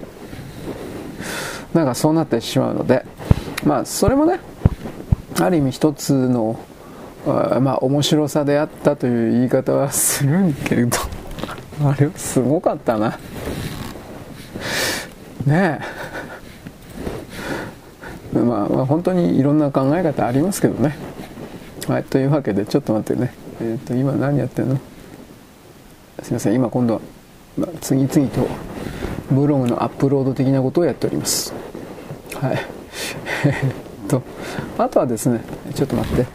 [1.73, 3.05] なんかそうなってしまうので、
[3.65, 4.39] まあ、それもね、
[5.39, 6.59] ある意味一つの、
[7.25, 10.97] まあ、面白さであったという言い方はするんけれど、
[11.83, 13.17] あれはすごかったな。
[15.45, 15.79] ね
[18.33, 18.39] え。
[18.39, 20.95] まあ、まあ、本当にいろんな考え方ありますけどね。
[21.87, 23.33] はい、というわけで、ちょっと待ってね。
[23.61, 24.79] えっ、ー、と、今何やってんの？
[26.21, 27.01] すいません、今今度は、
[27.57, 28.47] まあ、次々と
[29.29, 31.53] ブログのアップロード的なことをやっております。
[32.35, 32.57] はい。
[33.45, 34.21] えっと、
[34.77, 35.41] あとはですね、
[35.75, 36.25] ちょっと待って。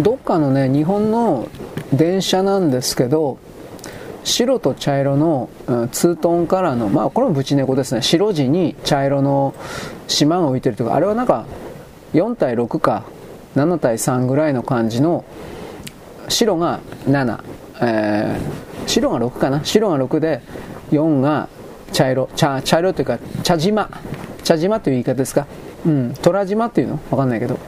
[0.00, 1.48] どっかのね、日本の
[1.92, 3.38] 電車なんですけど、
[4.28, 8.02] 白と茶色の、うん、ツートンカラーの、まあこれもブチ猫ですね。
[8.02, 9.54] 白地に茶色の
[10.06, 11.46] 島が浮いてるというか、あれはなんか
[12.12, 13.04] 4対6か
[13.56, 15.24] 7対3ぐらいの感じの
[16.28, 17.42] 白が7、
[17.80, 19.64] えー、白が6かな？
[19.64, 20.42] 白が6で
[20.90, 21.48] 4が
[21.92, 23.90] 茶色茶茶色というか茶島。
[24.44, 25.46] 茶島という言い方ですか？
[25.86, 26.14] うん。
[26.22, 27.00] 虎島っていうの？
[27.10, 27.58] わかんないけど。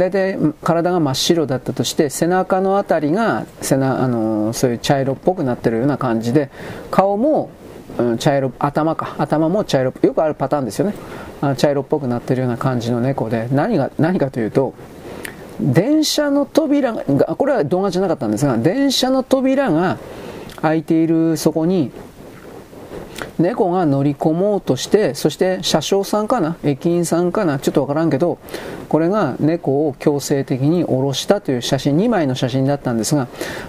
[0.00, 6.50] 大体体が真っ白だったとして背中の辺りが背なあのそういう茶色っぽくなってるような感じで
[6.90, 7.50] 顔も、
[7.98, 9.14] うん、茶色頭か。
[9.18, 10.94] 頭も茶色よくあるパターンですよね。
[11.42, 14.74] あ茶色っぽくなってるような感じの猫で何が何かというと
[15.60, 17.04] 電車の扉が、
[17.36, 19.98] これは動画じゃなかったんですが、電車の扉が
[20.62, 21.90] 開いているそこに、
[23.38, 28.38] 猫が乗り込もうとして、そして車掌さんかな駅員さんかなちょっとわからんけど、
[28.88, 33.28] これが猫を強制的に降ろしたという写真、2枚の写真だったんですが、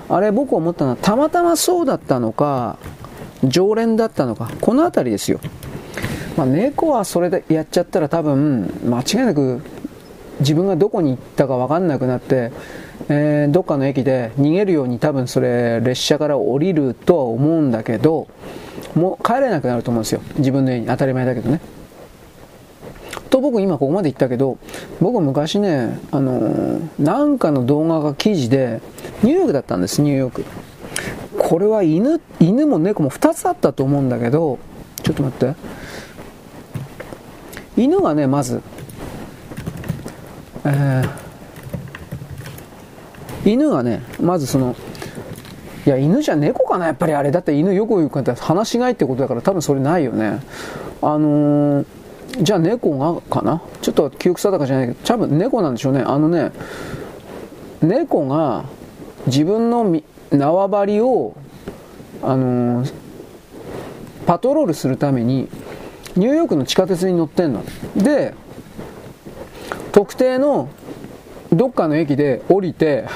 [0.10, 2.78] あれ僕思ったのは、たまたまそうだったのか、
[3.44, 5.40] 常連だったのか、この辺りですよ。
[6.38, 9.62] まあ、猫はそれでやっちゃったら多分、間違いなく
[10.42, 12.52] 自分がどこに行ったか分かんなくなって、
[13.10, 18.28] えー、どっかの駅で逃げるように多分それ列車から降りるとは思うんだけど
[18.96, 20.22] もう帰れなくなると思うんですよ。
[20.38, 20.88] 自分の家に。
[20.88, 21.62] 当たり前だけどね。
[23.30, 24.58] と僕今ここまで言ったけど
[25.00, 28.82] 僕昔ねあのー、なんかの動画が記事で
[29.24, 30.02] ニューヨークだったんです。
[30.02, 30.46] ニューヨーク。
[31.38, 34.60] これは犬、犬も猫も2つあったと思うんだけど、
[35.04, 35.56] ちょっと待って。
[37.78, 38.62] 犬がね、まず、
[40.66, 44.76] えー、犬がね、まずその、
[45.86, 47.32] いや、犬じゃ猫かな、やっぱりあれ。
[47.32, 50.42] だって犬よく言うかって話しがいってことだから多分それないよね。
[51.02, 51.86] あのー、
[52.42, 53.62] じゃあ猫がかな？
[53.82, 56.02] ちょっと記憶定かじゃないけど、多分猫なんでしょうね。
[56.02, 56.52] あのね、
[57.82, 58.66] 猫が
[59.26, 60.02] 自分の
[60.32, 61.34] 縄張りを、
[62.22, 62.94] あのー、
[64.28, 65.50] パトロールするために、
[66.16, 67.64] ニューヨークの地下鉄に乗ってんの。
[67.96, 68.36] で、
[69.92, 70.70] 特定の
[71.52, 73.08] どっかの駅で降りて、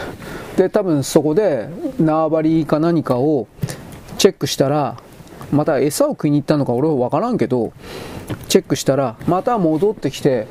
[0.57, 1.69] で、多分そこで
[1.99, 3.47] 縄張りか何かを
[4.17, 4.97] チェックしたら、
[5.51, 7.73] また餌を食いに行ったのか俺は分からんけど、
[8.47, 10.47] チェックしたら、また戻ってきて、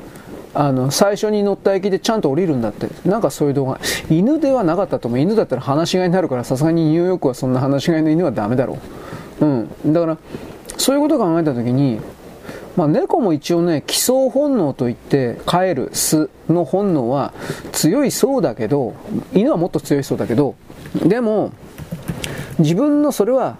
[0.53, 2.87] あの、最初に乗った駅でちゃんと降りるんだって。
[3.07, 3.79] なんかそういう動画。
[4.09, 5.19] 犬ではなかったと思う。
[5.19, 8.77] 犬だったら話し飼いになるから、さすがにニューヨークはそんな話し飼いの犬はダメだろ
[9.41, 9.45] う。
[9.45, 9.93] うん。
[9.93, 10.17] だから、
[10.77, 11.99] そういうことを考えたときに、
[12.75, 17.33] まあ、猫も一応ね、帰巣本能といって、帰る、巣の本能は
[17.71, 18.93] 強いそうだけど、
[19.33, 20.55] 犬はもっと強いそうだけど、
[21.05, 21.51] でも、
[22.59, 23.57] 自分のそれは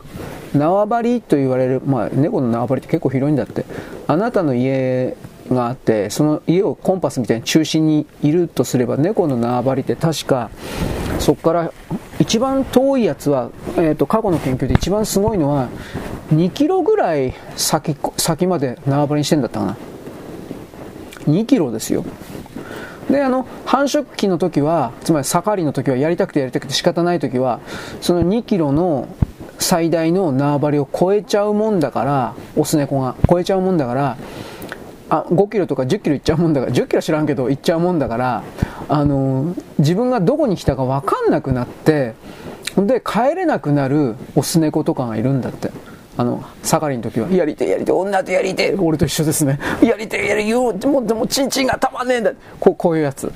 [0.53, 3.65] 縄張りと言われる、まあ、猫の縄張りって結構広いんだって。
[4.07, 5.15] あなたの家
[5.49, 10.49] があって、その家をコンパスみたいに中心にいるとすれば、猫の縄張りって確か、
[11.19, 11.71] そこから
[12.19, 15.69] 一番遠いやつは、えーと過去の研究で一番すごいのは
[16.33, 19.77] 2キロぐらい先先まで縄張りにしてんだったかな。
[21.27, 22.03] 2キロですよ。
[23.09, 27.59] であの繁殖期の時はつまり盛りの時はやりたくてやりたくて仕方ない時は
[28.01, 29.07] その2キロの
[29.59, 34.17] 最大の縄張りを超えちゃうもんだからオス猫が超えちゃうもんだから
[35.09, 38.43] あ5キロとか10キロ行っちゃうもんだから10キロ知らんけど行っちゃうもんだから
[38.89, 42.15] あの自分がどこに来たか分かんなくなって
[42.75, 45.71] で帰れなくなるオス猫とかがいるんだって。
[46.17, 49.59] あの、盛りの時は、やりてやりて女とやりて俺と一緒ですね。
[49.81, 52.31] やりてやりよもう、でも、ちんちんがたまんねえんだ。
[52.59, 53.31] こう、こういうやつ。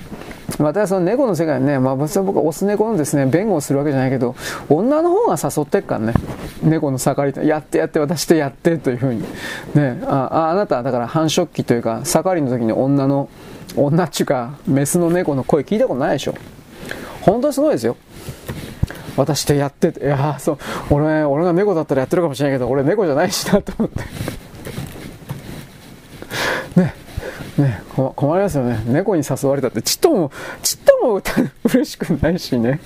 [0.57, 4.35] またその猫の世界ね、まあ、僕はオス猫のですね、弁護をするわけじゃないけど、
[4.69, 6.13] 女の方が誘ってっからね。
[6.63, 9.23] 猫の盛りと、やってやって、私とやってというふうに。
[9.73, 13.29] ね、あ、あなた、だから繁殖期というか、盛りの時に女の、
[13.75, 16.33] 女っちゅうか、メスの猫の声聞いたことないでしょ。
[17.21, 17.95] 本当にすごいですよ。
[19.19, 20.57] 私とやってて、いやそう、
[20.89, 23.99] 俺、俺が猫だったらやってるかもしれないけど、俺猫じゃないしなと思って。
[26.79, 26.95] ね、
[27.57, 27.81] ね、
[28.15, 28.81] 困りますよね。
[28.87, 30.31] 猫に誘われたって、ちっとも、
[30.63, 31.21] ちっとも
[31.69, 32.79] 嬉しくないしね。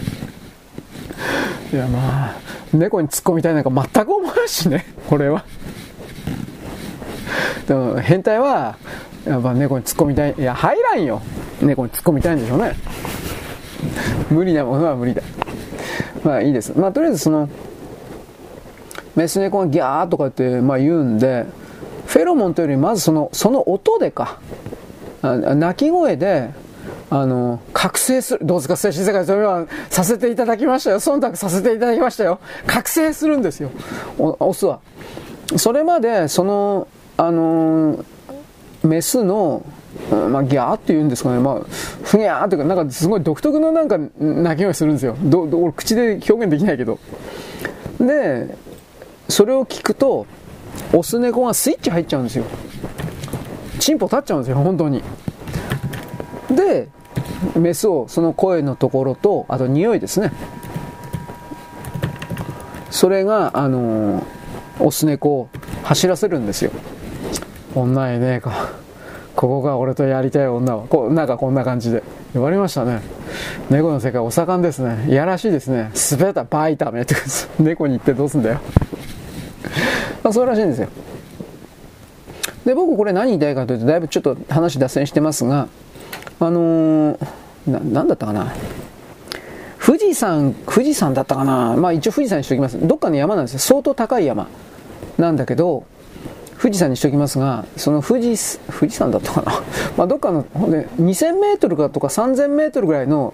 [1.72, 2.36] いや、まあ、
[2.74, 5.46] 猫に突っ込みたいなんか全く思わないしね、これは。
[7.68, 8.78] でも、変態は、
[9.28, 10.34] やっぱ猫に突っ込みたい。
[10.36, 11.22] いや、入らんよ。
[11.62, 12.76] 猫に突っ込みたいんでしょうね。
[14.32, 15.22] 無理なものは無理だ。
[16.24, 16.74] まあいいです。
[16.78, 17.50] まあとりあえずその、
[19.16, 21.46] メス猫がギャーとかって、まあ、言うんで、
[22.08, 24.40] フェロモンというよりまずその、その音でか、
[25.22, 26.50] 鳴き声で、
[27.10, 31.00] あの、覚醒する、どうですか、精神世界、それはさせていただきましたよ。
[31.00, 32.40] 忖度させていただきましたよ。
[32.66, 33.70] 覚醒するんですよ。
[34.18, 34.80] オスは。
[35.58, 36.88] それまで、その、
[37.18, 38.04] あの、
[38.84, 39.64] メスの、
[40.32, 41.62] まあ、ギャーって言うんですかね、まあ、
[42.04, 45.16] ふにゃーっていうか、なんかすごい独特のなんか鳴き声するんですよ。
[45.22, 47.00] ど、ど、俺口で表現できないけど。
[48.00, 48.56] で、
[49.30, 50.26] それを聞くと、
[50.94, 52.46] オス猫がスイッチ入っちゃうんですよ。
[53.80, 55.04] チンポ立っちゃうんですよ、本当に。
[56.50, 56.88] で、
[57.56, 60.32] メスをその声のところと、あと匂いですね。
[62.90, 64.24] それが、あのー、
[64.80, 65.50] オス猫を
[65.84, 66.72] 走らせるんですよ。
[67.76, 68.83] 女えねえか。
[69.36, 72.04] ここが俺とやりたい女は、こう、なんかこんな感じで。
[72.34, 73.02] 言われましたね。
[73.70, 75.06] 猫の世界お盛んですね。
[75.08, 75.92] いやらしいですね。
[75.94, 77.16] すべたバイタメって
[77.60, 78.60] 猫に行ってどうすんだよ。
[80.24, 80.90] まあ、そうらしいんですよ。
[82.66, 85.68] で、僕これ何言いたいかというと、だいぶちょっと話脱線してますが、
[86.40, 87.18] あのー、
[87.68, 88.54] な、なんだったかな。
[89.86, 91.76] 富士山、富士山だったかな。
[91.76, 92.80] まあ一応富士山にしておきます。
[92.80, 93.60] どっかの山なんですよ。
[93.60, 94.48] 相当高い山。
[95.18, 95.84] なんだけど、
[96.64, 99.52] 富士山にしておきますが、その富士、富士山だったかな？
[99.98, 103.34] まあ、どっかの、ね、2000メートルかとか3000メートルぐらいの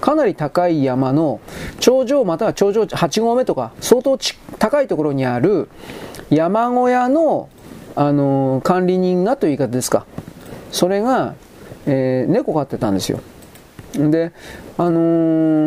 [0.00, 1.40] かなり高い山の
[1.78, 4.18] 頂上または頂上8合目とか相当
[4.58, 5.68] 高いところにある
[6.30, 7.50] 山小屋の、
[7.96, 10.06] あのー、管理人がという言い方ですか。
[10.72, 11.34] それが、
[11.84, 13.20] えー、猫飼ってたんですよ。
[13.92, 14.32] で、
[14.78, 15.00] あの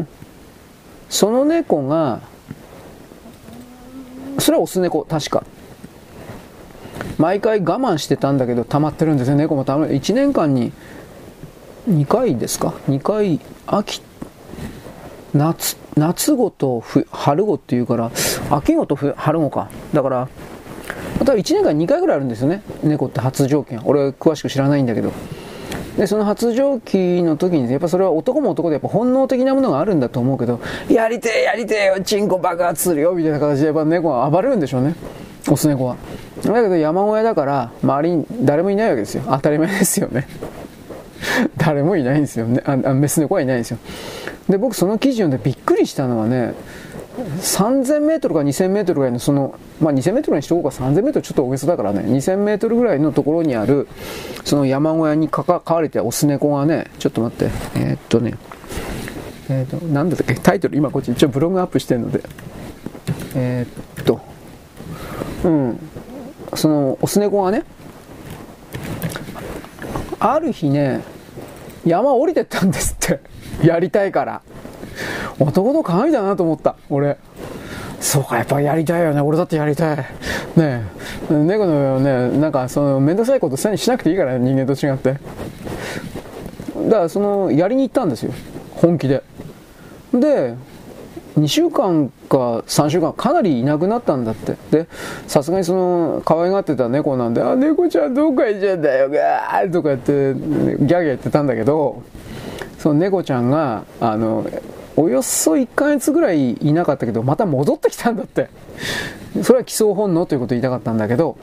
[0.02, 0.06] ー、
[1.10, 2.22] その猫が、
[4.40, 5.44] それはオス猫、確か。
[7.18, 10.72] 毎回我慢してたんだけど溜まってるんですよ猫も溜まる1年間に
[11.90, 14.02] 2回ですか？2回秋
[15.34, 18.12] 夏、夏語と春語っていうから、
[18.52, 19.70] 秋語と春語か。
[19.92, 20.30] だから、
[21.20, 22.62] また1年間に2回ぐらいあるんですよね。
[22.84, 25.12] 猫って発情期俺詳しく知らないんだけど。
[25.98, 34.96] で、その発情期の時に、やっぱそれは男も男でやっぱ本能的なものがあるんだと思うけど、やりてえやりてえよ、チンコ爆発するよ、みたいな形でやっぱ猫は暴れるんでしょうね。
[35.50, 35.98] オス猫は。
[36.44, 39.24] だけど山小屋だから、周りに誰もいないわけですよ。
[39.28, 40.28] 当たり前ですよね。
[41.58, 42.62] 誰もいないんですよね。
[42.66, 43.78] あ、メス猫はいないんですよ。
[44.50, 46.54] で、僕その記事読んでびっくりしたのはね、
[47.40, 53.88] 3000メートルか2000メートルぐらいのその、まあ、2000メートルにしとこうか3000メートルちょっと大げさだからね2000メートルぐらいのところにある
[54.44, 58.34] その山小屋にかか飼われてオス猫がねちょっと待ってえー、っとね
[59.50, 60.36] えー、っと何だったっけ？
[60.36, 62.24] タイトル今こっち一応ブログアップしてるので
[63.36, 64.20] えー、っと
[65.44, 65.80] うん
[66.56, 67.64] そのオス猫がね
[70.20, 71.02] ある日ね
[71.86, 73.20] 山降りてったんですって
[73.66, 74.42] やりたいから
[75.40, 77.18] 男の鏡だなと思った、俺。
[78.00, 79.22] そうか、やっぱやりたいよね。
[79.22, 79.98] 俺だってやりたい。
[79.98, 80.06] ね
[81.30, 81.34] え。
[81.34, 85.14] 猫のよね、なんかその、めんどくさいことせにしなくていいから、人間と違って。
[86.86, 88.34] だからその、やりに行ったんですよ。
[88.76, 89.24] 本気で。
[90.14, 90.56] で、
[91.38, 94.56] 2週間か3週間かなりいなくなったんだって。
[94.72, 94.88] で、
[95.28, 102.04] さすがにその、可愛がってた猫なんで、あ、猫ちゃんどっか行っちゃうんだよ、ガーとか言って、ギャーギャー言ってたんだけど、
[102.78, 104.46] その猫ちゃんが、あの、
[104.96, 108.50] およそ1ヶ月ぐらいいなかったけど、また戻ってきたんだって。
[109.42, 111.38] それは基礎本能ということを言いたかったんだけど、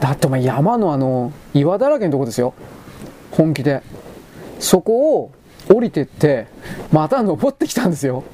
[0.00, 2.54] だってお前山のあの、岩だらけのとこですよ。
[3.30, 3.82] 本気で。
[4.58, 5.30] そこを
[5.68, 6.46] 降りてって、
[6.92, 8.24] また登ってきたんですよ。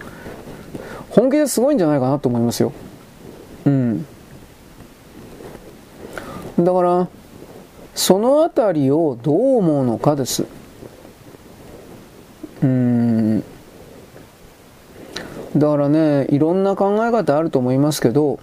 [1.12, 2.72] 本気ですごいんじゃないかなと思いますよ。
[3.64, 4.06] うん。
[6.58, 7.08] だから、
[7.94, 10.44] そのあたりをどう思うのかです。
[12.62, 13.44] うん。
[15.56, 18.40] だからねいろんな考え方あると思いますけど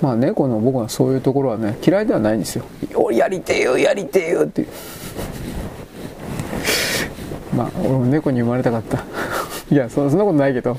[0.00, 2.64] まあ猫の僕はそういうところはね嫌いではないんですよ
[3.10, 4.68] やりてえよやりてえよっていう
[7.54, 9.04] まあ俺も猫に生まれたかった
[9.70, 10.78] いやそんなことないけど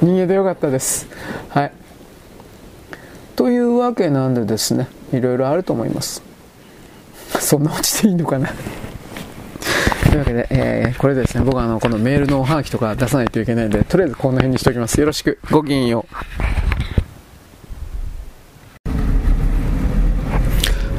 [0.00, 1.08] 人間でよかったです
[1.48, 1.72] はい
[3.36, 6.22] というわけなんでですねいろいろあると思います
[7.40, 8.48] そんな落ちていいのかな
[10.12, 15.00] というわけで、えー、これでですね、僕はあの、このメールのおはがきとか出さないといけないんで、とりあえずこの辺にしておきます。
[15.00, 15.38] よろしく。
[15.50, 16.51] ごきげんよう。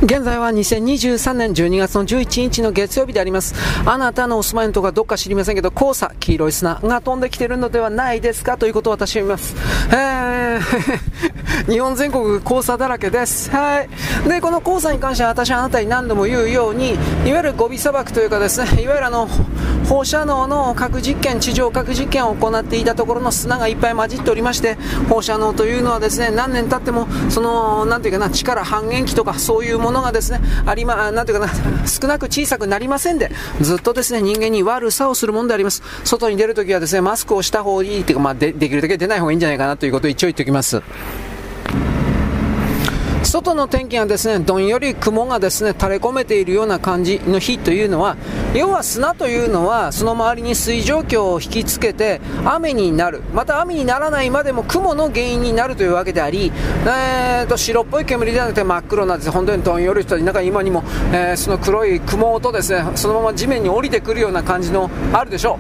[0.04, 3.56] 現在は2023年12月の11日の月曜日であります。
[3.86, 8.58] あなたのお住まいのところどっか知りませんけど、黄砂、黄色い砂が飛んできてるのではないですか？
[8.58, 9.56] ということを私は見ます。
[9.96, 13.50] えー、 日本全国黄砂だらけです。
[13.50, 13.90] はい。
[14.28, 19.30] で、この黄砂に関しては私はあなたに何度も言うように、いわゆるゴビ砂漠というかですね、いわゆるあの、
[19.88, 24.78] 放射能の核実験、地上核実験を行っていたところの砂がいっぱい混じっておりまして、
[25.08, 31.54] 放射能というのはですね、何年経っても、その、なんていうかな、力半減期とかそういうもののがですね、ありま、なんていうかな、
[31.88, 35.82] 少なく小さくなりませんで、ずっとですね、人間に悪さをするものであります。
[36.04, 40.82] 外に出るときはですね、マスクをした方がいいというか、まあで、できるだけ出ない方がいいんじゃないかなということを一応言っておきます。
[43.26, 48.18] 外の天気がですねどんより雲がですね垂れ込めているような感じの日というのは
[48.54, 53.22] 要は砂というのはその周りに水蒸気を引きつけて雨になる。
[53.34, 56.52] また雨にならないまでも雲の原因になるというわけであり、
[56.86, 65.60] えーと、白っぽい煙ではなくて真っ黒なです、本当にどんよりとなんか今にも、えー、その黒い雲とですねそのまま地面に降りてくるような感じのあるでしょ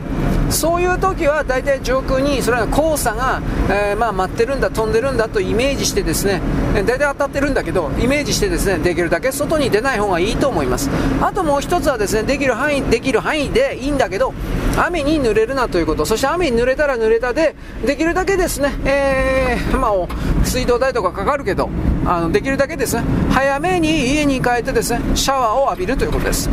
[0.49, 0.53] う。
[0.53, 6.41] そういう時は大体上空にそれは黄砂が、えー、まあ、待ってるんだ飛んでるんだとイメージしてですね
[6.73, 10.89] 大体当たってるんだけどイメージしてですねできるだけ外に出ない方がいいと思います。
[11.21, 14.33] あともう一つはですねできる範囲できる範囲でいいんだけど
[14.77, 16.05] 雨に濡れるなということ。
[16.05, 17.55] そして雨に濡れたら濡れたで
[17.85, 21.69] できるだけですね、えー、まあ、水道代とかかかるけど
[22.05, 26.49] あのできるだけですね早めに家に帰ってですねシャワーを浴びるということです。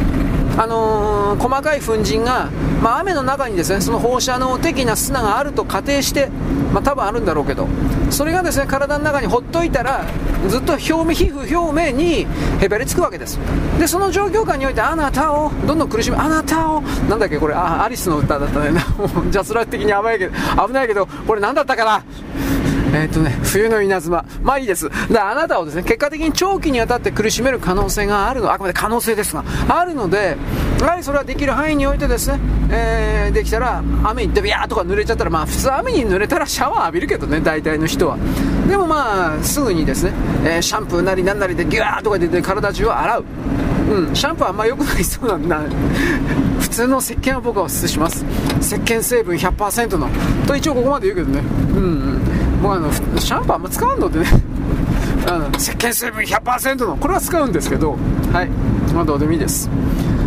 [0.61, 2.51] あのー、細かい粉塵が、
[2.83, 6.29] まあ、雨の中にですねその放射能的な砂があると仮定して、
[6.75, 7.67] まあ、多分あるんだろうけど
[8.11, 10.05] それがですね体の中にほっといたら
[10.49, 12.27] ずっと表面皮膚表面に
[12.61, 13.39] へばりつくわけです。
[13.79, 18.73] でその状況下においてあなたをどんどん苦しめあなたをなんだっけこれあアリスの歌だったね。
[19.33, 20.35] ジャスラック的に甘いけど
[20.67, 22.03] 危ないけどこれ何だったかな？
[22.93, 24.25] えっ、ー、とね、冬の稲妻。
[24.43, 24.91] まあいいです。
[25.13, 30.37] だあなたをですね、結果的に長期にわたって苦しめる可能性があるの、あくまで可能性ですが、あるので、
[30.81, 32.41] やはりそれはできる範囲においてですね、
[32.71, 38.17] えー、できたら、雨にビャーとか濡れちゃったら、まあ普通雨に濡れたらシャワー浴びるけどね、大体の人は。
[38.69, 40.13] でもまあ、すぐにですね、
[40.45, 43.25] えー、シャンプーなりなんなりでギューとか出て体中を洗う。
[43.91, 45.61] うん、シャンプーはあんま良くないそうなんだ
[46.61, 48.25] 普通の石鹸は僕はおすすめします
[48.61, 50.09] 石鹸成分100%の
[50.47, 51.43] と一応ここまで言うけどね
[51.75, 52.23] うん、うん、
[52.63, 54.27] 僕あのシャンプーあんま使うのでね。
[55.29, 57.97] あの石鹸成分100%のこれは使うんですけど。
[58.33, 58.49] はい。
[58.95, 59.71] まあどうでもいいです。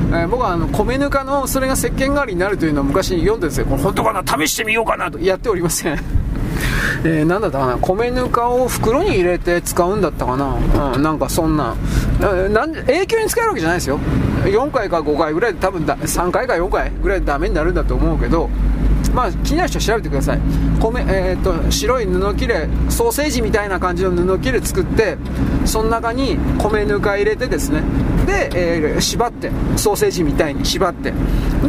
[0.09, 5.19] えー、僕はあの米ぬかのそれが石鹸代わりになるというのを昔読んでですよ、これ本当かな、試してみようかなと。
[5.19, 5.99] やっておりません。
[7.03, 10.55] えー、なんだったかな、米ぬかを袋に入れて使うんだったかな、
[10.95, 11.75] うん、なんかそんな、
[12.19, 13.99] なん永久に使えるわけじゃないですよ、
[14.45, 18.49] 4回か5回ぐらいで、多分だ3回か4回ぐらいでダメになるんだと思うけど、
[19.13, 20.39] まあ、気になる人は調べてください
[20.79, 25.17] 米、えーと、白い布切れソーセージみたいな感じの布切れ作って
[25.65, 27.83] その中に米ぬか入れてですね
[28.25, 31.11] で、えー、縛ってソーセージみたいに縛って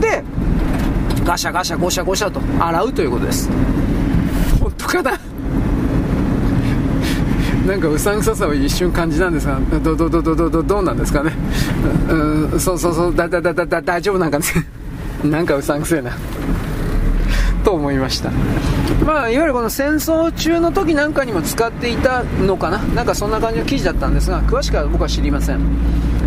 [0.01, 0.23] で
[1.25, 3.51] ガシャガシャゴシャゴシャと洗うということです
[4.61, 5.13] 本当かな？
[7.67, 11.33] なんかうさんくささを一瞬感じたんですが、ど、ど、ど、ど、ど、ど、どうなんですかね？
[12.11, 14.45] うん、そうそうそう、だ、だ、だ、だ、大丈夫なんかね？
[15.25, 16.11] なんかうさんくせえな。
[17.75, 18.31] 思いました。
[19.05, 22.79] まあ、いわゆるこの戦争中の時なんかにも使っていたのかな。
[22.79, 25.61] なんかそんな感じの記事だったんですが、詳しくは僕は知りません。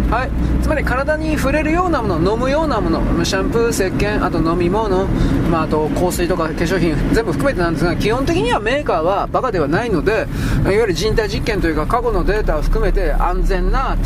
[0.09, 0.29] はい、
[0.63, 5.05] つまり体に触れるようなもの飲むようなものシャンプー石鹸あと飲み物、
[5.51, 10.27] まあ、あと香水とか化粧品全部含めてなんですが基本的にはメーカーはバカではないので
[10.63, 13.97] いわゆる人体実験というか過去のデータを含めて安全な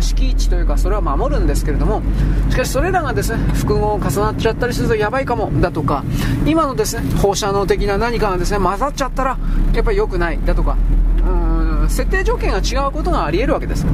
[0.00, 2.00] 敷地というかそれは守るんですけれども
[2.48, 6.02] しかしそれらがですね複合重なっちゃったりするとやばいかもだとか
[6.46, 7.02] 今のですね。
[7.20, 9.38] 放射能的な何かがですね混ざっちゃったら
[9.72, 10.38] やっぱり良くない。
[10.44, 10.76] だとか
[11.24, 13.86] うん設定条件が違うことがあり得るわけです。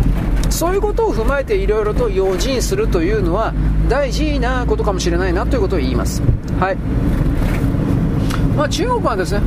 [0.51, 3.53] そういうことを踏まえていろいろと用心するというのは
[3.89, 6.23] 大事なことかもしれないなということを言います。
[6.59, 6.77] はい。
[8.57, 9.43] まあ、中国はですね、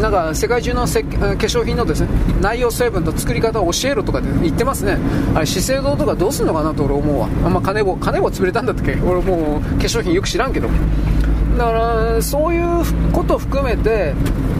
[0.00, 2.08] なんか世界中の化粧品のですね
[2.40, 4.98] 内容成分と作り方を教えろとか言ってますね、
[5.34, 10.68] あれ資生堂とかどうすんのかなと俺思うわ、あんま金棒金棒潰れたんだったっけ、俺もう化粧品よく知らんけど、
[11.56, 14.14] だからそういうこと含めて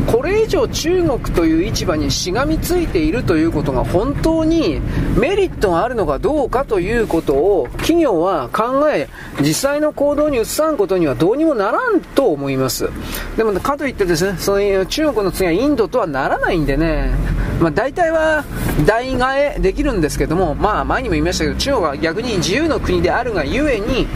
[0.07, 4.81] これ以上中国という市場にしがみついているということが本当に
[5.19, 9.09] メリットがあるのかどうかということを企業は考え
[9.41, 12.89] 実際の行動に移さんことにはどうにもならんと思います。
[13.37, 17.15] でもかといってですねその中国の次はインドとはならないんでね
[17.61, 18.45] まあ、大体は
[18.85, 24.07] 代替えできるんですけども、まあ、前にも言いましたけど中国は逆に自由の国であるがゆえに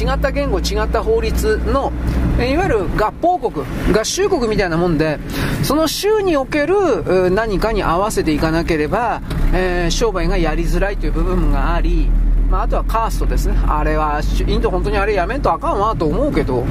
[0.00, 1.92] 違った言語違った法律の
[2.38, 5.18] いわゆる合法国合衆国みたいなもんで
[5.62, 9.20] その州における何かに合わせていかなければ、
[9.52, 12.08] えー、商売がやりづらいという部分があり、
[12.48, 13.58] まあ、あとはカーストですね。
[13.66, 16.64] あれはインド本当にあれやめんとあかんわと思うけどう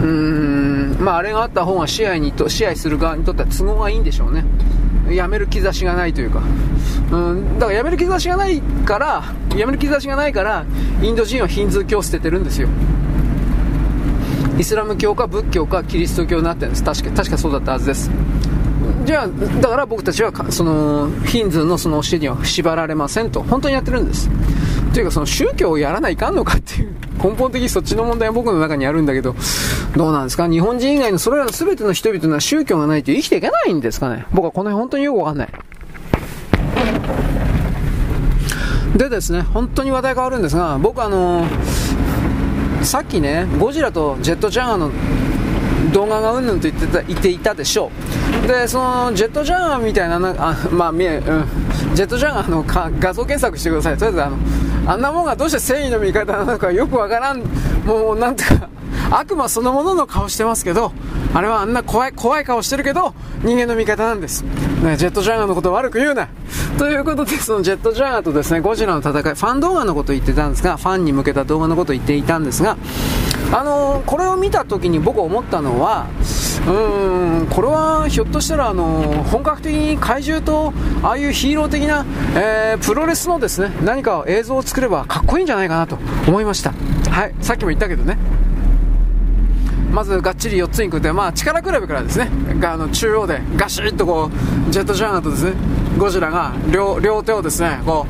[0.00, 4.44] ーんまああれがあった方が支配にと支配する側にとっては都合がいいんでしょうね。
[5.10, 6.42] やめる兆しがないというか、
[7.12, 9.24] うん、だからやめる兆しがないから、
[9.56, 10.64] やめる兆しがないから、
[11.02, 12.68] インド人はヒンズー教を捨ててるんですよ。
[14.58, 16.84] イスラム教か仏教かキリスト教になってるんです。
[16.84, 18.10] 確か、確かそうだったはずです。
[19.04, 19.28] じゃあ、
[19.60, 24.30] だから僕たちは、その、ヒンズーのその教えには縛られませんと、本当にやってるんです。
[24.92, 29.34] というか、その宗教をやらないかんのかっていう、根本的にそっちの問題は僕の中にあるんだけど、
[29.96, 30.48] どうなんですか？
[30.48, 35.48] 日本人以外のそれらの全ての人々は宗教がないと生きていけないんですかね僕はこの辺本当によくわかんない。
[38.96, 44.90] でですね、本当に話題変わるんですが、僕あのー、さっきね、ゴジラとジェットジャガーの
[45.96, 47.90] 動画がうんぬんと言ってた言っていたでしょ
[48.44, 48.46] う。
[48.46, 53.96] で、そのジェットジャガーみたいな、あ まあ、見え、うん、ジェットジャガーの画像検索してください。
[53.96, 54.36] とりあえずあの、
[54.88, 57.42] あんなもんがどうして正義の味方なのかよくわからん、
[57.86, 58.68] もうなんてか、
[59.10, 60.92] 悪魔そのものの顔してますけど、
[61.32, 64.42] あれはあんな怖い、怖い顔してるけど、人間の味方なんです。
[64.82, 66.28] ね、ジェットジャガーのこと悪く言うな。
[66.76, 72.76] ということで、そのジェットジャガーとですね、ゴジラの戦い、ファン動画のことを言ってたんですが、ファンに向けた動画のことを言っていたんですが、
[73.52, 76.06] あのー、これを見た時に僕思ったのは、
[76.66, 82.04] うーん、これはひょっとしたら、あの、本格的に怪獣と、ああいうヒーロー的な、
[82.34, 85.96] えー、プロレスのですね、何か映像を作ればかっこいいんじゃないかなと
[86.26, 86.72] 思いました。
[87.10, 88.18] はい、さっきも言ったけどね。
[89.96, 92.28] まずがっちり4つに組んで、まあ、力比べからですね
[92.62, 94.30] あの中央でガシッとこ
[94.68, 95.52] うジェットジャガーとですね
[95.98, 98.06] ゴジラが両両手をですねこ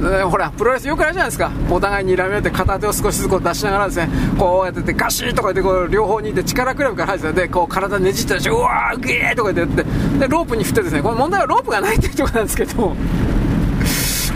[0.00, 1.50] う、ほらプロレスよくあるじゃないですか。
[1.70, 4.08] お互いにらみ合って片手を少しずつこう出しながらですね
[4.38, 12.96] こうやっててガシッとか言ってこう両方にいて力比べから入ってでこう体ねじったりしてうわーグエーとか言ってでロープに振ってですねこの問題はロープがないっていうところなんですけど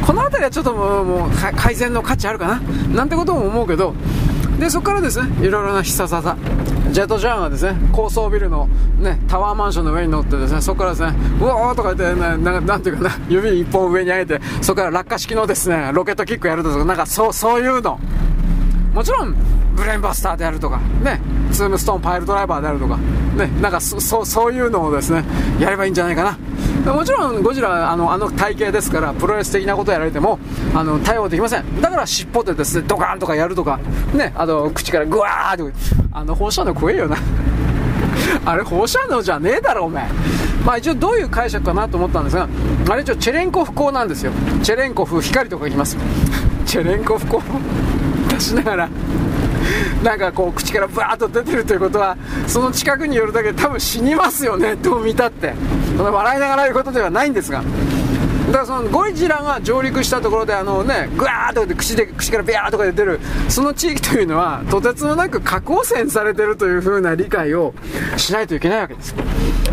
[0.06, 2.60] この辺りはちょっともう改善の価値あるかな？
[2.88, 3.94] なんてことも思うけど
[4.62, 6.36] でそこからですねいろいろな必殺技。
[6.92, 8.68] ジェットジャーンはですね高層ビルの、
[9.00, 17.98] ね、タワーマンションの上に乗ってですねそこからですねうわーとか言って、ね、ななんていうかな指一本上に上げてそこから落下式のですねロケットキックやるとかなんかそうそういうの。
[18.94, 19.34] もちろん
[19.74, 21.18] ブレーンバスターであるとかね
[21.50, 25.24] ツームストーンパイルドライバーであるとかねなんかそそういうのをですね
[25.58, 26.38] やればいいんじゃないかな。
[26.92, 30.38] もちろんゴジラあのあの体型ですからプロレス的なことやられても
[30.74, 31.80] あの対応できません。
[31.80, 33.78] だから尻尾でですねドカーンとかやるとか
[34.14, 35.72] ねあと口からグワーって
[36.12, 37.16] あの放射能怖えよな。
[38.44, 40.06] あれ放射能じゃねえだろお前
[40.66, 42.48] まあ一応どういう解釈かなと思ったんですが
[42.88, 44.32] あれ一応チェレンコフ光なんですよ。
[44.62, 45.96] チェレンコフ光とか言います。
[46.66, 47.42] チェレンコフ光
[48.28, 48.88] 出しながら
[50.02, 52.16] なんかこう口からバーッと出てるということは
[52.46, 55.54] その近くに寄るだけで多分死にますよねどう見たって。
[55.96, 57.62] その笑いながら言うことではないんですが。
[58.46, 67.72] だからそのゴジラが上陸したところであのねグワーッと口で口からビャーとか出てるその地域というのはとてつもなく核汚染されてるという風な理解を
[68.16, 69.14] しないといけないわけです。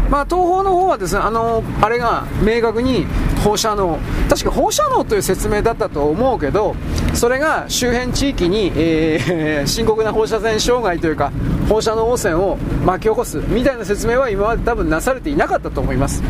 [0.10, 3.06] まあ東方の方はですねあのあれが明確に
[3.44, 4.00] 放射能
[4.30, 6.76] 確か放射能という説明だったと思うけど
[7.14, 11.32] それが周辺地域に、えー、 深刻な放射線障害というか
[11.68, 16.24] 放射能汚染を巻き起こすみたいな説明は今まで多分なされていなかったと思います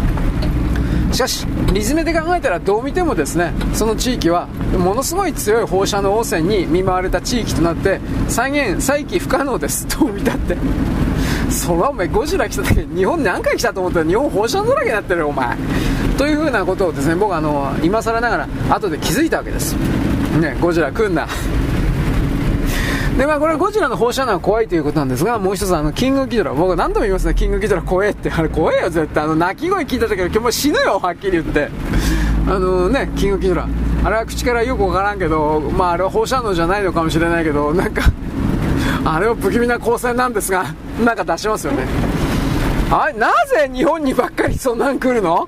[1.11, 4.47] しかし、理詰めで考えたらどう見てもですね、その地域は
[4.77, 10.55] ものすごい強い放射能汚染に見舞われた地域となって、再現、再起不可能です、どう見たって。
[11.49, 15.57] そらお前ゴジラ来た時日本何回来たと思ったら日本放射能だらけになってるよお前
[16.17, 19.75] というふうなことをですね僕あの今更ながら後で気づいたわけです
[20.39, 21.27] ねゴジラ来んな
[23.19, 26.53] で、まあ、これはゴジラの放射能は怖いということなんですが、もう一つ、あの、キングギドラ。
[26.53, 28.31] 僕何度も言いますね、キングギドラ怖えって。
[28.31, 29.25] あれ怖えよ、絶対。
[29.25, 31.69] あの、鳴き声聞いた時は今日も死ぬよ、はっきり言って。
[32.47, 33.67] あのね、キングギドラ。
[34.05, 38.03] あれは口からよくわからんけど、まあ、あれは放射能じゃないのかもしれないけど、なんか
[39.05, 40.65] あれは不気味な光線なんですが、
[41.03, 41.85] なんか出しますよね。
[42.91, 45.47] あなぜ日本にばっかりそんなん来るの？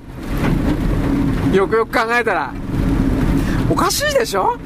[1.53, 2.53] よくよく考えたら。
[3.69, 4.57] おかしいでしょ？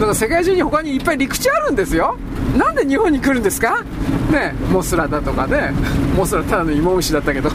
[0.00, 2.16] だか世界中に他にいっぱい陸地あるんですよ。
[2.56, 3.82] なんで日本に来るんですか？
[4.30, 5.72] ねモスラだとかね。
[6.16, 7.50] モスラただの芋虫だったけど。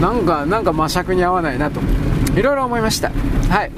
[0.00, 1.80] なんかなんか魔尺に合わないなと。
[2.36, 3.10] いろいろ思いました。
[3.48, 3.70] はい。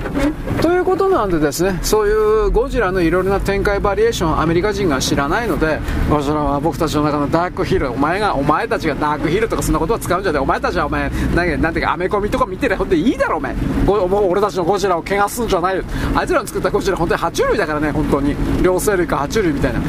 [0.62, 2.12] ということなんでですねそうい
[2.46, 5.78] うゴジラのいろいろな展開バリエーションアメリカ人が知らないので
[6.08, 10.42] ゴジラは僕たちの中のダークヒルお前がお前たちがダークヒルとかそんなことは使うんじゃない。
[10.42, 13.54] お前たちはお前なんなんていうかアメコミとか見てりゃほんでいいだろお前。
[13.54, 15.84] もう俺たちのゴジラを汚すんじゃないよ。
[16.14, 18.34] あいつらの作ったゴジラ本当に爬虫類だからね本当に。
[18.62, 19.80] 両生類か爬虫類みたいな。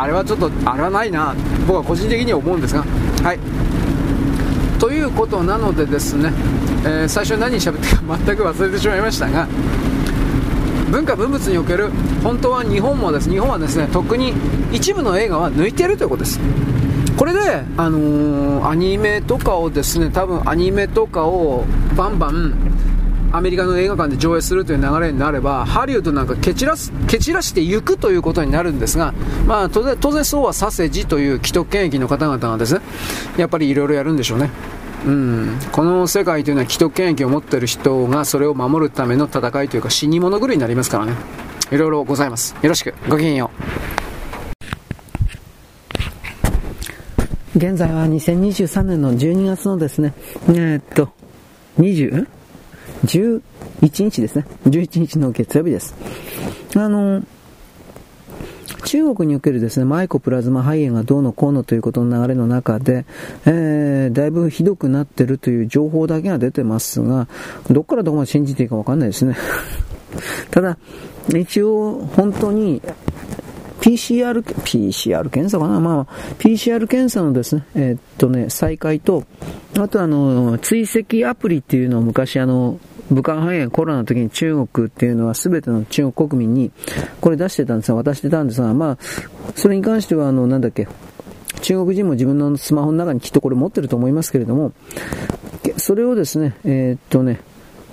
[0.00, 1.34] あれはちょっとあれはないな。
[1.66, 2.84] 僕は個人的には思うんですが。
[3.22, 3.38] はい。
[5.12, 6.32] ことなのでですね
[6.84, 9.46] えー、最初何喋ったか 全く忘れてしまいましたが
[10.90, 11.90] 文化文物における
[12.22, 14.34] 本当は日本もです日本はですね特に
[14.72, 16.40] 一部の映画は抜いているということです。
[17.16, 21.64] これで、あのー、アニメとかをですね多分アニメとかを
[21.96, 22.54] バンバン
[23.32, 29.14] アメリカの映画館で上映するという流れになればハリウッドなんか蹴散らす蹴散らしていくということになるんですが、
[29.46, 32.80] まあ、当然当然そうはさせじという既得権益の方々がですね
[33.38, 34.50] やっぱりいろいろやるんでしょうね。
[35.04, 41.14] うん、この世界というのは既得権益を持っている人がそれを守るための戦いというか死に物狂いになりますからね。
[41.72, 42.54] いろいろございます。
[42.62, 42.94] よろしく。
[43.08, 43.50] ごきげんよ
[47.54, 47.58] う。
[47.58, 50.14] 現在は2023年の12月のですね。
[50.48, 51.12] えー、っと
[51.78, 52.26] 20
[53.04, 53.42] 11
[54.04, 54.46] 日ですね。
[54.66, 55.94] 11日の月曜日です。
[56.76, 57.22] あの
[58.84, 63.04] 中国におけるですね、マイコプラズマ肺炎がどうのこうのということの流れの中で、
[63.46, 67.28] えー、だいぶひどくなってるという情報だけが出てますが、
[67.70, 69.36] どっからどこまで信じていいかわかんないですね。
[70.50, 70.78] ただ、
[71.34, 72.82] 一応、本当に、
[73.80, 75.80] PCR、PCR 検査かな？
[75.80, 79.24] まあ、PCR 検査のですね、えー、っとね、再開と、
[79.76, 82.78] あとあの、追跡アプリっていうのを昔あの、
[83.12, 86.70] 武漢肺炎、コロナの時に中国っていうのは全ての中国国民に
[87.20, 88.98] これ出してたんですが、渡してたんですが、まあ、
[89.54, 90.88] それに関しては、あの、なんだっけ、
[91.60, 94.72] 中国人も自分のスマホの中にきっとこれ持ってると思いますけれども、
[95.76, 97.40] それをですね、えー、っとね、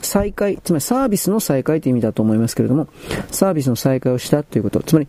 [0.01, 2.87] 再開、つまりサービスの再開という意味だと思いますけれども、
[3.31, 5.07] サービスの再開をしたということ、つまり、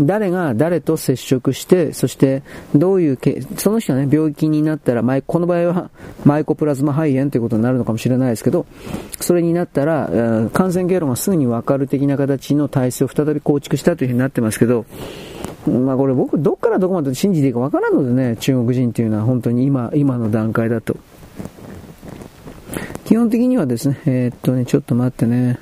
[0.00, 2.42] 誰が誰と接触して、そして
[2.74, 5.90] どういうけ、その人がね、病気になったら、この場合は
[6.24, 8.66] マイコプラズマ肺炎ということになるのかもしれないですけど、
[9.20, 10.08] それになったら、
[10.52, 14.84] 感染経路がすぐにわかる的な形の体制を再び構築したというふうになってますけど、
[15.66, 20.96] まあこれ僕、どっからどこまで信じていいかわからんのでね、中国人っていうのは本当に今、今の段階だと。
[23.04, 25.58] 基本的にはですね、えー、っとね、ちょっと待ってね。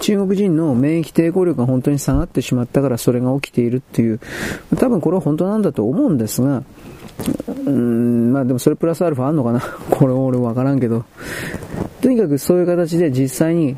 [0.00, 4.20] 中国人の免疫抵抗力が本当に下がってしまったからそれが起きているっていう、
[4.78, 9.60] 多分これは本当なんだと思うんですが、うーん、まあでもそれプラスアルファあんのかな？
[9.90, 11.04] これ俺わからんけど。
[12.00, 13.76] とにかくそういう形で実際に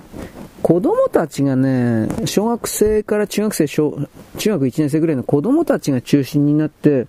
[0.63, 3.99] 子供たちがね、小学生から中学生、小
[4.39, 7.09] 中学1年生ぐらいの子供たちが中心になって、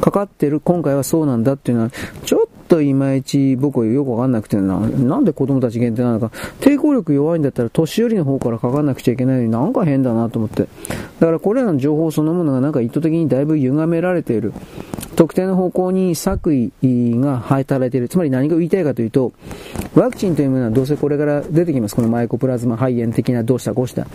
[0.00, 1.90] かかってる、今回はそうなんだっていうのは、
[2.24, 2.40] ちょっ
[2.70, 6.30] といまいち僕はよくわかんなくてな、なんで子供たち限定なのか、
[6.60, 10.68] 抵抗力弱いんだったら年寄りの方からかかんなくちゃいけないのになんか変だなと思って。
[11.18, 14.52] だからこれらの情報そのものがなんか意図的にだいぶ歪められている。
[15.16, 16.70] 特定の方向に作為
[17.20, 18.08] が働いている。
[18.08, 19.32] つまり何が言いたいかというと、
[19.94, 21.96] ワクチンというものはどうせこれから出てきます。
[21.96, 24.06] このマイコプラズマ肺炎的などうしたこうした。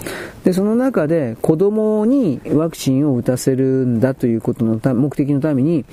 [0.46, 5.86] で、その中で子供にワクチンを打たせるんだということの目的のために、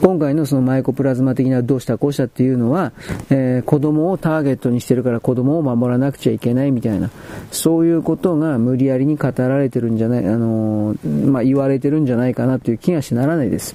[0.00, 2.92] 今回のそのマイコプラズマ的などうしたこうしたっていうのは、
[3.30, 7.10] えー、子供をターゲットにしてるから子供を守らなくちゃいけないみたいな、
[7.50, 13.74] そういうことが無理やりに語られてるんじゃない、あのー、まあ、言われてるんじゃないかなという気がしならないです。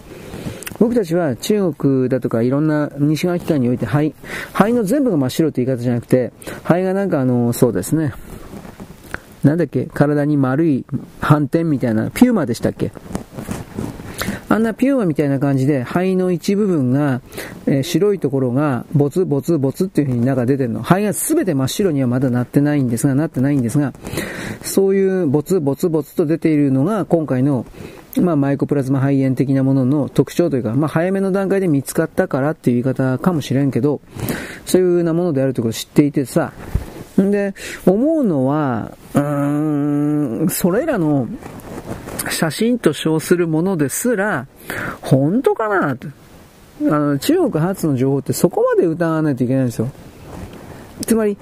[0.80, 4.16] 僕たちは中国だとかいろんな西側機関において肺、
[4.54, 6.32] 肺の全部が真っ白って言い方じゃなくて、
[6.64, 8.14] 肺がなんかあの、そうですね、
[9.44, 10.86] なんだっけ、体に丸い
[11.20, 12.92] 斑点みたいな、ピューマでしたっけ？
[14.50, 17.22] あんなピューマみたいな感じで肺の一部分が、
[17.66, 20.82] えー、白いところがボツボツボツっていう風に中出てるの。
[20.84, 23.94] 肺が全て真っ白にはまだなってないんですが、なってないんですが、
[24.62, 27.66] そういうボツボツボツと出ているのが今回の
[28.20, 34.02] まあ、マイコプラズマ肺炎的なものの特徴というか、まあ、早めの段階で見つかったからっていう言い方かもしれんけど、
[34.66, 36.52] そういうようなものであるということを知っていてさ、
[37.22, 37.54] んで、
[37.86, 41.28] 思うのは、うーん、それらの
[42.30, 44.48] 写真と称するものですら、
[45.02, 45.96] 本当かな？
[45.96, 46.08] と。
[46.84, 49.90] あの、中国発の情報ってそこまで疑わないといけないんですよ。
[51.06, 51.38] つまり、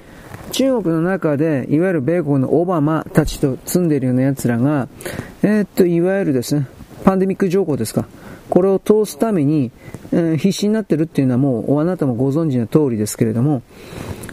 [0.52, 4.88] 中国の中で、いわゆる米国のオバマたちと住んでいるような奴らが、
[5.44, 6.68] えー、っと、いわゆるですね、
[7.04, 8.06] パンデミック条項ですか。
[8.50, 9.72] これを通すために、
[10.12, 13.62] えー、必死になってるっていうのはもう、あなたもご存知の通りですけれども、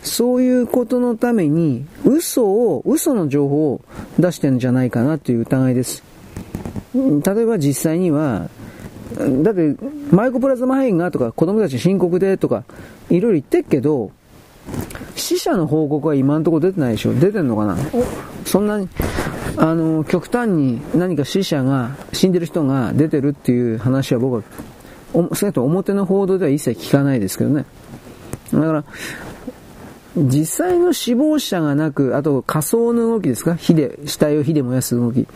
[0.02, 3.81] そういうことのために、嘘を、嘘の情報を
[4.18, 6.02] 出してるんじゃないかなという疑いです。
[6.94, 8.48] 例えば実際には、
[9.42, 9.76] だって、
[10.10, 12.64] マイコプラズマ肺炎がとか、子供たち深刻でとか、
[13.10, 14.10] いろいろ言ってっけど、
[15.14, 17.76] 死者の報告は今のところ出てないでしょ出てんのかな？
[18.44, 18.88] そんなに、
[19.56, 24.42] あの、極端に何か死者が、死んでる人が出てるっていう話は僕は、
[25.14, 27.64] 少なくとも表の報道では一切聞かないですけどね。
[28.52, 28.84] だから、
[30.16, 33.55] 実際の死亡者がなく、あと仮想の動きですか？
[33.55, 35.26] 火で、死体を火で燃やす動き。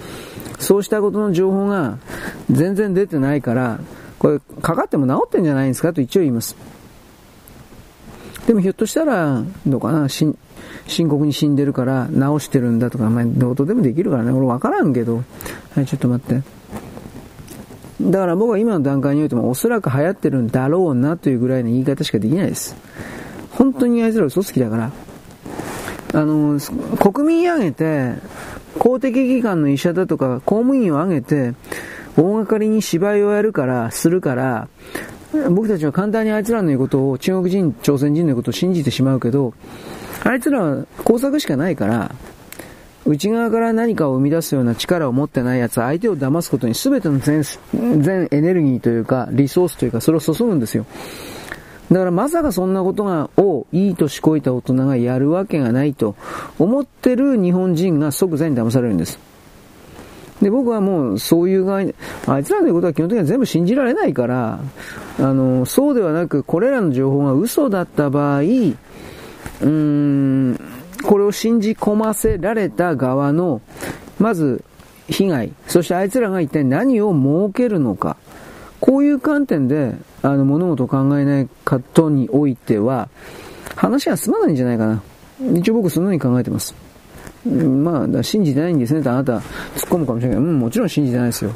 [0.58, 1.98] そうしたことの情報が
[2.50, 3.80] 全然出てないから、
[4.18, 5.92] これ、かかっても治ってんじゃないんですか？
[5.92, 6.56] と一応言います。
[8.46, 10.34] でもひょっとしたら、どうかな、深
[11.08, 14.32] 刻に死んでるから治してるんだとか、まあ、どうとでもできるからね。
[14.32, 15.22] 俺わからんけど。
[15.74, 16.42] はい、ちょっと待って。
[18.00, 22.74] だから僕は今の段階においてもおそらく流行ってるんだろうなというぐらいの言い方しかできないです。
[23.52, 24.92] 本当にあいつら嘘つきだから。
[26.12, 26.58] あの、
[26.98, 28.14] 国民挙げて、
[28.78, 31.54] 公的機関の医者だとか公務員を挙げて、
[32.16, 34.68] 大掛かりに芝居をやるから、するから、
[35.50, 39.54] 僕たちは簡単にあいつらの言うことを、中国人、朝鮮人の言うことを信じてしまうけど、
[40.24, 42.14] あいつらは工作しかないから、
[43.06, 50.84] 内側から何かを生み出すような力を持ってない奴は相手を騙すことに全ての全、全エネルギーというか、リソースというか、それを注ぐんですよ。
[51.90, 56.14] だからまさかそんなことが、をいい年こいた大人がやるわけがないと
[56.58, 59.18] 思ってる日本人が即座に騙されるんです。
[60.40, 61.94] で、僕はもうそういう側に、
[62.26, 64.60] あいつらの言うことは基本的には全部信じられないから、
[65.18, 70.60] あの、そうではなく、これらの情報が嘘だった場合、うーん、
[71.02, 73.60] これを信じ込ませられた側の、
[74.18, 74.64] まず、
[75.08, 78.16] 被害、そしてあいつらが一体何を設けるのか、
[78.80, 83.08] こういう観点で、あの、物事を考えないことにおいては、
[83.76, 85.02] 話が済まないんじゃないかな。
[85.54, 86.74] 一応僕そのように考えてます。
[87.46, 89.42] まあ、信じてないんですねってあなた突っ
[89.88, 91.52] 込むかもしれないけど、うん、もちろん信じてないですよ。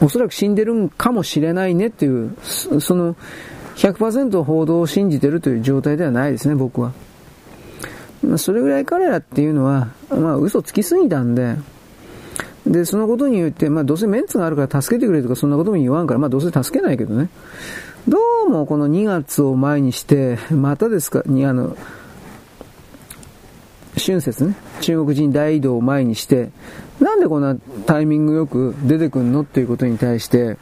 [0.00, 3.16] おそらく死んでるんかもしれないねっていう、その
[3.76, 6.92] 100%報道を信じてるという状態ではないですね、僕は。
[8.38, 11.56] それぐらい彼らっていうのは、まあ嘘つきすぎたんで、
[12.66, 17.28] で、そのことによって、まあどうせメンツがあるから助けてくれとかそんなことも言わんから、まあどうせ助けないけどね。
[18.08, 21.76] どうもこの2月を前にして、またですか、にあの、
[23.98, 26.50] 春節ね、中国人大移動を前にして、
[27.00, 30.56] なんでこんなタイミングよく出てくんのっていうことに対して、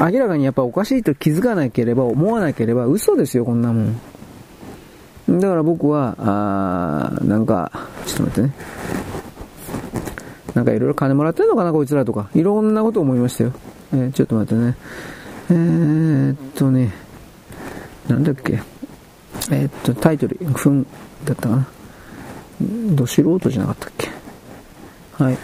[0.00, 5.40] 明らかにやっぱおかしいと気づかなければ、思わなければ嘘ですよ、こんなもん。
[5.40, 7.70] だから僕は、あーなんか、
[8.06, 8.54] ちょっと待ってね。
[10.54, 12.28] なんかいろいろ金もらってんのかな、こいつらとか。
[12.34, 13.52] いろんなこと思いましたよ。
[13.92, 14.76] えー、ちょっと待ってね。
[15.50, 16.92] えー、っとね、
[18.08, 18.60] なんだっけ。
[19.50, 20.84] えー、っと、タイトル、ふん
[21.24, 21.66] だったかな。
[22.94, 24.08] ど素人じゃなかったっけ。
[25.24, 25.38] はい。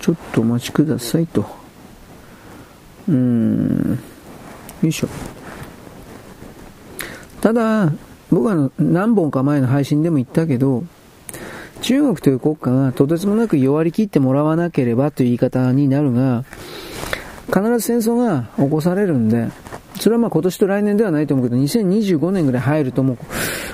[0.00, 1.44] ちょっとお待ちくださいと。
[3.08, 3.98] うーん。
[4.82, 5.08] よいしょ。
[7.40, 7.92] ただ、
[8.30, 10.84] 僕は何本か前の配信でも言ったけど、
[11.80, 16.44] 中国という国家がとてつもなく弱り切ってもらわなければという言い方になるが、
[17.46, 19.48] 必ず戦争が起こされるんで、
[19.98, 23.18] それはまあ今年と来年ではないと思うけど、2025年ぐらい入るともう、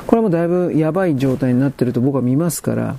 [0.06, 2.96] これはもうだいぶやばい状態になってると僕は見ますから、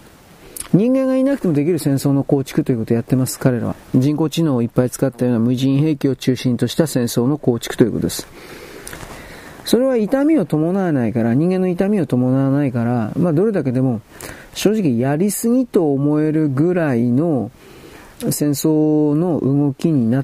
[0.73, 3.75] 人間がいなくてもできる戦争の構築ということをやってます、彼らは。
[3.95, 8.27] 人工知能をいっぱい使ったような無人兵器を中心とした戦争の構築ということです。
[9.67, 13.99] それは痛みを伴わないから、人間の痛みを伴わないから、まあどれだけでも
[14.53, 17.51] 正直やりすぎと思えるぐらいの
[18.19, 20.23] 戦争の動きにな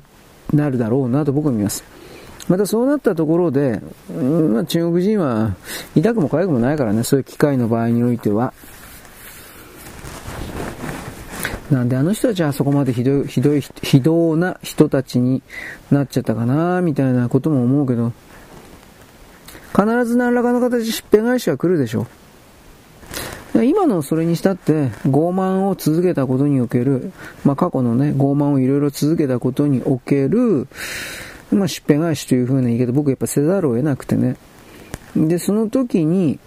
[0.53, 1.84] るだろうなと僕は見ます。
[2.48, 5.56] またそうなったところで、まあ、中国人は
[5.94, 8.53] 痛くも痒くもないからね、そういう機会の場合においては。
[11.70, 15.41] なんであの人たちはそこまでひどい、ひどい、非道な人たちに
[15.91, 18.14] なっちゃったかな、みたいなことも思うけど、
[19.76, 22.08] 必ず何らかの形でしっぺ返しは来るでしょ
[23.56, 23.64] う。
[23.66, 27.12] 今のそれにしたって傲慢を続けたことにおける、
[27.44, 30.68] まあ、過去のね、傲慢をいろいろ続けたことにおける、
[31.52, 34.38] まあ、しっぺ返しという風な言い方僕やっぱせざるを得なくてね。
[35.16, 36.40] で、その時に、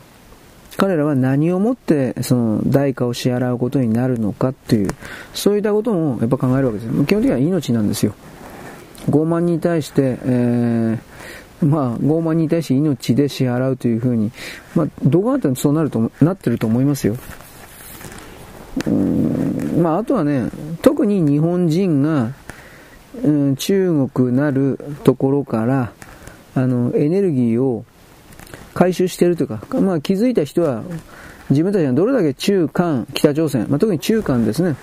[0.77, 4.91] 彼らは何をもってその代価を支払うことになるのかっていう、
[5.33, 8.15] そういったこともやっぱ考えるわけですよ基本的には命なんですよ。
[9.09, 11.16] 傲慢に対して、えー、
[11.63, 14.31] まあ、傲慢に対して命で支払うというふうに、
[14.75, 17.17] まあ、どこがあってもそうなると、なってると思いますよ。
[18.87, 20.51] うん、まあ、あとはね、
[20.83, 22.33] 特に日本人が、
[23.25, 25.93] うん、中国なるところから、
[26.55, 27.85] あの、エネルギーを
[28.75, 30.83] 回収しているというか、まあ気づいた人は、
[31.49, 34.77] 自分たちがどれだけ中韓、北朝鮮、まあ、特に中韓ですね、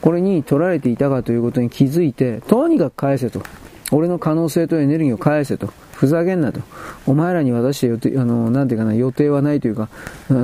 [0.00, 3.42] これに取られていたかということに気づいて、とにかく返せと。
[3.90, 5.72] 俺の可能性とエネルギーを返せと。
[5.98, 6.60] ふざけんなと。
[7.06, 9.88] お前らに渡して予定、あの、なんていうかな、予定はないというか、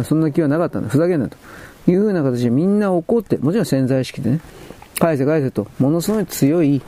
[0.04, 0.88] そんな気はなかったんだ。
[0.88, 1.36] ふざけんなと。
[1.86, 4.40] いうふうな形でみんな怒って、もちろん潜在意識でね、
[4.98, 6.82] 返せ返せと、ものすごい強い、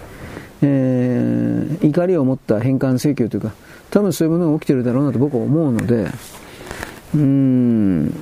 [0.62, 3.52] えー、怒りを持った返還請求というか、
[3.90, 6.06] 多分そういうものが起きてるだろうなと僕は思うので、
[7.14, 8.12] うーん、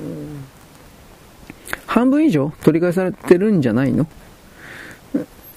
[1.87, 4.05] 半分以上取り返されてるんじゃないの？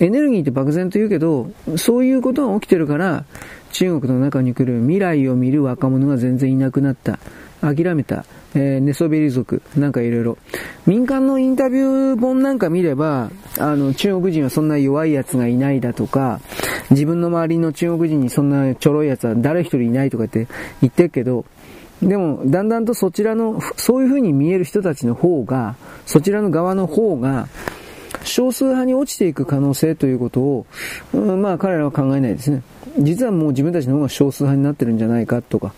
[0.01, 3.25] エネルギーって漠然と言うけど、そういうことが起きてるから、
[3.73, 7.19] 中国の中に来る未来を見る若者が全然いなくなった。
[7.61, 8.25] 諦めた。
[8.55, 9.63] えー、寝そべり族。
[9.77, 10.39] なんかいろいろ。
[10.87, 16.41] 民間のインタビュー本なんか見れば、あの、中国人はそんな弱い奴がいないだとか、
[16.91, 20.47] 自分の周りの中国人にそんなちょろい奴は誰一人いないとかって
[20.81, 21.45] 言ってるけど、
[22.03, 25.75] でも、だんだんとそちらの、そういう風に見える人たちの方が、
[26.07, 27.49] そちらの側の方が、
[28.25, 30.67] 少数派に落ちていく可能性ということを、
[31.13, 32.63] うん、まあ彼らは考えないですね。
[32.99, 35.73] 実はもう自分たちの方が少数派になってるんじゃないかとか。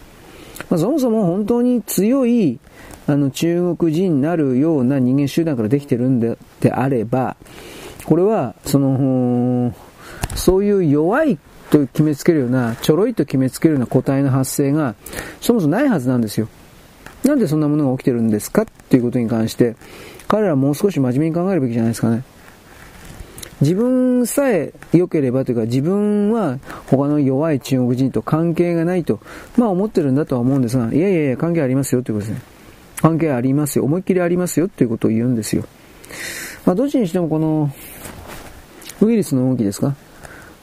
[0.69, 2.59] まあ、そもそも本当に強い、
[3.07, 7.37] あの、中国人になるような人間集団からできてるんでであれば、
[8.05, 9.75] これは、その、
[10.37, 11.39] そういう弱い
[11.71, 14.95] と決めつけるような、ちょろいと決めつけるような個体の発生が、
[15.41, 16.49] そもそもないはずなんですよ。
[17.25, 19.77] なんでそんなものが起きてるんですかっていうことに関して、
[20.29, 22.23] 彼らはもう少し真面目に考えるべきじゃないですかね。
[23.61, 29.21] 自分さえ良ければというか、自分は他の弱い中国人と関係がないと、
[29.57, 32.43] まあ思ってるんだとは思うんですが、いやいやいや、関係ありますよということですね。
[33.03, 33.85] 関係ありますよ。
[33.85, 35.65] 思いっきりありますよということを言うんですよ。
[36.65, 37.71] まあどっちにしてもこの、
[39.03, 39.95] ウイルスの動きですか？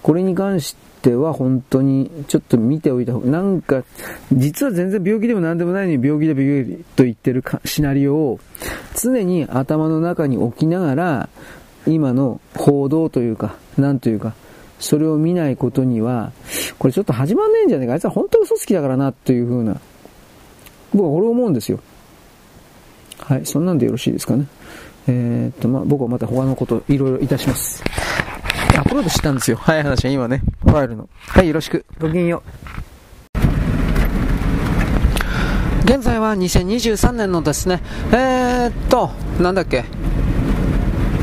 [0.04, 3.84] これに関しては本当にちょっと見ておいた方が、なんか、
[4.32, 8.40] 実は全然病気でも何でもないのに病気で病気と言ってるシナリオを
[8.96, 11.30] 常に頭の中に置きながら、
[11.88, 14.34] 今の報道というか、なんというか、
[14.80, 16.32] それを見ないことには、
[16.78, 17.94] これちょっと始まんねえんじゃねえか。
[17.94, 19.80] あいつは本当に嘘つきだからな、というふうな、
[20.94, 21.80] 僕はこれ思うんですよ。
[23.20, 24.46] はい、そんなんでよろしいですかね。
[25.08, 27.84] えー、っと、まあ、僕はまた他のこといろいろいたします。
[28.76, 29.58] アップロードしたんですよ。
[29.58, 31.10] 早い話は今ね、ファイルの。
[31.28, 31.86] はい、よろしく。
[32.00, 32.78] ごきげんよう。
[35.86, 37.82] 現在は2023年のですね、
[38.12, 39.10] えー、っと、
[39.42, 39.86] なんだっけ、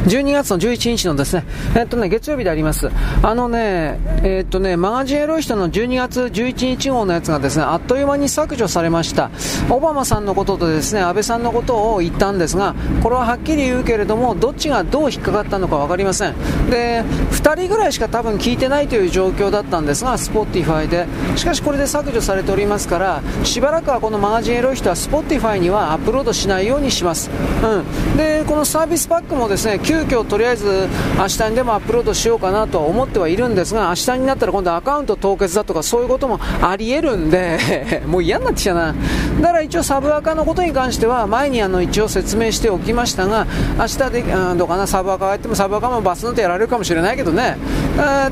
[0.05, 1.45] 12月の11日のですね、
[1.75, 2.91] えっとね、月曜日であります。
[3.23, 9.31] あのね、えっとね、マガジンエロイ人の12月11日号のやつがですね、あっという間に削除されました。
[9.71, 16.35] オバマさんのこととですね、安倍さんのことを言ったんですが、これははっきり言うけれども、どっちがどう引っかかったのか分かりません。
[16.71, 21.07] で、2人ぐらいしか多分聞いてないという状況だったんですが、スポッティファイで。
[21.37, 27.31] しかしこれで削除されておりますから、しばらくはこのマガジンエロイ人はスポッティファイにはアップロードしないようにします。
[27.63, 28.17] うん。
[28.17, 38.93] で、このサービスパックもですね、急遽とりあえず明日にでもアップロードしようかなとは思ってはいるんですが、明日になったら今度アカウント凍結だとかそういうこともあり得るんで もう嫌になってきたな。
[39.41, 43.47] だから一応サブアカのことに関しては前にあの一応説明しておきましたが、
[43.79, 47.57] 明日で、うん、どうかな、サブアカがやってもサブアカもバスの手やられるかもしれないけどね、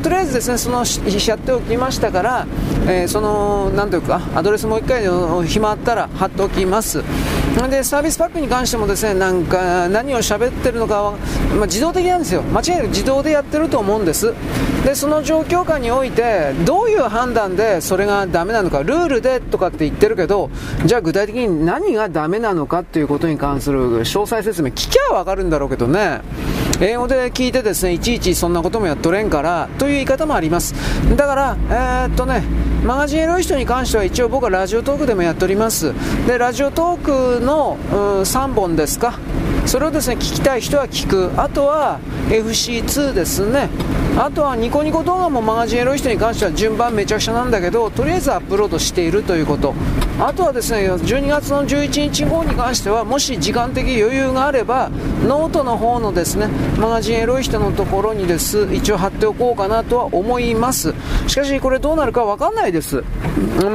[0.02, 0.84] とりあえずですね、その
[1.26, 2.46] やっておきましたから、
[2.88, 5.06] えー、その、なんというか、アドレスもう一回
[5.46, 7.04] 暇あったら貼っておきます。
[7.68, 11.14] でサービスパックに関してもですねなんか何を喋ってるのか、
[11.52, 12.42] まあ、自動的なんですよ。
[12.42, 14.34] 間違いなく自動でやってると思うんです。
[14.84, 20.50] でその状況下においてどういう判断でそれがダメなのかルールでとかって言ってるけど
[20.84, 26.20] じゃあ具体的に何がダメなのかっていうことに関する詳細説明聞きゃわかるんだろうけどね。
[26.80, 30.74] 英語で聞いてですねいちいちそんなこともやっとれんからという言い方もあります。
[31.16, 32.42] だからえー、っとね
[32.84, 35.92] マガジンエロい人に関しては一応僕はラジオトークでもやっております。
[36.26, 39.18] でラジオトークの、うん、3本ですか。
[39.66, 41.30] それをですね聞きたい人は聞く。
[41.40, 43.68] あとは FC2 ですね。
[44.18, 49.74] あとはニコニコ動画もマガジンエロい人に関しては順番めちゃくちゃなんだけどとりあえずアップロードしているということ。
[50.20, 54.90] あとはですね12月の11日号に関してはもし時間的余裕があれば
[55.26, 56.48] ノートの方のですね
[56.78, 60.94] マガジンエロい人のところにです一応貼っておこうかなとは思います。
[61.26, 63.02] しかしこれどうなるか分かんないです。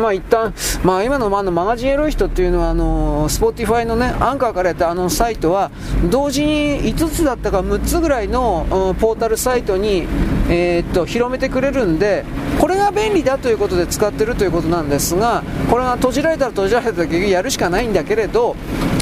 [0.01, 0.53] まあ一旦
[0.83, 5.71] まあ今の,、あ、のマガジンエロい人っていうのはあのスポティファイのねアンカーからやったあのサイトは
[6.09, 10.07] 同時に5つだったか6つぐらいの、ポータルサイトに、
[10.49, 12.23] えー、っと広めてくれるんで
[12.59, 18.55] これが便利だということで使ってるということなんですがこれが閉じられたら閉じられたら結局やるしかないんだけれど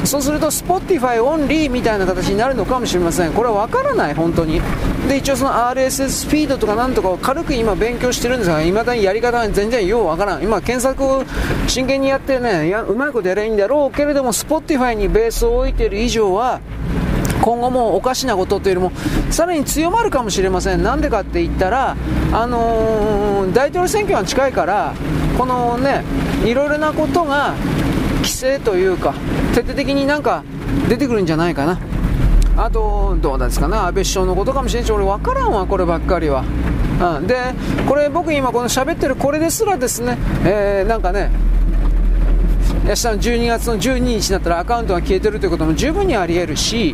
[0.06, 3.34] そうすると Spotify オンリーみたいな形になるのかもしれません。
[3.34, 4.62] これは分からない本当に。
[5.10, 10.44] で一応その RSS フィードとかなんとかを軽く今勉強してるんですがいまだにやり方が全然ようわからん。
[10.44, 11.24] 今検索を
[11.68, 16.62] 真剣にやってねやうまいことやればいいんだろうけれども Spotify にベースを置いてる以上は
[17.42, 20.84] 今後もおかしなことというよりもさらに強まるかもしれません。
[20.84, 21.96] なんでかって言ったら、
[22.34, 24.94] あのー、大統領選挙が近いから
[25.38, 26.04] このね
[26.44, 27.54] いろいろなことが
[28.18, 29.14] 規制というか
[29.54, 30.44] 徹底的になんか
[30.90, 31.80] 出てくるんじゃないかな。
[32.58, 36.46] あとどうなんですかね安倍首相のことかもしれないし俺分からんわこればっかりは、
[37.20, 37.36] うん、で
[37.86, 41.32] これ僕今この喋ってるこれですらですね、えー、なんかね
[42.86, 46.94] 明日の12月の12日になったらアカウントが消えてるということも十分にありえるし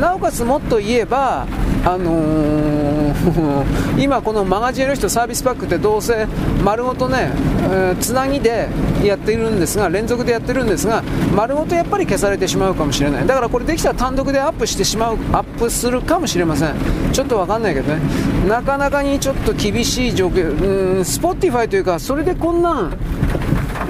[0.00, 1.46] なおかつもっと言えば、
[1.84, 6.26] あのー、 今このマガジンエロい人サービスパックってどうせ
[6.64, 7.32] 丸ごとね、
[7.70, 8.68] えー、つなぎで
[9.04, 11.02] やっているんですが連続でやってるんですが
[11.34, 13.26] 丸ごとやっぱり消されてしまうかもしれない。
[13.26, 16.72] だからこれできたら単独でアップしてしまうアップするかもしれません。
[17.12, 18.00] ちょっと分かんないけどね。
[18.48, 22.96] なかなかにちょっと厳しい状況うんスポティファイというかそれでこんなん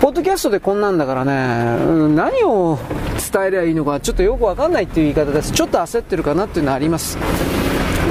[0.07, 2.79] ポッドキャストでこんなんだからね、何を
[3.33, 5.51] 伝えればいいのかちょっとよくわかんないっていう言い方です。
[5.51, 7.19] ちょっと焦ってるかなっていうのはあります。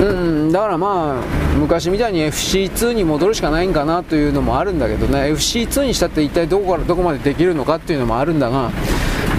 [0.02, 0.14] う
[0.50, 8.72] ん、だからまあ、昔みたいに FC2 に戻るしかないんかなというのもあるんだけどね、FC2 にしたって一体どこからどこまでできるのかっていうのもあるんだが、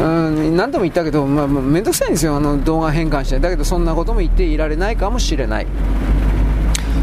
[0.00, 3.38] うん、何度も言ったけど、まあ、めんどくさいんですよ、あの動画変換して。
[3.38, 5.66] だけどそんなことも言っていられないかもしれない。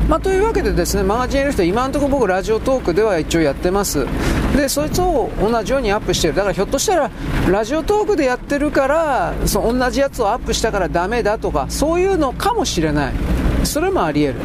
[0.09, 4.05] まあ、というわけでですねマガジンやる人今のところ僕ラジオトークでは一応やってます。
[4.55, 6.35] でそいつを同じようにアップしてる。
[6.35, 7.09] だからひょっとしたら
[7.49, 13.13] ラジオトークでやってるからその同じやつをアップしたからダメだとかそういうのかもしれない。
[13.63, 14.41] それもあり得る。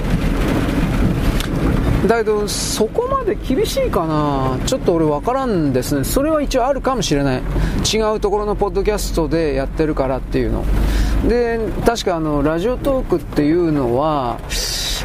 [2.06, 4.56] だけどそこまで厳しいかな。
[4.64, 6.05] ちょっと俺分からんですね。
[6.05, 7.43] それは一応あるかもしれない。
[7.93, 10.64] 違うところのポッドキャストでやってるからっていうの。
[11.28, 14.39] で確かあのラジオトークっていうのは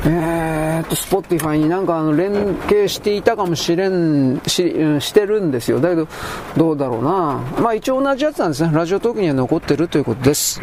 [0.06, 2.34] えー、っと、Spotify になんかあの連
[2.68, 4.52] 携していたかもしれん、し、
[5.00, 5.80] してるんですよ。
[5.80, 6.08] だけど、
[6.58, 7.42] どうだろうな。
[7.62, 8.72] まあ一応同じやつなんですね。
[8.74, 10.60] ラジオトークには残ってるということです。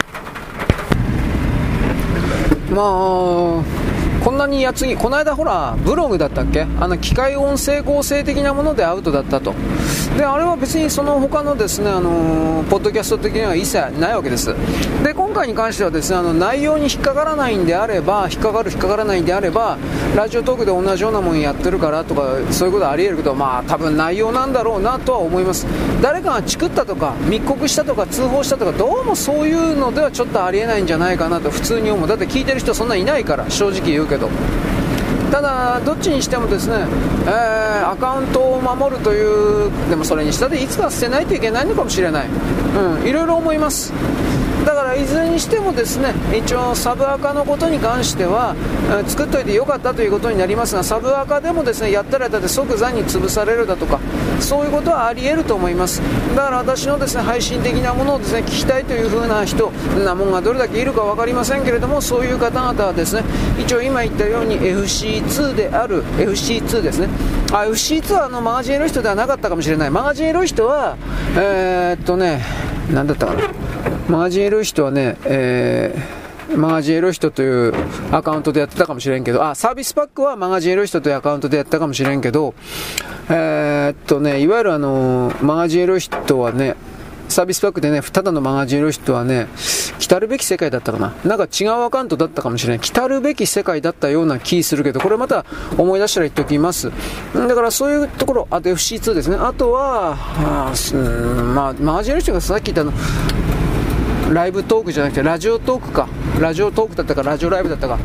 [2.71, 3.63] まあ、
[4.25, 6.67] こんなにやつぎ、この間ほら、ブログだったっけ？
[6.79, 9.55] あの、機械音声合成的なものでアウトだったと。
[10.19, 14.55] で、あれは別にその他のですね、あのポッドキャスト的には一切ないわけです。
[15.03, 19.79] で、今回に関してはですね、あの、内容に引っかからないんであれば、引っかかる引っかからないんであれば、
[20.15, 25.67] ラジオトークで同じようなもんやってるからとか、そういうことあり得るけど、まあ、多分内容なんだろうなとは思います。
[26.03, 32.09] 誰かがチクったとか、密告したとか、通報したとか、どうもそういうのではちょっとありえないんじゃないかなと普通に思う。
[32.09, 34.29] だって聞いてる人そんないないから、正直言うけど。
[35.31, 36.85] ただ、どっちにしてもですね、
[37.25, 39.23] えー、アカウントを守るとい
[39.69, 43.93] う、でもそれにしたっていつか捨てないといけないのかもしれない、うん、いろいろ思います。
[44.65, 48.55] だからいずれにしてもですね一応サブアカのことに関しては、
[48.91, 54.01] えー、作っといてよかったということになりますがサブアカでもですねやったらやったで即座に潰されるだとか
[54.41, 56.03] そういうことはあり得ると思います。
[56.35, 59.71] だから私のですね配信的なものをですね聞きたいという風な人
[60.05, 63.25] なもんがどれだけいるか分かりませんけれどもそういう方々はですね
[63.59, 67.09] 一応今言ったように FC2 である FC2 ですね。
[67.53, 69.91] あ FC2 はあのマガジンエロい人ではなかったかもしれない。
[69.91, 70.97] マガジンエロい人は
[71.37, 72.45] えー、っとね
[72.93, 73.43] 何だったかな。
[74.09, 77.73] マージンエロい人はね、えー、マガジンエロい人という
[78.11, 82.55] アカウントでやってたかもしれんけど、あ、サービスパックはマガジンエロい人というアカウントでやったかもしれんけど、
[83.29, 86.75] えー、っとね、いわゆるあの、マガジンエロい人はね、
[87.31, 89.49] サービスパックでね、ただのマガジンエロい人はね、
[89.99, 91.15] 来たるべき世界だったかな。
[91.25, 92.81] なんか違うアカウントだったかもしれない。
[92.81, 95.45] 来たるべき世界だったような気するけど、これまた
[95.79, 96.91] 思い出したら言っておきます。
[97.35, 99.37] だからそういうところ、あと FC2 ですね。
[99.37, 100.73] あとは、あ
[101.55, 102.93] まあ、マガジンの人がさっき言ったの、
[104.33, 106.09] ライブトークじゃなくてラジオトークか。
[106.41, 107.99] ラジオトークだったかラジオライブだったか。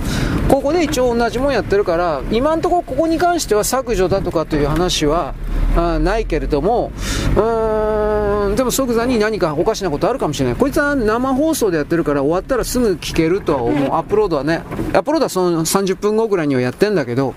[0.49, 5.33] ここで一応同じもんやってるから今んところここに関しては削除だとかという話は
[5.75, 6.91] あないけれども
[7.35, 10.55] うーんでも即座に何かおかしなことあるかもしれない。
[10.55, 13.89] こいつは生放送でやってるから終わったらすぐ聞けるとは思う。
[13.95, 14.61] アップロードはね。
[14.93, 17.33] アップロードはその30分後ぐらいにはやってんだけど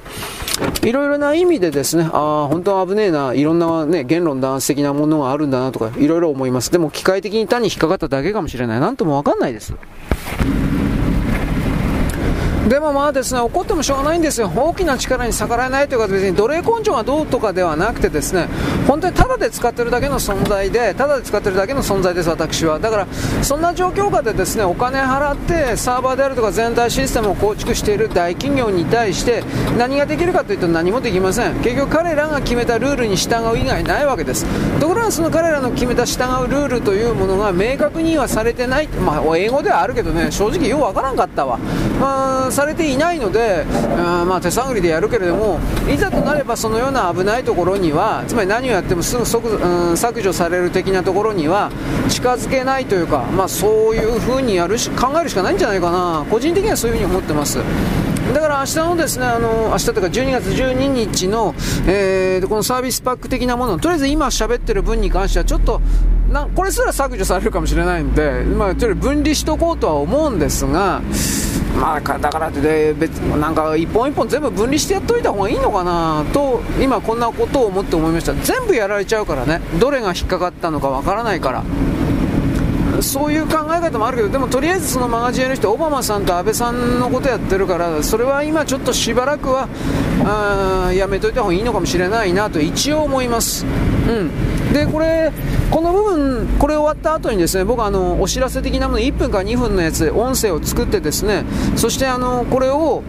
[0.82, 6.70] いろいろな意味でですね、ああ、本当は危ねえな、いろんなね、言論弾圧的なものがあるんだなとか、いろいろ思います。
[6.70, 8.77] でも機械的に単に引っかかっただけかもしれない。
[8.80, 9.74] なんともわかんないです。
[12.68, 14.52] でもまあですね、怒ってもしょうがないんですよ。
[14.54, 18.46] 大きな力に逆らえないというか別に奴隷根性がどうとかではなくてですね、
[18.86, 22.78] 本当にただで使ってるだけの存在で、ただで使ってるだけの存在です、私は。
[22.78, 23.06] だから、
[23.42, 29.42] そんな状況下でですね、お金払ってサーバーであるとか全体システムを構築している大企業に対して
[29.78, 31.54] 何ができるかというと何もできません。
[31.62, 34.44] 結局彼らが決めたルールに従う以外ないわけです。
[34.78, 38.88] ところがその彼らの決めた従うルールというものが明確にはされてない。
[38.88, 41.58] まあ、英語ではあるけどね、正直ようわからんかったわ。
[41.98, 43.64] まあされていないので、
[43.96, 51.70] あまあ、手探りでやるけれども、いざとなればそのような危ないところには、つまり何をやってもすぐ即、うん、削除される的なところには
[52.08, 57.58] 近づけないというか、まあ、そういうふうにやるし考えるしかないんじゃないかな、個人的にはそういうふうに思ってます。
[58.34, 61.54] だから明日のですね、あの、明日というか12月12日の、
[61.86, 65.80] えー、このサービスパック的なもの、とりあえず今喋ってる分に関してはちょっと、
[66.32, 71.00] なこれすら削除されるかもしれないんで、まあ、とりあえず分離しとこうとは思うんですが、
[71.80, 78.34] まあ、だからって別なんか一本一本全部分離してやっといた方がいいのかなと今こんなことを思って思いました。
[78.34, 79.60] 全部やられちゃうからね。
[79.78, 81.64] どれが引っかかったのかわからないから。
[83.02, 89.68] そういう考え方もあるけどでもとりあえずそのマガジンの人オバマさんと安倍さんのことやってるからそれは今ちょっとしばらくは
[90.24, 93.64] あやめといた方がいいのかもしれないなと一応思います。
[93.64, 94.47] うん。
[94.72, 95.32] でこれ
[95.70, 101.44] この部分これ終わった後にですね僕あのお知らせ的なもの1分か2分のやつで音声を作ってですね
[101.76, 103.02] そしてあのこれを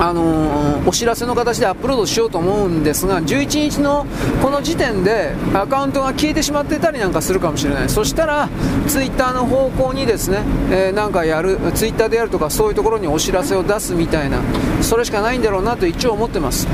[0.00, 4.06] あのー、お知らせの形でアップロードしようと思うんですが11日の
[4.42, 7.88] この時点でアカウントが消えてしまってたりなんかするかもしれない。
[7.88, 8.48] そしたら
[8.88, 14.40] ツイッターの方向にですね、えー、なんかやるツイッターでやるとかそういうところにお知らせを出すみたいな
[14.82, 16.66] それしかないんだろうなと一応思ってます。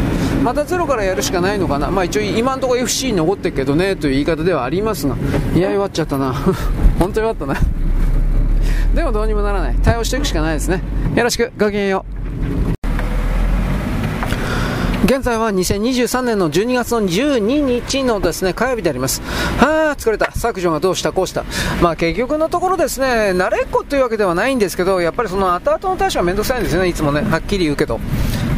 [0.43, 5.17] またゼロからやるしかないのかなまあ一応今のところ FC に残ってるけどねという言い方ではありますが
[5.55, 6.33] いや弱っちゃったな
[6.99, 7.55] 本当に弱ったな
[8.95, 10.83] でもどうにもならない対応していくしかないですね
[11.15, 12.21] よろしくごきげんよう
[15.11, 19.21] 現在は2023年の12月の12日のですね、火曜日であります。
[19.59, 20.31] はあ、疲れた。
[20.31, 21.45] 削除がどうしたこうした。
[21.83, 27.23] まあ結局のところですね、慣れっこというわけではないんですけど、やっぱりその後々の対処はめんどくさいんですよね、いつもね。
[27.23, 27.99] はっきり言うけど。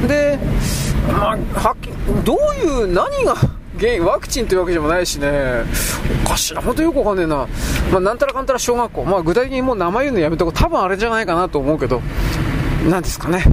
[0.06, 0.38] で、
[1.08, 1.88] まあ、はっき
[2.24, 3.34] どういう、何が、
[3.78, 5.62] 原因ワクチンというわけでもないしね、
[6.24, 7.48] おかしいな、本当よくわかんねえな、
[7.90, 12.02] まあ、なんたらかんたら小学校、まあ、具体的にもう名前言うのやめとこう、多分あれじゃないかなと思うけど、
[12.88, 13.44] なんですかね。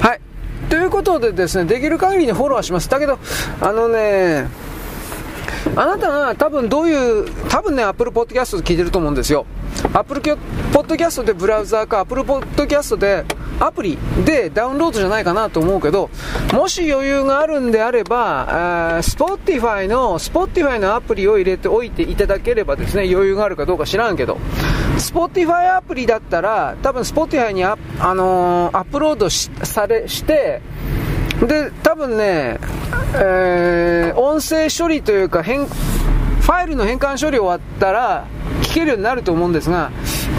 [0.00, 0.20] はい。
[0.68, 2.88] ということでですね、できる限りにフォローはします。
[2.88, 3.18] だけど、
[3.60, 4.48] あのね、
[5.76, 9.46] あなたが多分どういう、多分ね、Apple Podcast で聞いてると思うんですよ。
[9.92, 10.20] Apple
[10.72, 13.24] Podcast でブラウザーか、Apple Podcast で、
[13.60, 16.08] アプリでダウンロードじゃないかなと思うけど、
[16.54, 24.38] もし余裕があるんであれば、スポーティファイの、スポーティファイのアプリを入れておいていただければですね、余裕があるかどうか知らんけど、
[24.96, 30.62] スポーティファイアプリだったら、多分スポーティファイにア,、あのー、アップロードしされして、
[31.46, 32.58] で、多分ね、
[33.14, 38.26] えー、音声処理というか変、ファイルの変換処理終わったら、
[38.62, 39.90] 聞けるようになると思うんですが、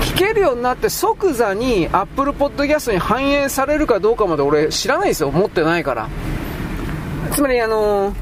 [0.01, 5.31] 聞けるようになって即座に Apple Podcast に反映されるかどうかまで俺知らないですよ。
[5.31, 6.07] 持ってないから。
[7.31, 8.15] つまりあのー、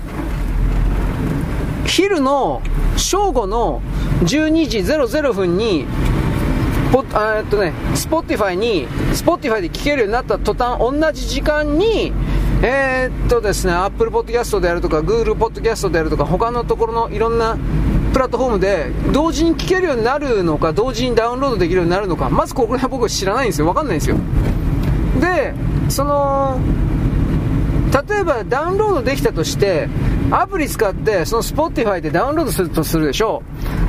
[1.86, 2.62] 昼の
[2.96, 3.82] 正午の
[4.24, 5.86] 12時00分に
[6.92, 7.04] ポ
[7.38, 12.12] えっとね、Spotify に、Spotify で聴けるようになった途端、同じ時間に、
[12.62, 17.58] えー、っとですね、Apple Podcast であるとか、Google Podcast であるとか、他のところのいろんな
[18.12, 23.68] プラットフォームで同時に聴けるようになるのか、同時にダウンロードできるようになるのか、まずここら辺は僕知らないんですよ。
[23.68, 24.18] わかんないんですよ。
[25.22, 25.54] で、
[25.88, 26.60] その、
[28.10, 29.88] 例えばダウンロードできたとして、
[30.30, 33.42] アプリ使って、その Spotify でダウンロードするとするでしょ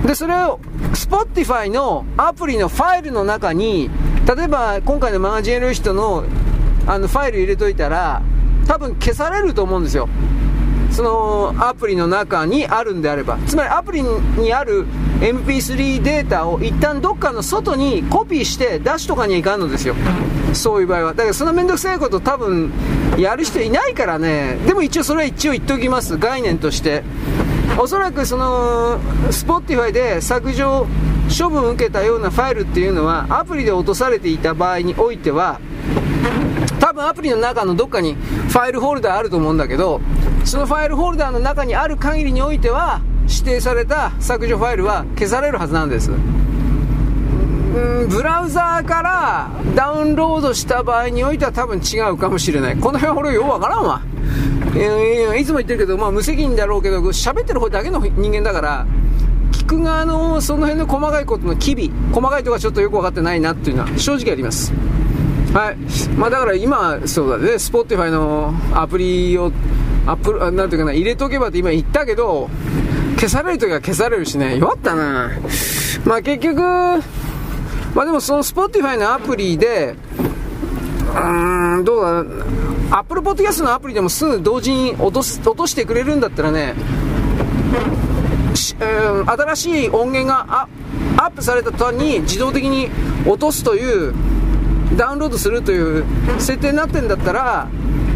[0.05, 0.07] う。
[0.07, 0.61] で、それを
[0.93, 3.91] Spotify のアプリのファイルの中に、
[4.33, 6.25] 例えば今回のマガジンエル人の
[6.87, 8.23] あのファイル入れといたら、
[8.71, 10.09] 多分消されると思うんですよ。
[10.93, 13.37] そのアプリの中にあるんであれば。
[13.49, 14.87] つまりアプリにある
[15.21, 19.97] MP3 データを一旦どっかの外にコピーして出しとかにはいかんのですよ。
[20.53, 21.15] そういう場合は。
[21.15, 22.71] だからそのめんどくさいこと多分
[23.19, 24.57] やる人いないからね。
[24.65, 26.17] でも一応それは一応言っておきます。
[26.17, 27.03] 概念として。
[27.77, 30.87] おそらくその Spotify で削除
[31.37, 35.59] 処分受けたようなファイルっていうのはアプリで落とされていた場合においては
[36.79, 40.01] 多分アプリの中のどっかにファイルホルダーあると思うんだけど
[40.45, 46.11] そのファイルホルダーの中にある限りにおいては指定された削除ファイルは消されるはずなんです。
[46.11, 46.15] う
[48.07, 52.77] んブラウザーからダウンロードした場合においては多分違うかもしれない。
[52.77, 54.03] この辺は俺ようわからんわ。
[55.39, 58.87] いつも言ってるけど、まあ、無責任だろうけど喋ってる方だけの人間だから
[59.53, 64.73] 聞く側のその辺の細かいことの機微細かいとこはちょっとよく分かってないなっていうのは正直あります。
[65.53, 65.77] はい。
[66.17, 69.51] まあ、だから今、そうだね、スポーティファイのアプリを
[70.07, 72.49] アップなんていうかな入れとけばって今言ったけど
[73.17, 74.57] 消されるときは消されるしね。
[74.59, 75.31] 弱ったな。
[76.05, 79.95] まあ結局まあでもそのスポーティファイのアプリで
[81.11, 82.09] うーんどうだ
[82.99, 86.75] アップルポッドキャストのアプリでもすぐ同時に落とす落としてくれるんだったらね
[88.81, 90.69] うん新しい音源が
[91.17, 92.89] アップされた途端に自動的に
[93.27, 94.15] 落とすという
[94.97, 96.05] ダウンロードするという
[96.39, 97.69] 設定になってんだったら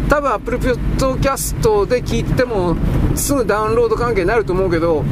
[0.09, 2.75] 多分 Apple Podcast で聞いても
[3.15, 5.03] すぐダウンロード関係になると思うけど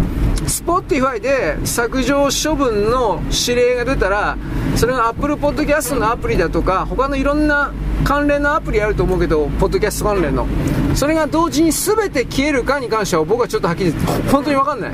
[0.45, 4.38] Spotify で削除処分の指令が出たら
[4.76, 7.73] それが Apple Podcast のアプリだとか他のいろんな
[8.03, 10.45] 関連のアプリあると思うけどポッドキャスト関連の。
[10.94, 13.91] それが同時に全て消えるかに関しては僕はちょっとはっきり
[14.31, 14.91] 本当に分かんない。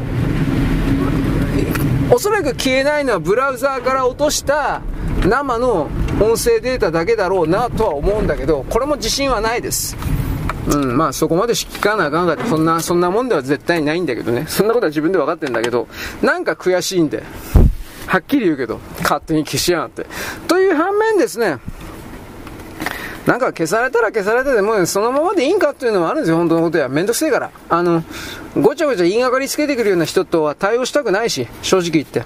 [2.12, 4.82] おそらく消えないのはブラウザーから落とした
[5.28, 5.90] 生の
[6.22, 9.96] 音声データだけだろうなとは思うんだけど、これも自信はないです。
[10.68, 14.46] うん、まあそこまで聞かなあかんかって、そんな、そんなもんでは絶対ないんだけどね。
[14.48, 15.88] そんなことは自分で分かってんだけど、
[16.22, 17.24] なんか悔しいんで、
[18.06, 20.06] はっきり言うけど、勝手に消しやがって。
[20.48, 21.58] という反面ですね、
[23.26, 26.90] なんか消されたら消されたでもうそのままでいいんかっていうのもあるんですよ、本当のことや。
[26.90, 27.52] めんどくせえから。
[27.70, 28.04] あの、
[28.60, 32.24] ごちゃごちゃ言いがかりつけてくるような人とは対応したくないし、正直言って。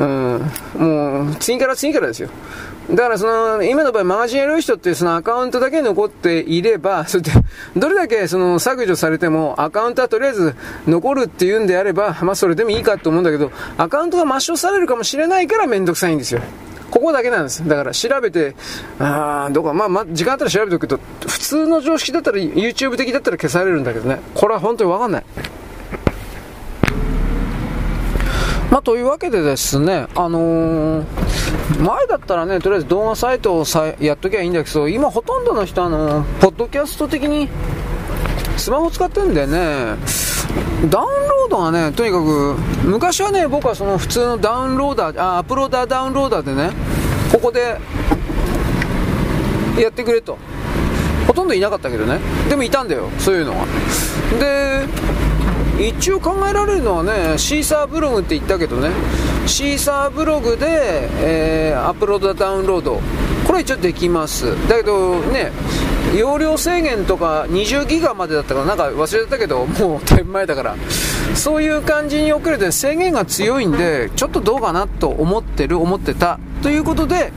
[0.00, 2.30] うん、もう、次から次からですよ。
[2.90, 7.30] だからその、今の場合マガジンやる人ってそのアカウントだけ残っていれば、 それで、
[7.76, 10.54] どれだけその削除されてもアカウントはとりあえず
[10.88, 16.40] 残るっていうんであれば、まあそれでもいいかと思うんだけど、アカウントが抹消されるかもしれないからめんどくさいんですよ。
[16.90, 17.66] ここだけなんです。
[17.68, 18.56] だから調べて、
[18.98, 24.18] ああ、どうか、まあ、まあ、時間あったら調べておくけど、普通の常識だったら、YouTube 的だったら消されるんだけどね。
[24.34, 25.24] これは本当にわかんない。
[28.70, 37.48] まあ、というわけでですね、あのー、前だったらね、とりあえず動画サイトをさやっときゃいいんだけど、今ほとんどの人、あのー、ポッドキャスト的に
[38.56, 39.96] スマホ使ってるんでね、
[40.88, 46.70] ダウンロードがね、とにかく、昔はね、僕はその普通のダウンローダー、あアップローダーダウンローダーでね、
[47.32, 47.76] ここで
[49.80, 50.38] やってくれと。
[51.26, 52.18] ほとんどいなかったけどね。
[52.48, 53.64] でもいたんだよ、そういうのが。
[54.38, 54.86] で、
[55.88, 58.90] 一応考えられるのはね、シーサーブログって言ったけどね、
[59.46, 63.00] シーサーブログで、えー、アップロードダウンロード、
[63.46, 64.54] これ一応できます。
[64.68, 65.52] だけどね、
[66.16, 70.76] 容量制限とか20ギガまでだったからなんか忘れてたけど、もう天前だから、
[71.34, 76.38] そういう感じに遅れて制限が強いんで、ちょっとどうかなと思ってる、思ってた。
[76.62, 77.32] ということで、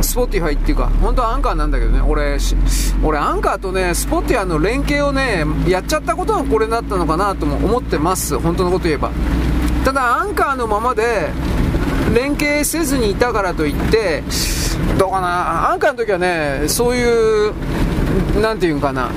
[0.00, 2.38] スポティファイっていうか、本当はアンカーなんだけどね、俺、
[3.02, 9.10] 俺アンカーとね、スポティファイの連携をね、やっちゃったことがこれだったのかなとも思ってます、本当のこと言えば。
[9.84, 11.30] ただ、アンカーのままで、
[12.14, 14.22] 連携せずにいたからといって、
[14.98, 17.52] どうかな、アンカーの時はね、そういう、
[18.40, 19.10] なんていうんかな、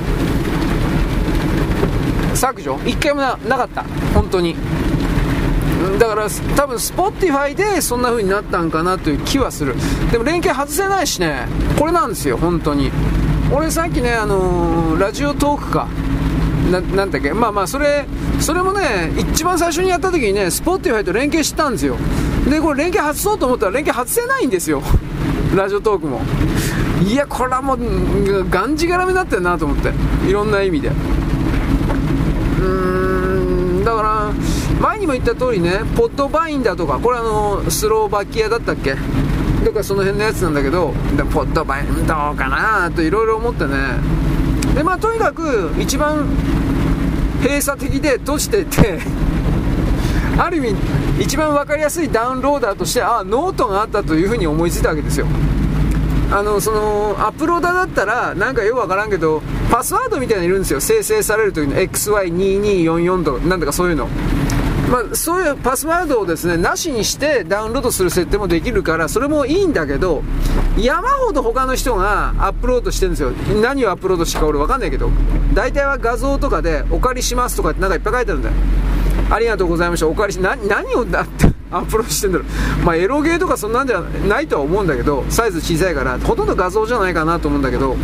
[2.34, 2.78] 削除？
[2.86, 4.56] 一回もなかった、本当に。
[5.98, 9.74] だから多分 Spotify でそんな風になったんかなという気はする。
[10.10, 11.46] でも連携外せないしね。
[11.78, 12.90] これなんですよ本当に。
[13.52, 15.88] 俺さっきねあのー、ラジオトークか。
[16.70, 17.32] ななんだっけ。
[17.32, 18.06] まあまあそれ
[18.40, 21.96] それもね一番最初にやった時にね Spotify と連携してたんですよ。
[22.48, 24.82] でこれ連携外そうと思ったら連携外せないんですよ。
[25.56, 26.20] ラジオトークも。
[27.02, 29.92] いやこれはもうがんじがらめになってるなと思って。
[30.28, 30.92] いろんな意味で。
[34.80, 38.96] 前にも言った通りねポッドバインダーとかこれあのスローバキアだったっけ？
[39.64, 43.74] とかその辺のやつなんだけどでポッドバインどうかなといろいろ思ってね。
[44.74, 46.26] でまあとにかく一番
[47.42, 48.98] 閉鎖的で閉じてて
[50.38, 50.76] ある意味
[51.18, 55.26] 一番分かりやすいダウンローダーとしてああノートがあったというふうに思いついたわけですよ。
[56.32, 60.80] あのそのアップローダーだったらなんかよくわからんけどパスワードみたいなのいるんですよ。
[60.80, 61.76] 生成される時の。
[61.76, 64.08] XY2244 とかなんだかそういうの。
[64.90, 70.24] まあ、そういうパスワードをですねなしにしてダウンロードする設定もできるからそれもいいんだけど
[70.76, 73.30] 山ほど他の人がアップロードしてるんですよ。
[73.62, 75.10] 何をアップロードしたか俺分かんないけど。
[75.54, 78.54] 大体は画像とかでお借りしますとかってなんかいっぱい書いてあるんだよ。
[79.30, 80.08] ありがとうございました。
[80.08, 82.44] お借りしな何をだってアップロードしてんだろ
[82.84, 87.96] まあエロゲーとかそんなんじゃないとは思うんだけどサイズ小さいからほとんど画像じゃないかなと思うんだけど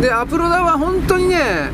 [0.00, 1.70] でアプローダーは本当にね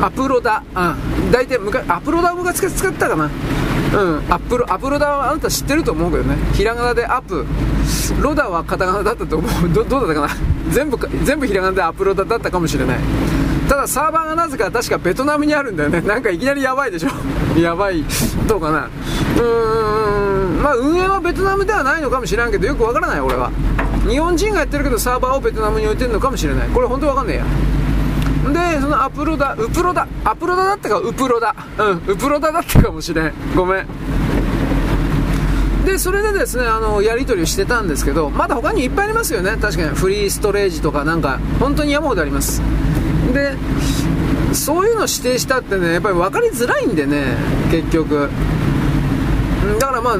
[0.00, 3.24] アプロダ、うん、大体昔、アプロダー僕が使ったかな。
[3.24, 6.36] うん、アップロ、アプロダはあなた知ってると思うけどね。
[6.52, 7.46] ひらがなでアップ。
[8.20, 9.68] ロダはカタカナだったと思う。
[9.72, 12.98] ど、どうだったかな全部、全部ひらがなでアップロダだったかもしれない。
[13.74, 16.00] ただサーバーがなぜか確かベトナムにあるんだよね。
[16.06, 17.08] なんかいきなりやばいでしょ。
[17.58, 18.04] やばい。
[18.46, 18.88] どうかな。
[19.36, 23.50] うーん、まあ運営はベトナムではないのかもしれんけど、よくわからない俺は。
[24.08, 26.68] 日本人がやってるけどサーバーをベトナムに置いてるのかもしれない。
[26.68, 27.44] これ本当わかんねえや。
[28.74, 30.06] でそのアプロダウプロダ？
[30.22, 31.56] アプロダだったかウプロダ？
[31.78, 33.86] うんウプロダだったかもしれんごめん
[35.84, 42.60] でそれでですねあのやり取りをしてたんですけどまだ他にいっぱいありますよね確かにフリーストレージとかなんか本当に山ほどあります
[43.32, 43.56] で
[44.54, 47.36] そういうの指定したってねやっぱり分かりづらいんでね
[47.70, 48.28] 結局。
[49.80, 50.16] だからまあ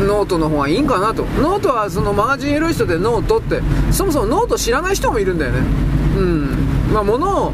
[0.00, 1.24] ノートの方がいいんかなと。
[1.40, 3.60] ノートはそのマガジンエロい人でノートって
[3.92, 5.60] そもそもノート知らない人もいるんだよね。
[6.16, 6.48] うん。
[6.92, 7.52] まあ、ものを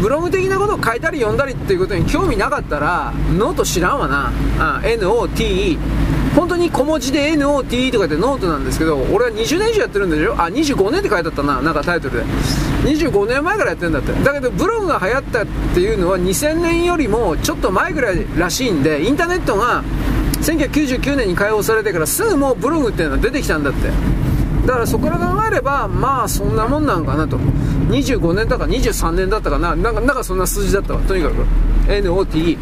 [0.00, 4.30] ブログ的なことを書いたり読んだりっていうことに興味なかったらノート知らんわな。
[4.58, 5.78] あ NOTE
[6.36, 11.62] 本当に小文字で NOT とかってノートなんですけど俺は20年以上やってるんでしょあ25年って書いてあったな。
[11.62, 12.24] なんかタイトルで。
[12.84, 14.12] 25年前からやってるんだって。
[14.12, 19.82] だけどブログが流行ったっていうのは2000年よりもちょっと前ぐらいらしいんでインターネットが
[20.42, 23.88] 1999年に開放されてからすぐもうブログっていうのは出てきたんだって。
[24.66, 27.38] だからそこから考えればまあそんなもんなんかなと。
[27.88, 29.74] 25年だか23年だったかな。
[29.74, 31.00] なんかなんかそんな数字だったわ。
[31.02, 31.46] とにかく。
[31.88, 32.58] NOT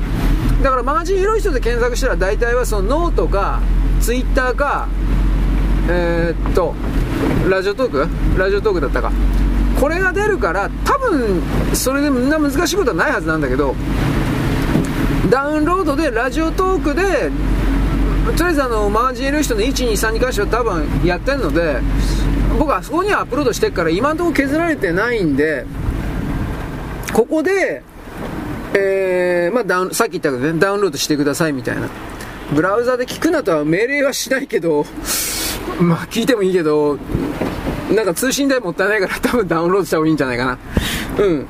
[0.64, 3.60] だからマガジンエロい人で検索したら大体はそのノートか
[4.00, 4.88] ツイッターか
[5.90, 6.74] えー、っと
[7.50, 8.38] ラジオトーク？
[8.38, 9.12] ラジオトークだったか。
[9.78, 11.42] これが出るから多分
[11.74, 13.74] それでみんな難しいことはないはずなんだけど
[15.30, 17.30] ダウンロードでラジオトークで
[18.34, 21.82] とりあえずあのマガジン L 人の123に関しては多分やってるので
[22.58, 25.66] 僕はそこにはアップロードしてるから今のところ削られてないんで
[27.12, 27.82] ここで、
[28.76, 31.88] えーまあ、ダウンさっき言ったけどねダウンロードしてくださいみたいな。
[32.52, 34.84] ブラウザで聞くなとは命令はしないけど
[35.80, 36.98] まあ聞いてもいいけど
[37.94, 40.58] なんか通信代もったいないから多分ダウンロードした方がいいんじゃないかな。
[41.18, 41.46] うん。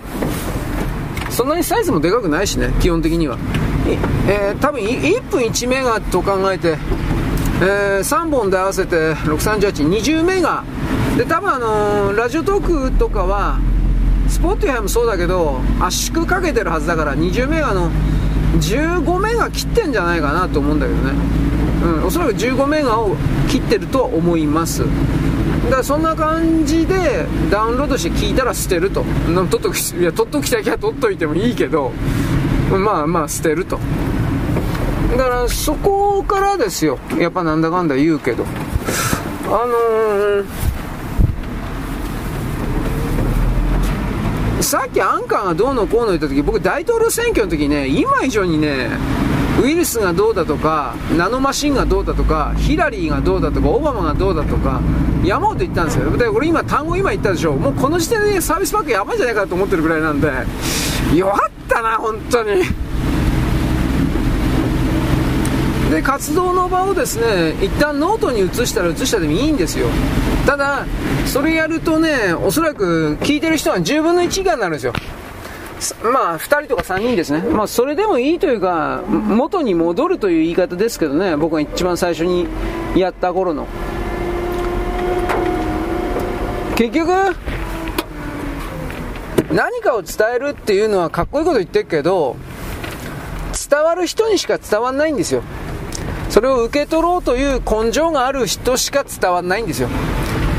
[1.31, 3.39] そんなにサイズもでかくないしね基本的には。
[4.29, 6.77] えー、多分1分1メガと考えて、
[7.61, 10.65] えー、3本で合わせて63820メガ。
[11.17, 13.59] で多分あのー、ラジオトークとかは
[14.29, 17.91] スポッティファイもそうだけど圧縮かけてるはずだから20メガの
[18.59, 21.13] 15メガ切ってんじゃないかなと思うんだけどね。
[21.85, 23.15] うんおそらく15メガを
[23.49, 24.85] 切ってるとは思います。
[25.65, 29.05] だからそんな感じでダウンロードして聞いたら捨てると。
[29.27, 31.93] 取っとくいや取っときたきゃ取っといてもいいけど
[32.71, 33.79] まあまあ捨てると。
[35.17, 36.99] だからそこからですよ。
[37.19, 38.45] やっぱなんだかんだ言うけど。
[39.47, 40.45] あのー、
[44.65, 48.89] さっきアンカーがどうのこうの言った時僕大統領選挙の時ね今以上にね
[49.63, 54.81] ウイルスがどうだとかナノマシンがどうだとかヒラリーがどうだとかオバマがどうだとか
[55.23, 56.17] 山ほど言ったんですよ。
[56.17, 57.53] で俺今単語今言ったでしょ。
[57.53, 60.31] もうこの時点でねサービスパックやばいんじゃないかと思ってるぐらいなんで
[61.15, 62.63] 弱ったな本当に。
[65.95, 69.87] で活動の場をですね一旦ノートに移したら移したでもいいんですよ
[70.45, 70.87] ただ
[71.25, 74.93] それやるとねおそらく聞いてる人は10分の1以下になるんですよ
[76.03, 82.47] まあ、2人とか3人ですね、まあ、それでもいいというか、元に戻るという言い方ですけどね、僕が一番最初に
[82.97, 83.67] やった頃の。
[86.77, 87.11] 結局、
[89.53, 92.37] 何かを伝えるっていうのはかっこいいこと言ってるけど、
[93.69, 95.43] 伝わる人にしか伝わんないんですよ。
[96.35, 99.89] それを受け取ろうという根性がある人しか伝わんないんですよ。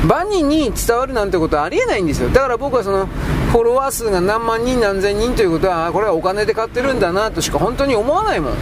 [0.07, 2.29] 万人に伝わるなんてことはありえないんですよ。
[2.29, 3.07] だから僕はその、
[3.51, 8.53] フォロワー数が何万人何千人ということは、これはお金で買ってるんだなとしか本当に思わないもん。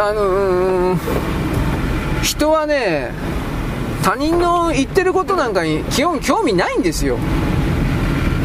[0.00, 0.96] あの
[2.22, 3.10] 人はね、
[4.04, 7.18] 他人の言ってることなんかに基本興味ないんですよ。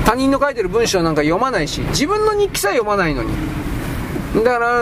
[0.04, 3.63] 他人の書いてる文章なんか読まないし、自分の日記さえ読まないのに。
[4.36, 4.82] だから、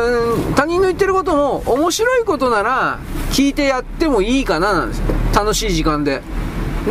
[0.55, 2.99] 他人の言ってることも面白いことなら
[3.31, 5.05] 聞いてやってもいいかななんですよ。
[5.33, 6.21] 楽しい時間で。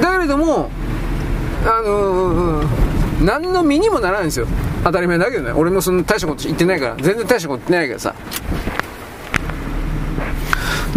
[0.01, 0.71] だけれども、
[1.65, 2.91] あのー
[3.25, 4.47] 何の身にもならないんですよ。
[4.83, 5.53] 当たり前だけどね。
[5.53, 6.97] 俺もそんな大したこと言ってないから。
[6.97, 8.15] 全然大したこと言ってないけどさ。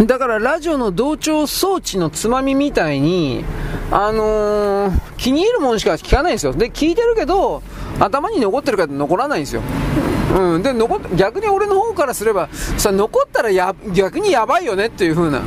[0.06, 3.44] だからラジオの同調装置のつまみみたいに
[3.92, 6.52] あのー、気に入るもんしか聞かないんですよ。
[6.52, 7.62] で聞いてるけど
[8.00, 9.62] 頭に残ってるかって残らないんですよ。
[10.34, 15.42] うん、で残逆に俺の方からすればさ残ったらや逆にやばいよねっていう風な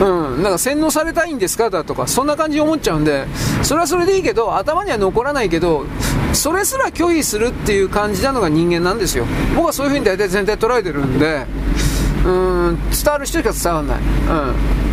[0.00, 3.26] うん、なんか洗脳されたいんですかだとか、そんな感じに思っちゃうんで、
[3.62, 5.84] それはそれでいいけど、頭には残らないけど、
[6.32, 9.24] それすら拒否するっていう感じなのが人間なんですよ。
[9.54, 11.46] 僕はそういう風に大体全体捉えてるんで、
[12.26, 12.30] う
[12.72, 13.98] ん、伝わる人しか伝わらない。
[14.00, 14.83] うん。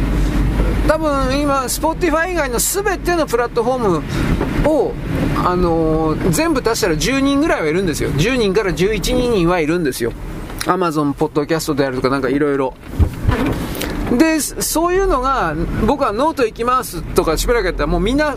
[0.91, 3.77] 多分今、Spotify 以外の全てのプラットフォー
[4.65, 4.93] ムを、
[5.37, 8.09] あのー、全部足したら10人ぐらいはいるんですよ。
[8.09, 10.11] 10人から11人はいるんですよ。
[10.65, 12.73] Amazon ポッドキャストであるとかなんかいろいろ。
[14.17, 15.55] で、そういうのが、
[15.87, 18.35] 僕はノート行きますとかしばらくやったら、もうみんな、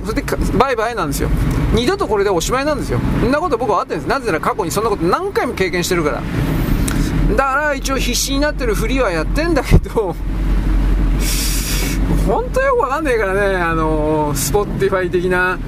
[0.57, 1.31] バイバイなんですよ。
[1.74, 3.00] 二度とこれでおしまいなんですよ。
[3.20, 4.07] そんなこと僕はわかってんです。
[4.07, 6.23] なぜなら過去にそんなこと何回も経験してるから。
[7.31, 10.15] だから一応必死になってるふりはやってんだけど、
[12.26, 15.58] 本当よくわかんないからね、あの、スポッティファイ的な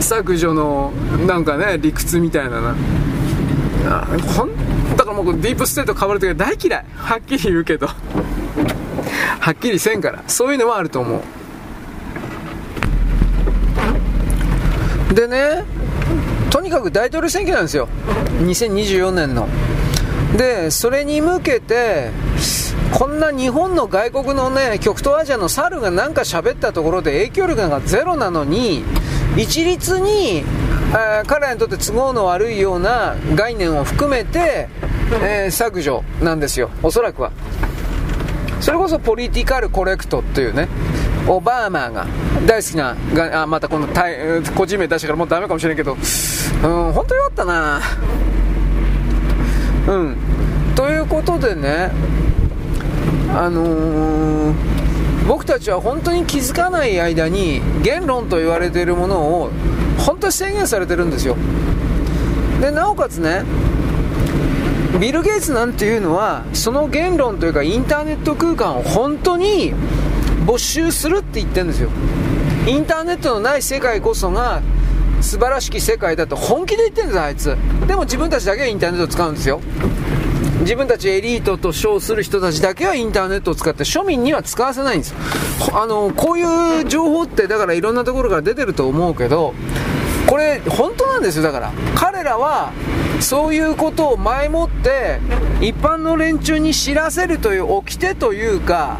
[0.00, 0.92] 削除の
[1.26, 2.74] なんかね、理屈みたいなな。
[3.86, 4.50] あほん
[4.96, 6.84] だからもうディープステート変わるときは大嫌い。
[6.96, 7.88] はっきり言うけど。
[9.40, 11.22] はっきりせんからそういうのはあると思
[15.10, 15.64] うでね
[16.50, 17.88] とにかく大統領選挙なんですよ
[18.42, 19.48] 2024年の
[20.36, 22.10] でそれに向けて
[22.92, 28.84] こんな日本の外国のね極東アジアの猿が何か喋ったところで影響力がゼロなのに
[29.36, 34.68] 一律に、えー、彼らにとって都合の悪いような概念を含めて、
[35.22, 36.70] えー、削除なんですよ。
[36.82, 37.30] おそらくは。
[38.60, 40.68] それこそポリティカルコレクトっていうね、
[41.26, 42.06] オバーマーが
[42.46, 43.88] 大好きな、があまたこの
[44.54, 47.80] 個人名出したからもうダメかもしれんけど、うん、本当よかったな。
[49.88, 50.16] うん。
[50.74, 51.90] ということでね、
[53.34, 54.54] あのー、
[55.26, 59.50] 僕たちは本当に気づかない間に言論と言われているものを
[59.98, 61.36] 本当に制限されてるんですよ。
[62.60, 63.44] で、なおかつね、
[65.00, 69.72] ビル・ゲイツなんていうのはその言論というかインターネット空間を本当に
[70.44, 71.90] 没収するって言ってるんですよ。
[72.66, 74.60] インターネットのない世界こそが
[75.22, 77.56] 素晴らしき世界だと本気で言ってるんですあいつ。
[77.86, 79.60] でも自分たちだけはインターネットを使うんですよ。
[80.60, 85.14] 自分たちエリートと称する人たちだけはインターネットを使って庶民には使わせないんです。
[85.72, 89.54] あのこういう情報ってだからいろんなところから出てると思うけど
[90.26, 91.42] これ本当なんですよ。
[91.42, 92.72] だから彼らは
[93.20, 95.18] そういうことを前もって
[95.60, 98.98] 一般の連中に知らせるという掟というか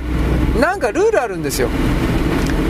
[0.59, 1.69] なんかルールあるんですよ。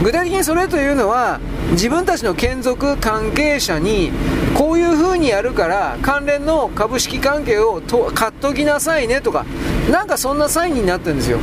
[0.02, 1.40] 具体的にそれというのは
[1.72, 4.10] 自分たちの眷属関係者に
[4.60, 9.47] こういう風にやるから関連の株式関係をと買っときなさいねとか
[9.90, 11.39] なんかそんなサインになってるんですよ。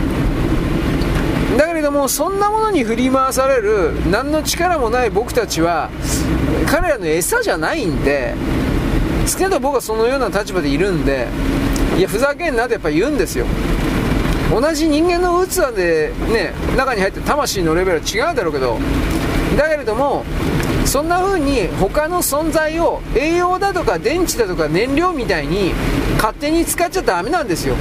[1.58, 5.90] だけれどもそんなものに振り回される何の力もない僕たちは
[6.68, 8.36] 彼らの餌じゃないんで
[9.26, 11.28] 少なくとも僕はそのような立場でいるんで
[11.98, 13.48] いやふざけんなってやっぱ言うんですよ。
[14.52, 18.78] 同じ人間の器でね中に入って魂のレベルは違うだろうけど
[19.58, 20.24] だけれども
[20.88, 25.74] そんな風に他の存在を栄養だとか電池だとか燃料みたいに
[26.16, 27.76] 勝手に使っちゃダメなんですよ。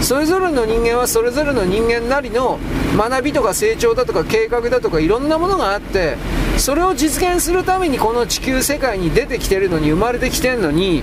[0.00, 2.58] それぞれの人間はそれぞれの人間なりの
[2.96, 6.16] 学びとか成長だとか計画だとかいろんなものがあって
[6.58, 11.02] それを実現するためにこの地球世界に出てきてるのに生まれてきてるのに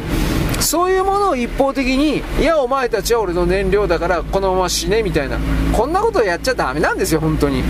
[0.61, 5.37] そういうものを一方的にいやお前たちは俺の燃料だからこのまま死ねみたいな
[5.73, 7.63] こんなことをやっちゃダメなんですよ本当に。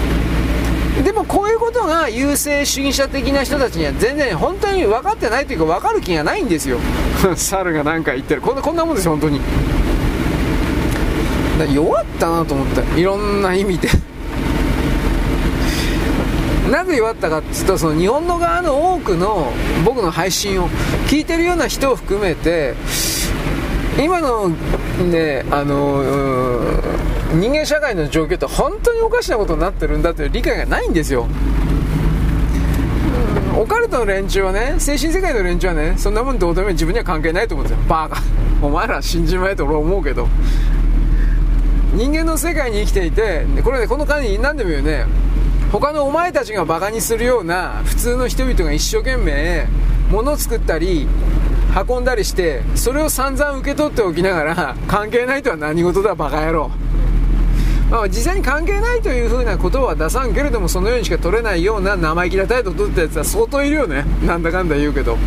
[1.04, 6.78] でもこういうことが優勢主義者的な人たちには全然本当に分かってないというか分かる気がないんですよ。
[7.36, 8.42] 猿が何か言ってる。
[8.42, 9.42] こんなこんなもんですよ本当に。
[11.74, 13.00] 弱ったなと思って。
[13.00, 13.90] いろんな意味で。
[16.72, 19.52] なぜ弱ったかっていうとその日本の側の多くの
[19.84, 20.70] 僕の配信を
[21.08, 22.76] 聞いてるような人を含めて
[24.00, 26.02] 今のねあの
[27.34, 31.28] 人間社会の状況って本当におかしなことになってるんだという理解がないんですよ。
[33.58, 37.84] オカルトの連中はね精神世界の連中はねそんなもんどうでも自分には関係ないと思うんですよ。
[37.88, 38.22] バカ。
[38.62, 40.28] お前ら信じまえと俺は思うけど。
[41.94, 45.06] 人間の世界に生きていてこれねこの間に何でも言うね。
[45.72, 49.68] 他のお前たちがバカにするような普通の人々が一生懸命
[50.10, 51.08] 物を作ったり
[51.90, 56.72] 運んだりしてそれを散々受け取っておきながら関係ないとは何事だバカ野郎。
[57.92, 64.06] まあ、実際に関係ないというふうなことは出さんけれどもそのようにしか取れないような生意気な態度を取ったやつは相当いるよね。
[64.26, 65.18] なんだかんだ言うけど。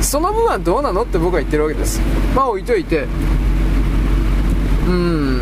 [0.00, 2.00] その分はどうなのって僕は言ってるわけです。
[2.36, 3.08] まあ置いといて。
[4.86, 5.40] うん。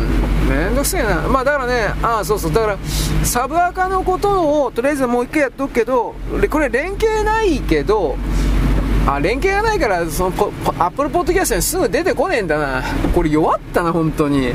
[0.49, 1.21] めんどくせえな。
[1.27, 2.53] まあだからねああそうそう。
[2.53, 2.77] だから
[3.23, 6.15] サブアカのことをとりあえずもう一回やっとくけど
[6.49, 8.15] これ連携ないけど
[9.05, 12.83] あ連携がないからそのポアップルポッドキャストにすぐ出てこねえんだな。
[13.13, 14.53] これ弱ったな本当に。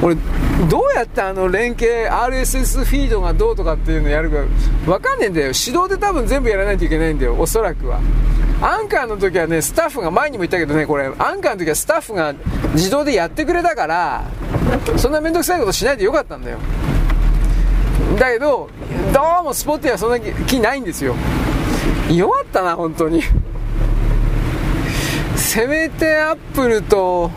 [0.00, 0.16] 俺
[0.68, 4.38] どうやってあの連携 RSS フィードがどうとかっていうのやるか
[4.84, 5.46] 分かんねえんだよ。
[5.46, 8.00] 指導で多分全部やらないといけないんだよおそらくは。
[8.60, 11.06] アンカーの時はねスタッフが前にも言ったけどねこれ。
[11.06, 12.34] アンカーの時はスタッフが
[12.74, 14.24] 自動でやってくれたから
[14.96, 16.58] そんな面倒くさいことしないでよかったんだよ。
[18.18, 18.68] だけど
[19.12, 21.14] どうもスポットはそんな気ないんですよ。
[22.10, 23.22] 弱ったな本当に。
[25.36, 27.30] せめてアップルと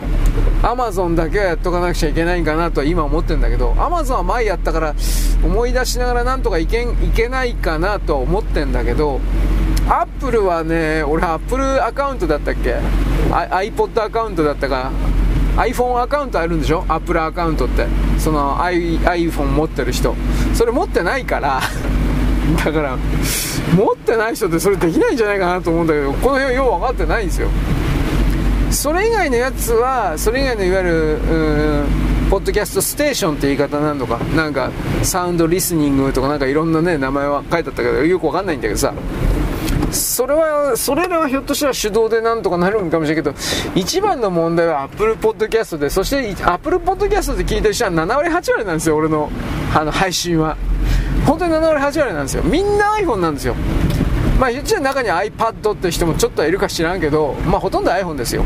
[0.62, 4.94] アマゾンだけはやっとかなくちゃいけないんかなとは今思ってるんだけどアマゾンは前やったから
[5.44, 9.20] 思い出しながらなんとかいけんいけないかなとは思ってんだけど
[9.88, 12.76] アップルはね俺アップルアカウントだったっけ
[13.30, 14.92] ？iPod アカウントだったか
[15.56, 16.84] ？iPhone アカウントあるんでしょ？
[16.88, 17.86] アップルアカウントって。
[18.18, 20.14] その iPhone 持ってる人。
[20.54, 21.60] それ持ってないから。
[22.64, 22.96] だから
[23.76, 27.48] 持ってない人ってそれできないんじゃないかなと思うんだけどこの辺はよう分かってないんですよ。
[28.72, 31.18] それ以外のやつはそれ以外のいわゆる
[32.30, 34.18] ポッドキャストステーションって言い方なのか。
[34.34, 34.70] なんか
[35.02, 38.94] サウンドリスニングとかなんかいろんなね名前は書いてあったけどよくわかんないんだけどさ。
[39.90, 43.36] それはそれらはひょっとしたら手動でなんとかなるんかもしれないけど
[43.74, 49.30] 一番の問題は Apple Podcast でそして Apple Podcast で聞いてる人は7割8割なんですよ俺の
[49.74, 50.56] あの配信は。
[51.26, 52.42] 本当に7割8割なんですよ。
[52.42, 53.54] みんな iPhone なんですよ。
[54.42, 58.42] まあ言っちゃ中に iPad って人もちょっとはいるか知らんけどまあほとんど iPhone ですよ。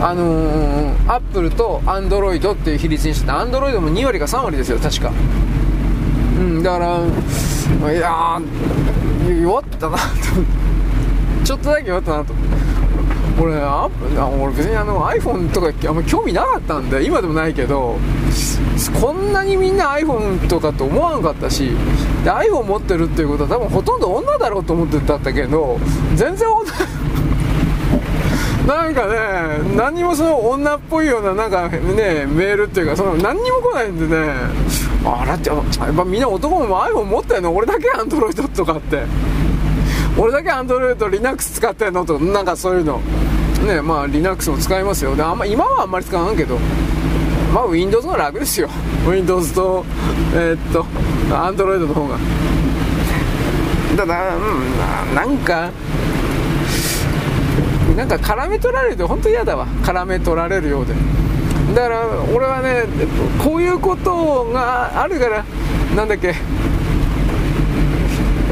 [0.00, 5.12] あのー、アップルとアンドロイドっていう比率にしててアンドロイドも2割か3割ですよ確か。
[6.36, 8.40] うんだからいや
[9.40, 10.02] 弱ったなと。
[11.46, 12.34] ちょっとだけ弱ったなと。
[13.40, 17.96] 俺俺別にあの iPhone とかあんま興味なかったんで今でもないけど
[19.00, 21.70] こんなにみんな iPhone とかって思わなかったし
[22.24, 25.78] で iPhone 持ってるっていうことは多分ほとんど女だろうと思ってたんだけど
[26.14, 26.72] 全然女
[28.66, 29.16] なんかね
[29.76, 31.78] 何にもその女っぽいようななんかね
[32.26, 34.28] メールっていうかその何にも来ないんでね。
[35.04, 37.54] あらってやっぱみんな男も iPhone 持ってんの？
[37.54, 39.04] 俺だけ Android とかって。
[40.18, 42.04] 俺だけ Android Linux 使ってんの？
[42.04, 43.00] とかなんかそういうの。
[43.66, 45.16] ねまあ Linux も使いますよ。
[45.16, 46.58] であんま今はあんまり使わんけど。
[47.54, 48.68] まあ Windows の楽ですよ。
[49.08, 49.84] Windows と
[50.34, 50.84] えー、っと
[51.30, 52.18] Android の方が。
[53.96, 55.70] ただうんなんか
[57.96, 59.66] なんか絡め取られると本当嫌だわ。
[59.82, 60.94] 絡め取られるようで。
[61.74, 62.84] だから俺はね
[63.42, 65.44] こういうことがあるから
[65.94, 66.34] なんだっけ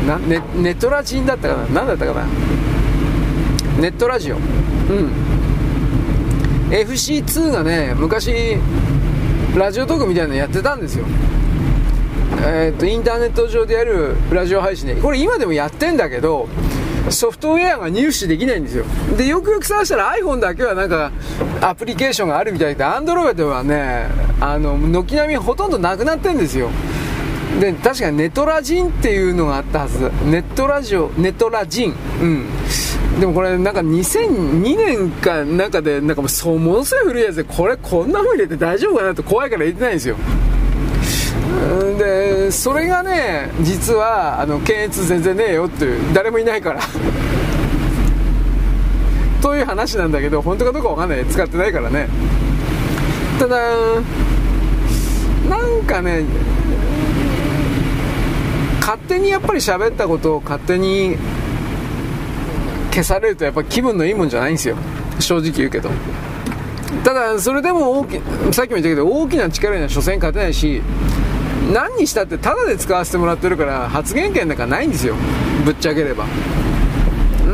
[0.07, 1.67] なネネットラジンだったかな。
[1.67, 2.27] 何だったかな。
[3.81, 4.37] ネットラジオ。
[4.37, 5.13] うん。
[6.71, 8.57] FC2 がね昔
[9.57, 11.07] ラジオトークみたいなのやってたんですよ。
[12.47, 16.47] えー、っとインターネット上でやるラジオ配信でこれ今でもやってんだけど
[17.09, 18.85] ソフトウェアが入手できないんですよ。
[19.17, 21.11] でよくよく探したら iPhone だけはなんか
[21.63, 24.09] アプリケーションがあるみたいで Android はね
[24.41, 26.69] あの軒並みほとんどなくなってんですよ。
[27.59, 29.99] で確かにネトラジンっていうのがあったはず。
[30.27, 31.95] ネットラジオネトラジン。
[32.21, 32.47] うん。
[33.21, 40.17] でもこれなんか2002年かなんかでなんかもうそうものすごい古いやつでこれこんなもん入れて大丈夫かなって怖いから入れてないんですよ。
[41.99, 46.81] でそれがね実はあの検閲全然ねえよっていう誰もいないから。
[49.41, 51.25] という話なんだけど本当かどうかわかんない。
[51.25, 52.09] 使ってないからね。
[53.39, 53.59] ただ
[55.49, 56.25] なんかね
[58.81, 61.17] 勝手にやっぱり喋ったことを勝手に
[62.97, 64.77] 消されるとやっぱ気分のいいもんじゃないんですよ。
[65.21, 65.91] 正直言うけど。
[67.05, 68.21] ただそれでも大き
[68.55, 70.81] さっきも言ったけど大きな力には所詮勝てないし
[71.73, 75.15] 何にしたってタダで使わせてもらってるから発言権なんかないんですよ。
[75.65, 76.25] ぶっちゃければ。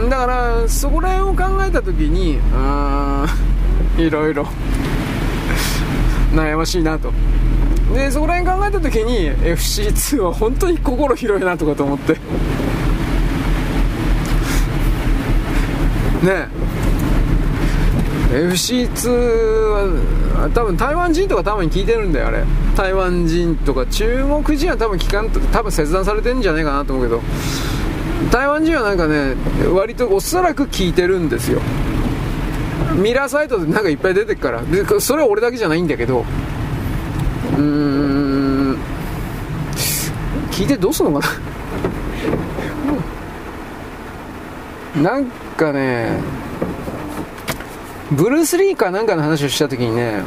[0.08, 3.28] だからそこら辺を考えた時にうーん
[4.06, 4.46] いろいろ。
[6.34, 7.12] 悩ましいなと。
[7.94, 12.16] でそこら辺考えた時に FC2 は本当に心広いなとかと思って。
[16.22, 16.48] ね。
[18.32, 22.44] FC2 は多分台湾人とか多分聞いてるんだよあれ。
[22.74, 27.20] 台湾人とか中国人は多分聞かんと多分切断されてるんじゃないかなと思うけど。
[28.30, 29.34] 台湾人はなんかね
[29.74, 31.60] 割とおそらく聞いてるんですよ。
[32.96, 34.62] ミラーサイトでなんかいっぱい出てくから。
[34.62, 36.20] でそれは俺だけじゃないんだけど。
[36.20, 38.78] うーん。
[40.50, 41.34] 聞いてどうすんのかな。
[44.96, 46.20] なんかね
[48.10, 50.22] ブルース・リーかなんかの話をした時にね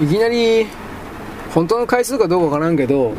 [0.00, 0.66] いきなり
[1.52, 3.14] 本当の回数かどうかわからんけど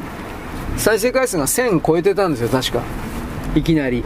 [0.78, 2.82] 再生回数が1000超えてたんですよ確か。
[3.56, 4.04] いきなり。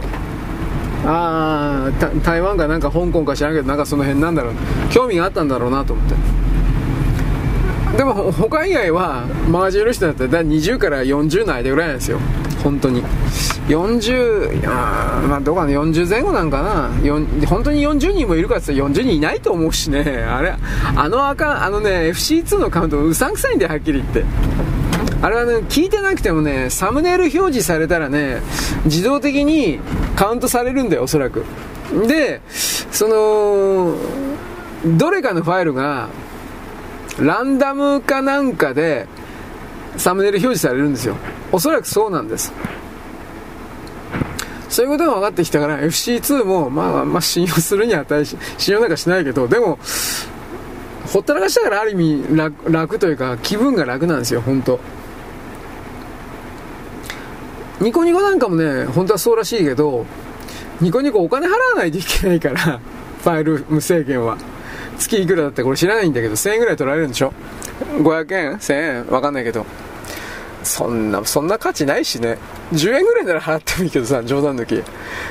[1.04, 4.54] ああ台湾かなんか香港か知らんけどなんかその辺なんだろう。
[4.90, 6.14] 興味があったんだろうなと思って。
[7.96, 12.18] でも他以外はマガジンの人だったら20から40の間ぐらいなんですよ。
[12.62, 13.02] 本当に。
[13.68, 16.90] 40いやまあどうかな40前後なんかな。
[17.46, 20.02] 本当に40人もいるかって言ったら40人いないと思うしね。
[20.02, 20.54] あれ
[20.94, 24.24] あのアカあのね FC2 のカウントうさんくさいんだよはっきり言って。
[25.22, 28.40] あれはね聞いてなくてもねサムネイル表示されたらね
[28.84, 29.80] 自動的に
[30.14, 31.44] カウントされるんだよおそらく。
[32.06, 33.96] でその
[34.96, 36.08] どれかのファイルが
[37.18, 39.06] ランダムかなんかで
[39.96, 41.16] サムネイル表示されるんですよ。
[41.50, 42.52] おそらくそうなんです。
[44.76, 49.78] そういうことが分かってきたから FC2 もまあまあ信用するに値し信用なんかしないけどでも
[51.06, 54.78] ほったらかしたからある意味楽楽というか気分が楽なんですよ本当。
[57.80, 60.04] ニコニコなんかもね本当はそうらしいけど
[60.82, 62.78] ニコニコお金払わないといけないから
[63.22, 64.36] ファイル無制限は。
[64.98, 67.32] 月いくらだってこれ知らないんだけど1000円ぐらい取られるんでしょ。
[68.02, 69.06] 500円？1000円？
[69.06, 69.64] わかんないけど。
[70.66, 72.38] そんなそんな価値ないしね。
[72.72, 74.82] 10円ぐらいなら払ってもいいけどさ冗談抜き。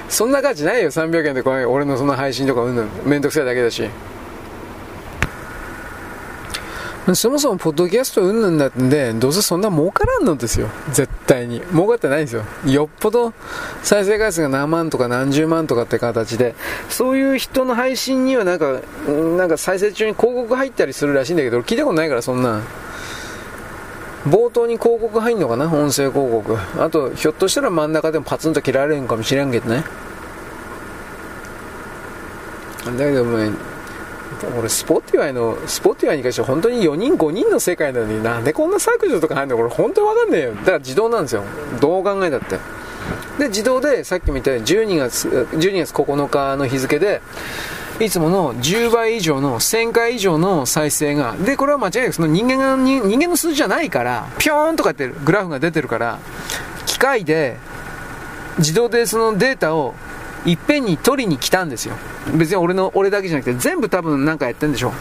[0.10, 0.90] そんな価値ないよ。
[0.90, 2.90] 300円でこれ俺のその配信とかうんぬん。
[3.06, 3.88] めんどくさいだけだし。
[7.14, 10.70] そもそもポッドキャストうんぬんだってんでどうせそんな儲からんのですよ。
[10.92, 11.62] 絶対に。
[11.72, 12.44] 儲かってないんですよ。
[12.66, 13.34] よっぽど
[13.84, 16.56] 再生回数が何万とか何十万とかって形で
[16.90, 18.82] そういう人の配信にはなんか
[19.38, 22.62] なんか再生中に広告入ったりするらしいんだけど聞いたことないからそんな
[24.26, 25.66] 冒頭に広告入んのかな？
[25.66, 26.58] 音声広告。
[26.82, 29.84] あとひょっとしたら真ん中でもパツンと切られるんかもしれんけどね。
[32.86, 33.38] だけども
[34.60, 39.58] 俺スポティファイのスポティファイに関しては本当に4人5人の世界なのになんでこんな削除とか入るの？
[39.58, 40.56] これ本当に分かんねえよ。
[40.56, 41.44] だから自動なんですよ。
[41.80, 42.58] どう考えたって。
[43.38, 47.22] で自動でさっきも言ったように12月 ,12 月9日の日付で
[48.00, 56.20] いつもの10倍以上の1000回以上の再生がでこれは間違いなくその人間が人間の数字じゃないからピョーンとかってグラフが出てるから
[56.86, 57.58] 機械で
[58.58, 59.96] 自動でそのデータを
[60.46, 61.96] いっぺんに取りに来たんですよ。
[62.36, 64.94] 別に俺の俺だけじゃなくて全部多分なんかやってんでしょ。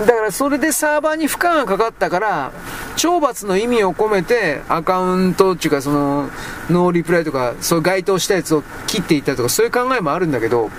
[0.00, 2.52] だからそれでサーバーに負荷がかかったから
[2.96, 6.30] 懲罰の意味を込めてアカウントっていうかその
[6.70, 10.70] ノーリプライとかそういう該当したやつを切っていったとかそういう考えもあるんだけど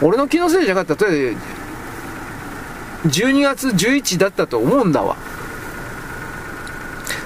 [0.00, 1.40] 俺の気のせいじゃなかったら例えば
[3.08, 5.16] 12月11だったと思うんだわ。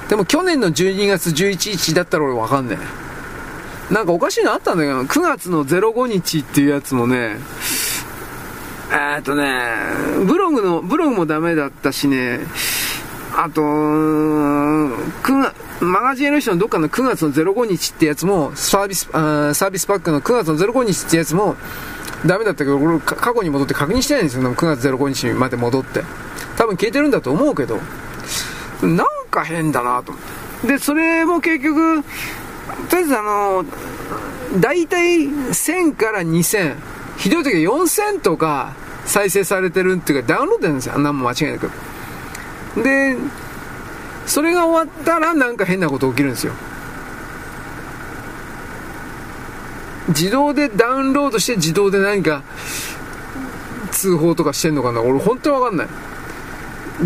[0.09, 2.79] でも去年の12月11日だったら俺わかんね
[3.91, 3.95] え。
[3.95, 7.37] なんかおかしいのあったんだけど9月の05日っていうやつもね
[8.95, 9.67] え、っとね
[10.27, 12.41] ブログのブログもダメだったしね
[13.37, 14.97] あと、マ
[16.03, 21.57] ガジンの人のどっかの9月の05日ってやつも、サービス、あーサービスパックの9月の05日ってやつも、
[22.25, 26.05] ダメだったけど、俺過去に戻って確認してないんですよ、9月05日まで戻って。
[26.57, 27.81] 多分消えてるんだと思うけど、
[28.83, 30.23] なんか変だなと思っ
[30.63, 30.69] て。
[30.69, 32.05] で、それも結局、
[32.89, 33.65] とりあえずあの、
[34.61, 36.77] 大体1000から2000、
[37.17, 38.75] ひどい時は4000とか
[39.07, 40.99] 再生されてるっていうかダウンロードなんですよ。
[40.99, 41.71] 何も間違いなく。
[42.83, 43.17] で、
[44.27, 46.53] それが終わったらなんか変なこと起きるんですよ。
[50.09, 52.43] 自動でダウンロードして自動で何か
[53.91, 55.01] 通報とかしてんのかな？
[55.01, 55.89] 俺本当にわかんない。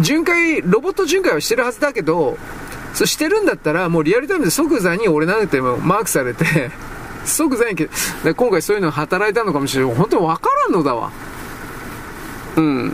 [0.01, 2.37] 巡回、ロボット巡回はしてるはずだけど、
[2.95, 6.71] そしてるんだったらもうリアルタイムで即座に俺なんてマークされて
[7.25, 7.77] 即座に
[8.35, 9.95] 今回そういうの働いたのかもしれない。
[9.95, 11.13] 本当にわからんのだわ。
[12.59, 12.93] うん。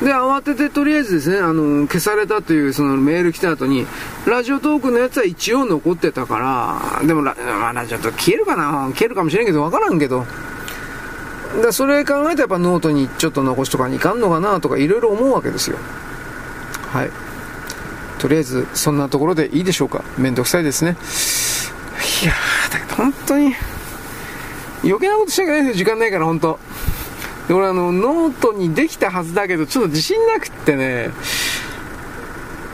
[0.00, 3.84] で、慌ててとりあえずですね、あの、消されたというそのメール来た後に、
[4.26, 6.38] ラジオトークのやつは一応残ってたか
[7.00, 8.90] ら、でもラ、まあ、ラジオトーク消えるかな？
[8.92, 10.24] 消えるかもしれんけど、わからんけど。
[11.62, 15.78] で、それ考えたらやっぱノートにちょっと残しとかにいかんのかなとかいろいろ思うわけですよ。
[16.92, 17.10] はい。
[18.20, 20.04] とりあえず、そんなところでいいでしょうか？
[20.16, 20.96] めんどくさいですね。
[22.22, 23.54] いやー、だけど本当に、
[24.84, 26.60] 余計なことしちゃいけないですよ、時間ないから、本当。
[27.48, 31.10] で、俺あの、ノートにできたはずだけど、ちょっと自信なくってね、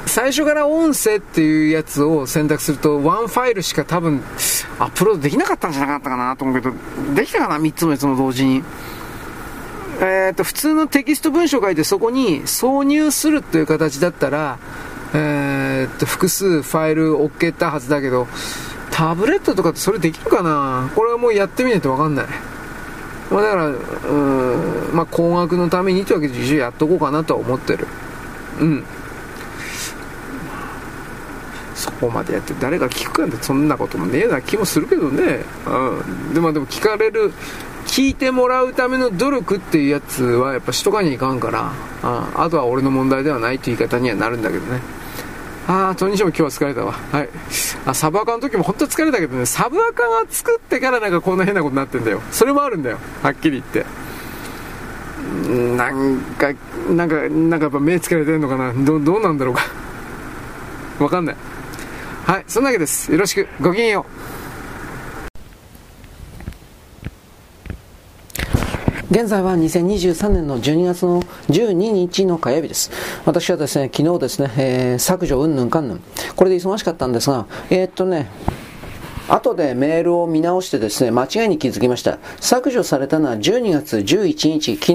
[0.06, 4.22] 最初から音声っていうやつを選択すると、ワンファイルしか多分、
[4.78, 6.74] アップロードできなかったんじゃなかったかなと思うけど、
[7.14, 8.62] できたかな ?3 つもやつも同時に。
[10.00, 14.58] えっ、と、普通のテキスト文章書いてそこに挿入するという形だったら、
[15.14, 18.26] えっ、と、複数ファイル置けたはずだけど、
[18.90, 20.90] タブレットとかってそれできるかな？
[20.94, 22.26] これはもうやってみないとわかんない。
[23.30, 27.86] まあ、だから、うん、まあ、高額のためにというわけで一応やっとこうかなとは思ってる。
[28.60, 28.84] うん。
[31.74, 35.40] そこまでやって誰が聞くかってそんなこともねえな気もするけどね。
[35.66, 36.34] うん。
[36.34, 37.32] でもでも聞かれる、
[37.86, 41.72] 聞いてもらうための努力っていうやつはやっぱしとかにいかんから、
[42.02, 44.80] ああとは俺の問題ではないという言い方にはなるんだけどね。
[45.66, 46.92] ああ、とにしも今日は疲れたわ。
[46.92, 47.28] はい。
[47.86, 52.20] あ、サブアカの時も本当疲れたけどね、サブアカが作ってからなんかこんな変なことになってんだよ。
[52.30, 52.98] それもあるんだよ。
[53.22, 53.86] はっきり言って。
[55.76, 56.48] なんか、
[56.90, 59.62] なんか、なんかやっぱ目疲れてんのかなどどうなんだろうか。
[60.98, 61.36] わかんない。
[62.26, 63.10] はい、そんなわけです。
[63.10, 63.48] よろしく。
[63.60, 64.33] ごきげんよう。
[69.14, 72.90] 現在は2023年の12月の12日の火曜日です。
[73.24, 76.00] 私はですね、昨日ですね、えー、削除うんぬんかんぬん。
[76.34, 78.28] これで忙しかったんですが、えー、っとね、
[79.28, 82.18] 後でメールを見直してですね、間違いに気づきました。
[82.40, 84.94] 削除されたのは12月11日、昨日、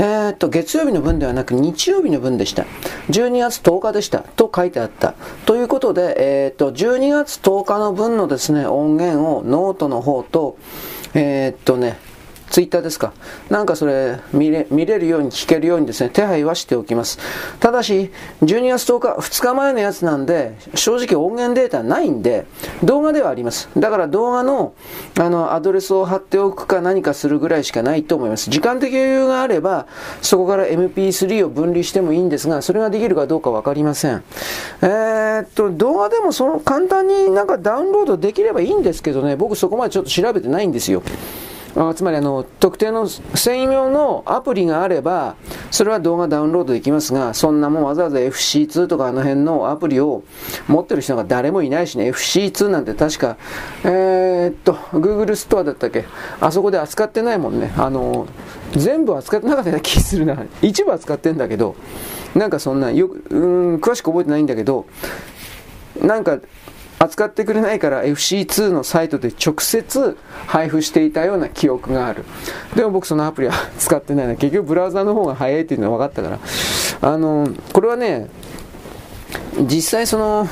[0.00, 2.64] えー、っと、月曜日の分ではなく日曜日の分でした。
[3.10, 4.24] 12月10日でした。
[4.34, 5.14] と書いてあった。
[5.44, 10.58] ということで、えー、っと、12月10日の分のですね、音源をノートの方と、
[11.14, 11.96] えー、っとね、
[12.50, 13.12] ツイッターですか。
[13.50, 17.18] なんかそれ見れ見れるように聞けるようにですね、手配はしておきます。
[17.60, 18.10] ただし、
[18.42, 22.46] 12月10日、2日前のやつなんで、正直音源データないんで、
[22.82, 23.68] 動画ではあります。
[23.76, 24.74] だから動画の
[25.18, 28.50] あのアドレスを貼っておくか何かするぐらいしかないと思います。
[28.50, 29.86] 時間的余裕があれば、
[30.22, 34.22] そこから MP3 を分離してもいいんですが、それができるかどうかわかりません。
[34.82, 41.02] えー、っと、動画でもその簡単になんかダウンロードできればいいんですけどね、僕そこまでちょっと調べてないんですよ。
[41.78, 45.36] あつまりあの特定の専用のアプリがあれば
[45.70, 50.22] それは動画ダウンロードできますがそんなもんわざわざ FC2 とかあの辺のアプリを
[50.68, 52.10] 持ってる人が誰もいないしね。
[52.10, 53.36] FC2 なんて確か
[53.84, 56.06] えー、っと Google ストアだったっけ？
[56.40, 57.72] あそこで扱ってないもんね。
[57.76, 58.26] あの
[58.72, 60.36] 全部扱ってなかったような気するな。
[60.62, 61.76] 一部扱ってんだけど
[62.34, 64.86] なんかそんなよくうん詳しく覚えてないんだけど
[66.00, 66.38] なんか
[66.98, 70.16] 扱ってくれないから FC2 のサイトで直接
[70.46, 72.24] 配布していたような記憶がある。
[72.74, 74.36] でも僕そのアプリは使ってないな。
[74.36, 76.38] 結局ブラウザの方が早いっていうのは分かったか
[77.02, 77.10] ら。
[77.12, 78.28] あの、これはね、
[79.58, 80.48] 実際その、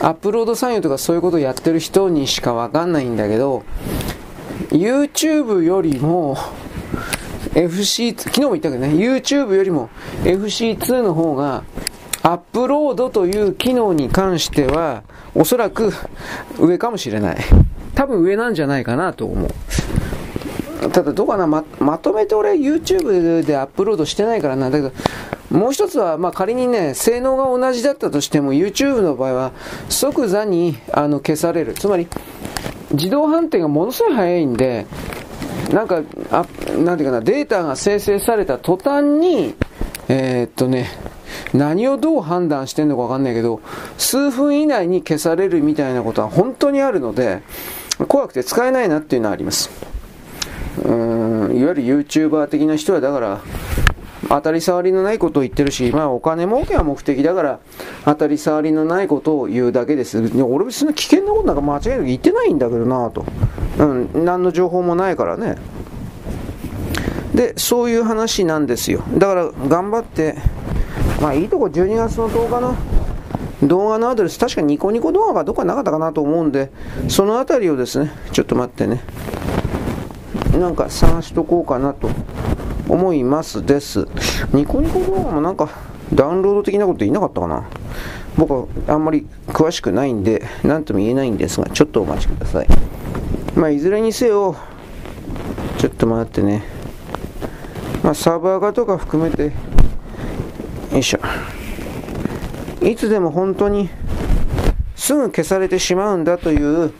[0.00, 3.62] アップロード作業とかそういうことをやってる人にしか分かんないんだけど、
[4.70, 6.36] YouTube よりも、
[7.52, 9.90] FC2、昨日も言ったけどね、YouTube よりも
[10.24, 11.64] FC2 の方が
[12.22, 15.02] アップロードという機能に関しては、
[15.34, 15.92] おそらく
[16.58, 17.36] 上かもしれない。
[17.94, 19.50] 多分上なんじゃないかなと思う。
[20.92, 24.70] ただどうかなま、まとめて俺 YouTube でアップロードしてないからな。
[24.70, 24.92] だけど、
[25.50, 29.52] もう一つは、まあ、仮にね、性能が同じだったとしても YouTube の場合は
[29.88, 31.74] 即座にあの消される。
[31.74, 32.08] つまり、
[32.92, 34.86] 自動判定がものすごい早いんで、
[35.72, 39.54] なんか、あなんていうかな、データが生成された途端に、
[40.08, 40.88] えー、っとね、
[41.52, 43.60] 何をどう判断してんのかわかんないけど、
[43.98, 47.42] 数分以内に消されるみたいなことは本当にあるので、
[48.08, 49.70] 怖くて使えないなっていうのはあります。
[50.84, 50.92] う
[51.52, 53.40] ん、いわゆる YouTuber 的な人はだから、
[54.28, 57.58] 当たり障りのないことを言ってるし、まあお金儲けは目的だから、
[58.04, 60.22] 当たり障りのないことを言うだけです。
[60.42, 63.24] 俺別に危険なことなんか間違いなく言ってないんだけどなと。
[63.78, 65.56] うん、何の情報もないからね。
[67.34, 69.02] で、そういう話なんですよ。
[69.16, 70.36] だから頑張って、
[71.20, 72.76] まあいいとこ12月の10日の
[73.68, 76.70] 動画のアドレス、確かニコニコ動画がどっかなかったかなと思うんで、
[77.08, 79.02] そのあたりをですね、ちょっと待ってね。
[80.58, 82.10] なんか探しとこうかなと
[82.88, 84.08] 思いますです。
[84.52, 85.68] ニコニコ動画もなんか
[86.12, 87.68] ダウンロード的なこと言いなかったかな。
[88.36, 92.66] 僕はあんまり詳しくないんで、何とも言えないんですが、ちょっとお待ちください。
[93.54, 94.56] まあ、いずれにせよ、
[95.78, 96.62] ちょっと待ってね。
[98.02, 99.52] まあ、サーバー側とか含めて、
[100.92, 101.20] よいしょ。
[102.84, 103.90] いつでも本当に
[104.96, 106.92] すぐ消されてしまうんだという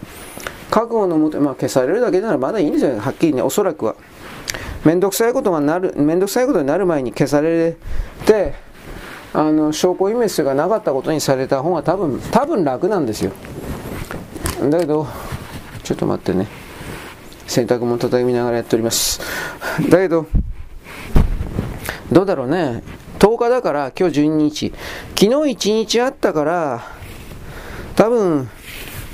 [0.70, 3.96] 覚悟のもと、まあ、消されるだけならまだいいんですよ、はっきりね、おそらくは。
[4.84, 7.76] めんどくさいことがなる、めんどくさいことになる前に消され
[8.24, 8.54] て、
[9.32, 13.32] あの証拠隠滅がなかったことにされた方が多分、多分楽なんですよ。
[14.70, 15.06] だけど、
[15.82, 16.46] ちょっと待ってね。
[17.46, 19.20] 洗濯物畳みながらやっております。
[19.88, 20.26] だけど、
[22.12, 22.82] どうだろうね。
[23.20, 24.72] 10日だから今日12日。
[25.10, 26.82] 昨日1日あったから、
[27.94, 28.48] 多分、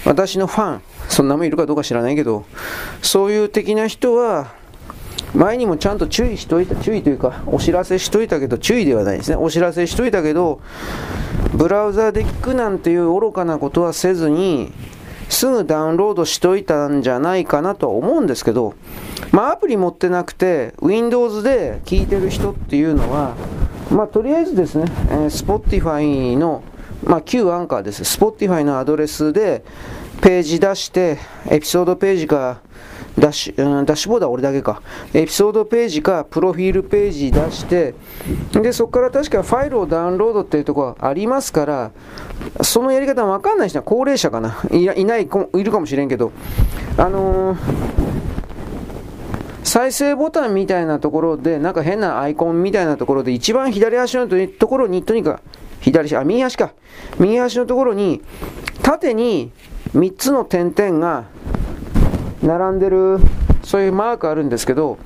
[0.04, 2.44] 私のファン、そんなもんいるかどうか知らないけど、
[3.02, 4.52] そういう的な人は、
[5.34, 9.36] 前にもちゃんと注意しといた、注意というか、お知らせしといたけど、注意ではないですね。
[9.36, 10.60] お知らせしといたけど、
[11.52, 14.72] ブラウザで聞くなんていう愚かなことはせずに、
[15.28, 18.74] すぐダウンロードしといたんじゃないかなとは思うんですけど、
[19.32, 23.34] まあアプリ持ってなくて、Windows で聞いてる人っていうのは、
[23.90, 26.62] まあとりあえずですね、えー、Spotify の、
[27.04, 28.02] まあ旧アンカーです。
[28.02, 29.64] Spotify のアドレスで
[30.20, 32.60] ページ出して、エピソードページか、
[33.18, 34.82] ダッシュ、うん、ダッシュボードは俺だけか。
[35.14, 37.94] エピソードページか、プロフィールページ出して、
[38.52, 41.90] で、そこから確かファイルをダウンロードっていうところありますから、
[42.62, 44.58] そのやり方わかんない人は高齢者かな。
[44.70, 46.32] いいない、いるかもしれんけど、
[46.98, 47.58] あのー、
[49.66, 55.40] 再生ボタンみたいなところで、なんか変なアイコンみたいなところで、一番左足のところに、とにかく、
[55.80, 56.72] 左足、あ、右足か。
[57.18, 58.22] 右足のところに、
[58.82, 59.50] 縦に
[59.92, 61.24] 3つの点々が
[62.44, 63.18] 並んでる、
[63.64, 64.98] そういうマークあるんですけど、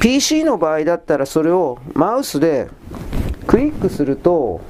[0.00, 2.68] PC の場合だったらそれをマウスで
[3.46, 4.60] クリックすると、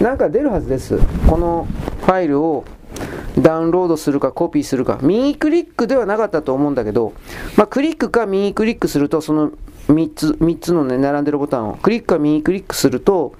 [0.00, 0.98] なんか出るはずです。
[1.28, 1.68] この
[2.00, 2.64] ファイルを
[3.38, 4.98] ダウンロードするかコピーするか。
[5.02, 7.12] 右クリックではなかったと思うんだけど、
[7.56, 9.50] まあ、クリックか右クリックすると、その
[9.88, 13.34] 3つ、3つのね、並んでるボタンを、クリックか右クリックすると、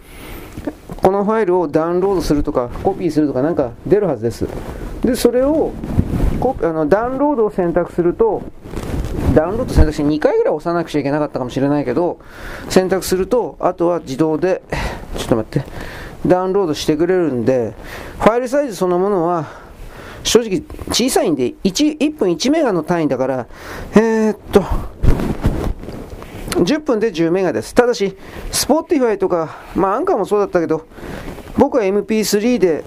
[1.02, 4.46] このファイルをダウンロードするとか、コピーするとかなんか出るはずです。
[5.02, 5.72] で、それを、
[6.40, 8.42] コあのダウンロードを選択すると、
[9.34, 12.18] ダウンロード選択して2回ぐらい押さなくちゃいけなかったかもしれないけど、
[12.68, 14.62] 選択すると、あとは自動で、
[15.16, 15.68] ちょっと待って、
[16.26, 17.74] ダウンロードしてくれるんで、
[18.18, 19.46] ファイルサイズそのものは、
[20.22, 23.46] 正直小さいんで 1, 1分1メガの単位だから、
[23.94, 24.62] えー、っと、
[26.62, 27.74] 10分で10メガです。
[27.74, 28.16] ただし、
[28.50, 30.86] Spotify とか、まあアンカーもそうだったけど、
[31.58, 32.84] 僕は MP3 で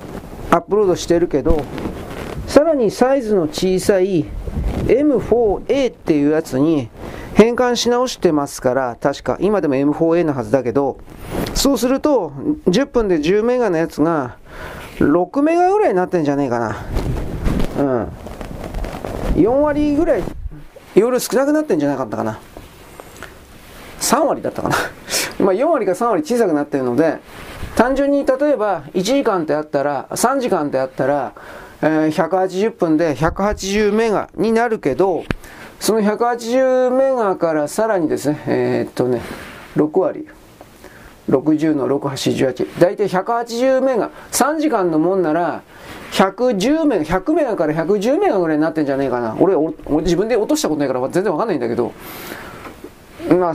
[0.50, 1.64] アップロードしてるけど、
[2.48, 4.26] さらにサイズの小さい
[4.88, 6.90] M4A っていうやつに
[7.38, 10.98] 変換し直してますから、確か、今でも M4A のはずだけど、
[11.54, 12.32] そうすると、
[12.66, 14.38] 10分で10メガのやつが、
[14.96, 16.76] 6メガぐらいになってんじゃねえかな。
[17.78, 18.08] うん。
[19.36, 20.24] 4割ぐらい、
[20.96, 22.40] 容量少なくなってんじゃなかったかな。
[24.00, 24.76] 3割だったかな。
[25.38, 27.20] まあ4割か3割小さくなってるので、
[27.76, 31.34] 単純に例えば1時間ってあったら、3時間ってあったら、
[31.84, 35.24] えー、180分で180メガになるけど、
[35.80, 39.22] その180メガからさらにですね、えー、っとね、
[39.76, 40.28] 6割。
[41.30, 42.80] 60の688。
[42.80, 44.12] だいたい180メガ。
[44.32, 45.62] 3時間のもんなら、
[46.12, 49.36] 110メガ、100メガから110メガぐらいになってんじゃねえかな。
[49.40, 51.92] 俺、俺自分で落としたことないから全然わかんないんだけど。
[53.30, 53.54] まあ、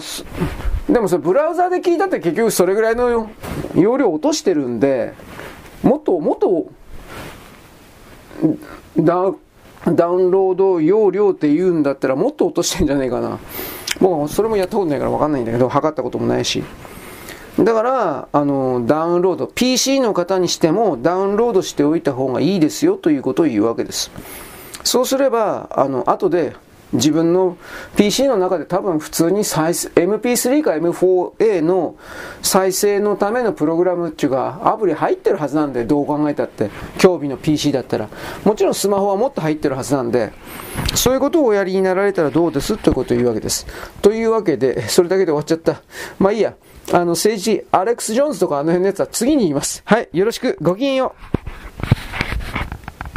[0.93, 3.31] でもそれブラウザで聞いたって結局それぐらいの
[3.75, 5.15] 容量落としてるんで、
[5.83, 6.67] もっと、もっと、
[8.99, 9.33] ダ
[9.87, 13.39] ダウンロード容量って言うんだったらもっと落としてんじゃねえかな。
[14.01, 16.63] 僕はそれもやったことないからわかんないんだけど、測ったこともないし。
[17.59, 24.11] だから、あの、ダウンロード、PC の方にしてもダウンロードしておいた方がいいですよということを言うわけです。
[24.85, 26.55] そうすれば、あの、後で
[26.93, 27.57] 自分の
[27.97, 31.97] PC の中で多分普通に再生 MP3 か M4A の
[32.43, 36.71] 再生のためのプログラムっていうかアプリ入ってるはずなんで、どう考えたって。
[36.99, 38.09] 興味の PC だったら。
[38.45, 40.33] もちろんスマホはもっと入ってるはずなんで、
[40.95, 43.67] そういうことをおやりになられたらどうですということを言うわけです。
[44.03, 45.83] というわけで、それだけで終わっちゃった。
[46.19, 46.55] まあいいや。
[46.91, 49.83] あの、政治、アレックス・ジョーンズとかあの辺のやつは次に言います。
[49.85, 51.62] はい、よろしく、ごきげんよう。